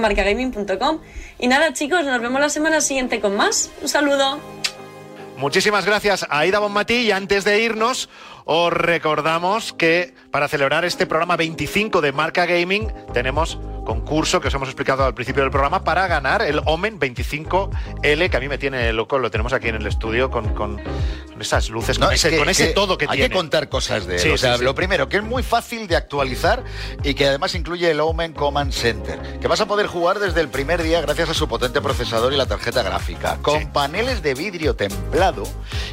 en. 0.04 1.00
Y 1.38 1.48
nada 1.48 1.72
chicos, 1.72 2.04
nos 2.04 2.20
vemos 2.20 2.40
la 2.40 2.48
semana 2.48 2.80
siguiente 2.80 3.20
con 3.20 3.36
más. 3.36 3.70
Un 3.82 3.88
saludo. 3.88 4.40
Muchísimas 5.36 5.84
gracias 5.84 6.26
a 6.28 6.38
Aida 6.38 6.58
Bonmatí 6.58 6.94
y 6.94 7.10
antes 7.10 7.44
de 7.44 7.60
irnos 7.60 8.08
os 8.46 8.72
recordamos 8.72 9.72
que 9.74 10.14
para 10.30 10.48
celebrar 10.48 10.84
este 10.84 11.06
programa 11.06 11.36
25 11.36 12.00
de 12.00 12.12
Marca 12.12 12.46
Gaming 12.46 12.90
tenemos 13.12 13.58
concurso 13.86 14.40
que 14.42 14.48
os 14.48 14.54
hemos 14.54 14.68
explicado 14.68 15.04
al 15.06 15.14
principio 15.14 15.40
del 15.42 15.50
programa 15.50 15.82
para 15.82 16.06
ganar 16.06 16.42
el 16.42 16.60
Omen 16.66 17.00
25L 17.00 18.28
que 18.30 18.36
a 18.36 18.40
mí 18.40 18.48
me 18.48 18.58
tiene 18.58 18.92
loco, 18.92 19.18
lo 19.18 19.30
tenemos 19.30 19.54
aquí 19.54 19.68
en 19.68 19.76
el 19.76 19.86
estudio 19.86 20.30
con, 20.30 20.52
con- 20.52 20.76
con 20.76 21.40
esas 21.40 21.70
luces, 21.70 21.98
No, 21.98 22.06
con 22.06 22.14
es 22.14 22.20
ese, 22.24 22.30
que- 22.30 22.38
con 22.38 22.48
ese 22.48 22.68
que 22.68 22.72
todo 22.74 22.98
que 22.98 23.06
hay 23.08 23.16
tiene. 23.18 23.28
que 23.30 23.34
contar 23.36 23.68
cosas 23.70 24.06
de 24.06 24.14
él. 24.16 24.20
Sí, 24.20 24.28
o 24.30 24.36
sea, 24.38 24.52
sí, 24.54 24.58
sí. 24.58 24.64
lo 24.64 24.74
primero, 24.74 25.08
que 25.08 25.16
es 25.18 25.22
muy 25.22 25.42
fácil 25.42 25.86
de 25.86 25.96
actualizar 25.96 26.62
y 27.02 27.14
que 27.14 27.26
además 27.28 27.54
incluye 27.54 27.90
el 27.90 28.00
Omen 28.00 28.32
Command 28.34 28.72
Center, 28.72 29.38
que 29.40 29.48
vas 29.48 29.60
a 29.60 29.66
poder 29.66 29.86
jugar 29.86 30.18
desde 30.18 30.40
el 30.40 30.48
primer 30.48 30.82
día 30.82 31.00
gracias 31.00 31.30
a 31.30 31.34
su 31.34 31.46
potente 31.48 31.80
procesador 31.80 32.32
y 32.32 32.36
la 32.36 32.46
tarjeta 32.46 32.82
gráfica, 32.82 33.38
con 33.42 33.72
paneles 33.72 34.22
de 34.22 34.34
vidrio 34.34 34.74
templado 34.76 35.44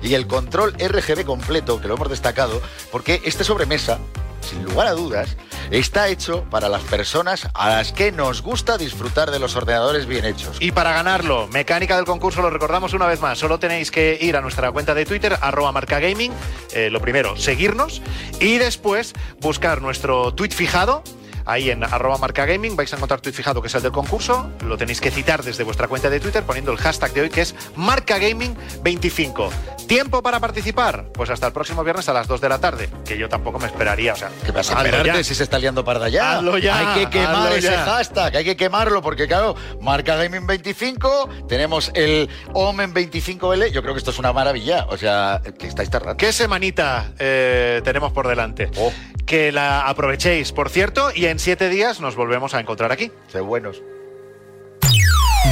y 0.01 0.15
el 0.15 0.27
control 0.27 0.73
RGB 0.79 1.23
completo, 1.25 1.79
que 1.79 1.87
lo 1.87 1.95
hemos 1.95 2.09
destacado, 2.09 2.61
porque 2.91 3.21
este 3.25 3.43
sobremesa 3.43 3.99
sin 4.43 4.63
lugar 4.63 4.87
a 4.87 4.91
dudas, 4.91 5.37
está 5.71 6.07
hecho 6.07 6.43
para 6.49 6.69
las 6.69 6.81
personas 6.83 7.47
a 7.53 7.69
las 7.69 7.91
que 7.91 8.11
nos 8.11 8.41
gusta 8.41 8.77
disfrutar 8.77 9.31
de 9.31 9.39
los 9.39 9.55
ordenadores 9.55 10.05
bien 10.05 10.25
hechos. 10.25 10.57
Y 10.59 10.71
para 10.71 10.93
ganarlo, 10.93 11.47
mecánica 11.47 11.95
del 11.95 12.05
concurso, 12.05 12.41
lo 12.41 12.49
recordamos 12.49 12.93
una 12.93 13.07
vez 13.07 13.21
más. 13.21 13.39
Solo 13.39 13.59
tenéis 13.59 13.91
que 13.91 14.17
ir 14.21 14.35
a 14.35 14.41
nuestra 14.41 14.71
cuenta 14.71 14.93
de 14.93 15.05
Twitter, 15.05 15.37
arroba 15.41 15.71
marcagaming. 15.71 16.31
Eh, 16.73 16.89
lo 16.89 16.99
primero, 17.01 17.37
seguirnos. 17.37 18.01
Y 18.39 18.57
después 18.57 19.13
buscar 19.39 19.81
nuestro 19.81 20.33
tweet 20.33 20.51
fijado. 20.51 21.03
Ahí 21.45 21.69
en 21.69 21.83
arroba 21.83 22.17
marcagaming 22.17 22.75
vais 22.75 22.93
a 22.93 22.95
encontrar 22.95 23.19
tweet 23.19 23.33
fijado 23.33 23.61
que 23.61 23.67
es 23.67 23.75
el 23.75 23.81
del 23.81 23.91
concurso. 23.91 24.49
Lo 24.65 24.77
tenéis 24.77 25.01
que 25.01 25.11
citar 25.11 25.43
desde 25.43 25.63
vuestra 25.63 25.87
cuenta 25.87 26.09
de 26.09 26.19
Twitter 26.19 26.43
poniendo 26.43 26.71
el 26.71 26.77
hashtag 26.77 27.13
de 27.13 27.21
hoy 27.21 27.29
que 27.29 27.41
es 27.41 27.55
marcagaming25. 27.75 29.49
¿Tiempo 29.87 30.21
para 30.23 30.39
participar? 30.39 31.05
Pues 31.13 31.29
hasta 31.29 31.47
el 31.47 31.53
próximo 31.53 31.83
viernes 31.83 32.07
a 32.09 32.13
las 32.13 32.27
2 32.27 32.41
de 32.41 32.49
la 32.49 32.59
tarde. 32.59 32.89
Que 33.05 33.17
yo 33.17 33.29
tampoco 33.29 33.59
me 33.59 33.67
esperaría. 33.67 34.13
O 34.13 34.15
sea, 34.15 34.29
¿Qué 34.45 34.51
vas 34.51 34.69
a 34.71 34.83
esperarte 34.83 35.23
si 35.23 35.35
se 35.35 35.43
está 35.43 35.59
liando 35.59 35.83
parda 35.83 36.09
ya? 36.09 36.37
Hazlo 36.37 36.57
ya, 36.57 36.95
Hay 36.95 37.03
que 37.05 37.09
quemar 37.09 37.51
ese 37.53 37.71
ya. 37.71 37.83
hashtag, 37.85 38.37
hay 38.37 38.43
que 38.43 38.55
quemarlo 38.57 39.01
porque 39.01 39.27
claro, 39.27 39.55
marca 39.81 40.15
Gaming 40.15 40.47
25, 40.47 41.29
tenemos 41.47 41.91
el 41.93 42.29
Omen 42.53 42.93
25L, 42.93 43.71
yo 43.71 43.81
creo 43.81 43.93
que 43.93 43.99
esto 43.99 44.11
es 44.11 44.19
una 44.19 44.33
maravilla, 44.33 44.85
o 44.89 44.97
sea, 44.97 45.41
que 45.57 45.67
estáis 45.67 45.89
tardando. 45.89 46.17
¿Qué 46.17 46.31
semanita 46.33 47.11
eh, 47.19 47.81
tenemos 47.83 48.11
por 48.11 48.27
delante? 48.27 48.69
Oh. 48.77 48.91
Que 49.25 49.51
la 49.51 49.81
aprovechéis, 49.87 50.51
por 50.51 50.69
cierto, 50.69 51.11
y 51.13 51.25
en 51.25 51.39
siete 51.39 51.69
días 51.69 51.99
nos 51.99 52.15
volvemos 52.15 52.53
a 52.53 52.59
encontrar 52.59 52.91
aquí. 52.91 53.11
Sé 53.27 53.39
buenos. 53.41 53.81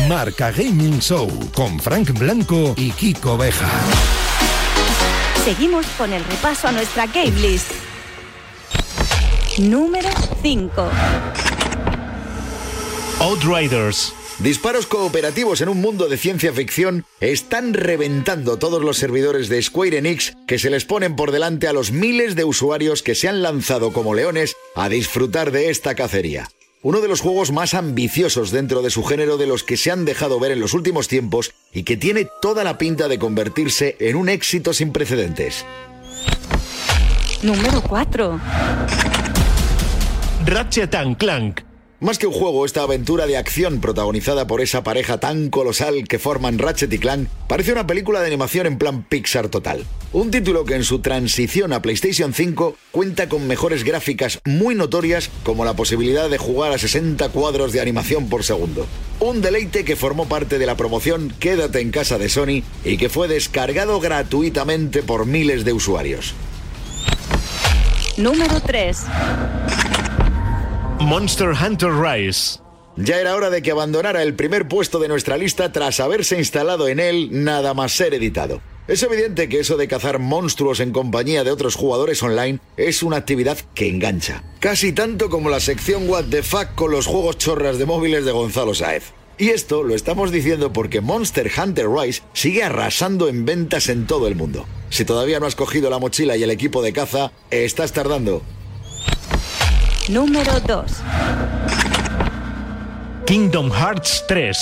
Marca 0.08 0.52
Gaming 0.52 1.00
Show 1.00 1.30
con 1.54 1.80
Frank 1.80 2.12
Blanco 2.18 2.74
y 2.78 2.92
Kiko 2.92 3.38
Beja. 3.38 3.70
Seguimos 5.44 5.86
con 5.98 6.14
el 6.14 6.24
repaso 6.24 6.68
a 6.68 6.72
nuestra 6.72 7.08
game 7.08 7.32
list. 7.40 7.72
Número 9.58 10.10
5. 10.42 10.90
Outriders. 13.20 14.14
Disparos 14.40 14.88
cooperativos 14.88 15.62
en 15.62 15.70
un 15.70 15.82
mundo 15.82 16.08
de 16.08 16.18
ciencia 16.18 16.52
ficción 16.52 17.06
están 17.20 17.74
reventando 17.74 18.58
todos 18.58 18.82
los 18.84 18.98
servidores 18.98 19.50
de 19.50 19.62
Square 19.62 19.98
Enix 19.98 20.34
que 20.48 20.58
se 20.58 20.70
les 20.70 20.86
ponen 20.86 21.16
por 21.16 21.32
delante 21.32 21.68
a 21.68 21.74
los 21.74 21.92
miles 21.92 22.36
de 22.36 22.44
usuarios 22.44 23.04
que 23.04 23.16
se 23.16 23.28
han 23.28 23.42
lanzado 23.42 23.94
como 23.94 24.16
leones 24.16 24.56
a 24.76 24.90
disfrutar 24.90 25.52
de 25.52 25.70
esta 25.70 25.96
cacería. 25.96 26.50
Uno 26.84 27.00
de 27.00 27.08
los 27.08 27.22
juegos 27.22 27.52
más 27.52 27.76
ambiciosos 27.76 28.50
dentro 28.50 28.82
de 28.82 28.90
su 28.90 29.04
género 29.04 29.38
de 29.38 29.46
los 29.46 29.64
que 29.64 29.78
se 29.78 29.92
han 29.92 30.04
dejado 30.04 30.40
ver 30.40 30.52
en 30.52 30.60
los 30.60 30.74
últimos 30.74 31.08
tiempos 31.08 31.52
y 31.72 31.84
que 31.84 31.96
tiene 31.96 32.28
toda 32.42 32.64
la 32.64 32.80
pinta 32.80 33.08
de 33.08 33.20
convertirse 33.20 33.98
en 34.00 34.16
un 34.16 34.30
éxito 34.30 34.74
sin 34.74 34.92
precedentes. 34.92 35.64
Número 37.44 37.84
4. 37.84 38.40
Ratchet 40.48 40.96
and 40.96 41.18
Clank. 41.18 41.71
Más 42.02 42.18
que 42.18 42.26
un 42.26 42.34
juego, 42.34 42.66
esta 42.66 42.82
aventura 42.82 43.28
de 43.28 43.38
acción 43.38 43.80
protagonizada 43.80 44.48
por 44.48 44.60
esa 44.60 44.84
pareja 44.84 45.20
tan 45.20 45.52
colosal 45.52 46.08
que 46.08 46.18
forman 46.18 46.58
Ratchet 46.58 46.92
y 46.92 46.98
Clank 46.98 47.28
parece 47.48 47.74
una 47.74 47.86
película 47.86 48.22
de 48.22 48.26
animación 48.26 48.66
en 48.66 48.80
plan 48.80 49.04
Pixar 49.04 49.50
total. 49.50 49.86
Un 50.12 50.32
título 50.32 50.66
que 50.66 50.74
en 50.74 50.84
su 50.84 50.98
transición 50.98 51.74
a 51.74 51.84
PlayStation 51.84 52.34
5 52.34 52.76
cuenta 52.90 53.30
con 53.30 53.46
mejores 53.46 53.84
gráficas 53.84 54.40
muy 54.46 54.74
notorias 54.74 55.30
como 55.44 55.64
la 55.64 55.76
posibilidad 55.76 56.28
de 56.28 56.40
jugar 56.40 56.72
a 56.72 56.80
60 56.80 57.30
cuadros 57.30 57.72
de 57.72 57.82
animación 57.82 58.30
por 58.30 58.44
segundo. 58.44 58.88
Un 59.20 59.42
deleite 59.42 59.86
que 59.86 59.96
formó 59.96 60.28
parte 60.28 60.58
de 60.58 60.66
la 60.66 60.76
promoción 60.76 61.32
Quédate 61.40 61.82
en 61.82 61.92
casa 61.92 62.18
de 62.18 62.30
Sony 62.30 62.64
y 62.84 62.98
que 62.98 63.10
fue 63.10 63.28
descargado 63.28 64.00
gratuitamente 64.00 65.04
por 65.04 65.28
miles 65.28 65.66
de 65.66 65.74
usuarios. 65.74 66.34
Número 68.18 68.60
3. 68.60 68.98
Monster 71.02 71.50
Hunter 71.50 71.90
Rise. 71.92 72.60
Ya 72.96 73.20
era 73.20 73.36
hora 73.36 73.50
de 73.50 73.62
que 73.62 73.72
abandonara 73.72 74.22
el 74.22 74.36
primer 74.36 74.68
puesto 74.68 75.00
de 75.00 75.08
nuestra 75.08 75.36
lista 75.36 75.72
tras 75.72 76.00
haberse 76.00 76.38
instalado 76.38 76.88
en 76.88 77.00
él 77.00 77.30
nada 77.32 77.74
más 77.74 77.92
ser 77.92 78.14
editado. 78.14 78.62
Es 78.88 79.02
evidente 79.04 79.50
que 79.50 79.60
eso 79.60 79.78
de 79.78 79.88
cazar 79.88 80.20
monstruos 80.20 80.80
en 80.80 80.92
compañía 80.92 81.44
de 81.44 81.52
otros 81.52 81.76
jugadores 81.76 82.22
online 82.22 82.60
es 82.78 83.04
una 83.04 83.18
actividad 83.18 83.58
que 83.74 83.90
engancha. 83.90 84.44
Casi 84.60 84.94
tanto 84.94 85.30
como 85.30 85.50
la 85.50 85.60
sección 85.60 86.08
What 86.08 86.26
the 86.30 86.44
Fuck 86.44 86.76
con 86.76 86.92
los 86.92 87.08
juegos 87.08 87.38
chorras 87.38 87.78
de 87.78 87.86
móviles 87.86 88.24
de 88.24 88.32
Gonzalo 88.32 88.74
Saez. 88.74 89.14
Y 89.38 89.50
esto 89.50 89.84
lo 89.84 89.96
estamos 89.96 90.32
diciendo 90.32 90.72
porque 90.72 91.02
Monster 91.02 91.52
Hunter 91.58 91.90
Rise 91.90 92.22
sigue 92.34 92.64
arrasando 92.64 93.28
en 93.28 93.46
ventas 93.46 93.90
en 93.90 94.06
todo 94.06 94.28
el 94.28 94.36
mundo. 94.36 94.68
Si 94.90 95.04
todavía 95.04 95.40
no 95.40 95.48
has 95.48 95.56
cogido 95.56 95.90
la 95.90 96.00
mochila 96.00 96.38
y 96.38 96.44
el 96.44 96.52
equipo 96.52 96.82
de 96.82 96.94
caza, 96.94 97.32
estás 97.50 97.92
tardando. 97.92 98.44
Número 100.10 100.60
2. 100.60 100.84
Kingdom 103.26 103.72
Hearts 103.72 104.26
3. 104.28 104.58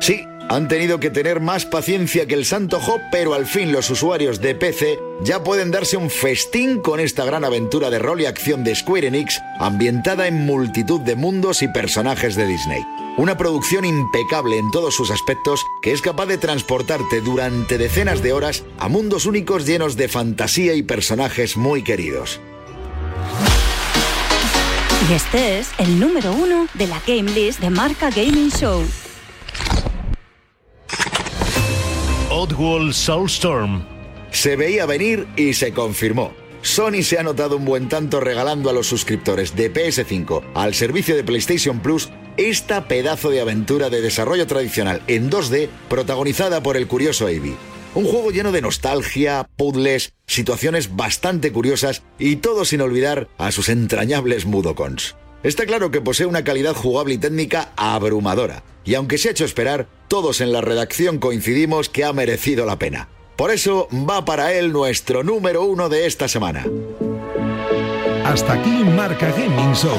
Sí, 0.00 0.24
han 0.48 0.68
tenido 0.68 1.00
que 1.00 1.10
tener 1.10 1.40
más 1.40 1.66
paciencia 1.66 2.26
que 2.26 2.34
el 2.34 2.44
Santo 2.44 2.78
Job, 2.80 3.00
pero 3.10 3.34
al 3.34 3.46
fin 3.46 3.72
los 3.72 3.90
usuarios 3.90 4.40
de 4.40 4.54
PC 4.54 4.98
ya 5.24 5.42
pueden 5.42 5.72
darse 5.72 5.96
un 5.96 6.10
festín 6.10 6.80
con 6.80 7.00
esta 7.00 7.24
gran 7.24 7.44
aventura 7.44 7.90
de 7.90 7.98
rol 7.98 8.20
y 8.20 8.26
acción 8.26 8.62
de 8.62 8.74
Square 8.76 9.08
Enix, 9.08 9.40
ambientada 9.58 10.28
en 10.28 10.46
multitud 10.46 11.00
de 11.00 11.16
mundos 11.16 11.60
y 11.62 11.68
personajes 11.68 12.36
de 12.36 12.46
Disney. 12.46 12.82
Una 13.18 13.36
producción 13.36 13.84
impecable 13.84 14.58
en 14.58 14.70
todos 14.70 14.94
sus 14.94 15.10
aspectos 15.10 15.60
que 15.82 15.92
es 15.92 16.00
capaz 16.00 16.26
de 16.26 16.38
transportarte 16.38 17.20
durante 17.20 17.78
decenas 17.78 18.22
de 18.22 18.32
horas 18.32 18.64
a 18.78 18.88
mundos 18.88 19.26
únicos 19.26 19.66
llenos 19.66 19.96
de 19.96 20.06
fantasía 20.06 20.74
y 20.74 20.82
personajes 20.82 21.56
muy 21.56 21.82
queridos. 21.82 22.40
Y 25.08 25.14
este 25.14 25.58
es 25.58 25.70
el 25.78 25.98
número 25.98 26.32
uno 26.32 26.66
de 26.74 26.86
la 26.86 27.00
Game 27.06 27.30
List 27.30 27.60
de 27.60 27.70
Marca 27.70 28.10
Gaming 28.10 28.50
Show. 28.50 28.84
Oddworld 32.30 32.92
Soulstorm. 32.92 33.86
Se 34.30 34.56
veía 34.56 34.84
venir 34.84 35.26
y 35.34 35.54
se 35.54 35.72
confirmó. 35.72 36.32
Sony 36.60 37.02
se 37.02 37.18
ha 37.18 37.22
notado 37.22 37.56
un 37.56 37.64
buen 37.64 37.88
tanto 37.88 38.20
regalando 38.20 38.68
a 38.68 38.74
los 38.74 38.86
suscriptores 38.86 39.56
de 39.56 39.72
PS5 39.72 40.42
al 40.54 40.74
servicio 40.74 41.16
de 41.16 41.24
PlayStation 41.24 41.80
Plus 41.80 42.10
esta 42.36 42.86
pedazo 42.86 43.30
de 43.30 43.40
aventura 43.40 43.88
de 43.88 44.02
desarrollo 44.02 44.46
tradicional 44.46 45.00
en 45.06 45.30
2D 45.30 45.70
protagonizada 45.88 46.62
por 46.62 46.76
el 46.76 46.86
curioso 46.86 47.26
Avi. 47.26 47.56
Un 47.98 48.04
juego 48.04 48.30
lleno 48.30 48.52
de 48.52 48.62
nostalgia, 48.62 49.48
puzzles, 49.56 50.12
situaciones 50.24 50.94
bastante 50.94 51.50
curiosas 51.50 52.04
y 52.16 52.36
todo 52.36 52.64
sin 52.64 52.80
olvidar 52.80 53.26
a 53.38 53.50
sus 53.50 53.68
entrañables 53.68 54.46
mudocons. 54.46 55.16
Está 55.42 55.66
claro 55.66 55.90
que 55.90 56.00
posee 56.00 56.26
una 56.26 56.44
calidad 56.44 56.76
jugable 56.76 57.14
y 57.14 57.18
técnica 57.18 57.72
abrumadora, 57.74 58.62
y 58.84 58.94
aunque 58.94 59.18
se 59.18 59.26
ha 59.26 59.30
hecho 59.32 59.44
esperar, 59.44 59.88
todos 60.06 60.40
en 60.40 60.52
la 60.52 60.60
redacción 60.60 61.18
coincidimos 61.18 61.88
que 61.88 62.04
ha 62.04 62.12
merecido 62.12 62.66
la 62.66 62.78
pena. 62.78 63.08
Por 63.34 63.50
eso 63.50 63.88
va 63.92 64.24
para 64.24 64.54
él 64.54 64.72
nuestro 64.72 65.24
número 65.24 65.64
uno 65.64 65.88
de 65.88 66.06
esta 66.06 66.28
semana. 66.28 66.66
Hasta 68.24 68.52
aquí 68.52 68.84
Marca 68.84 69.32
Gaming 69.32 69.74
Show. 69.74 69.98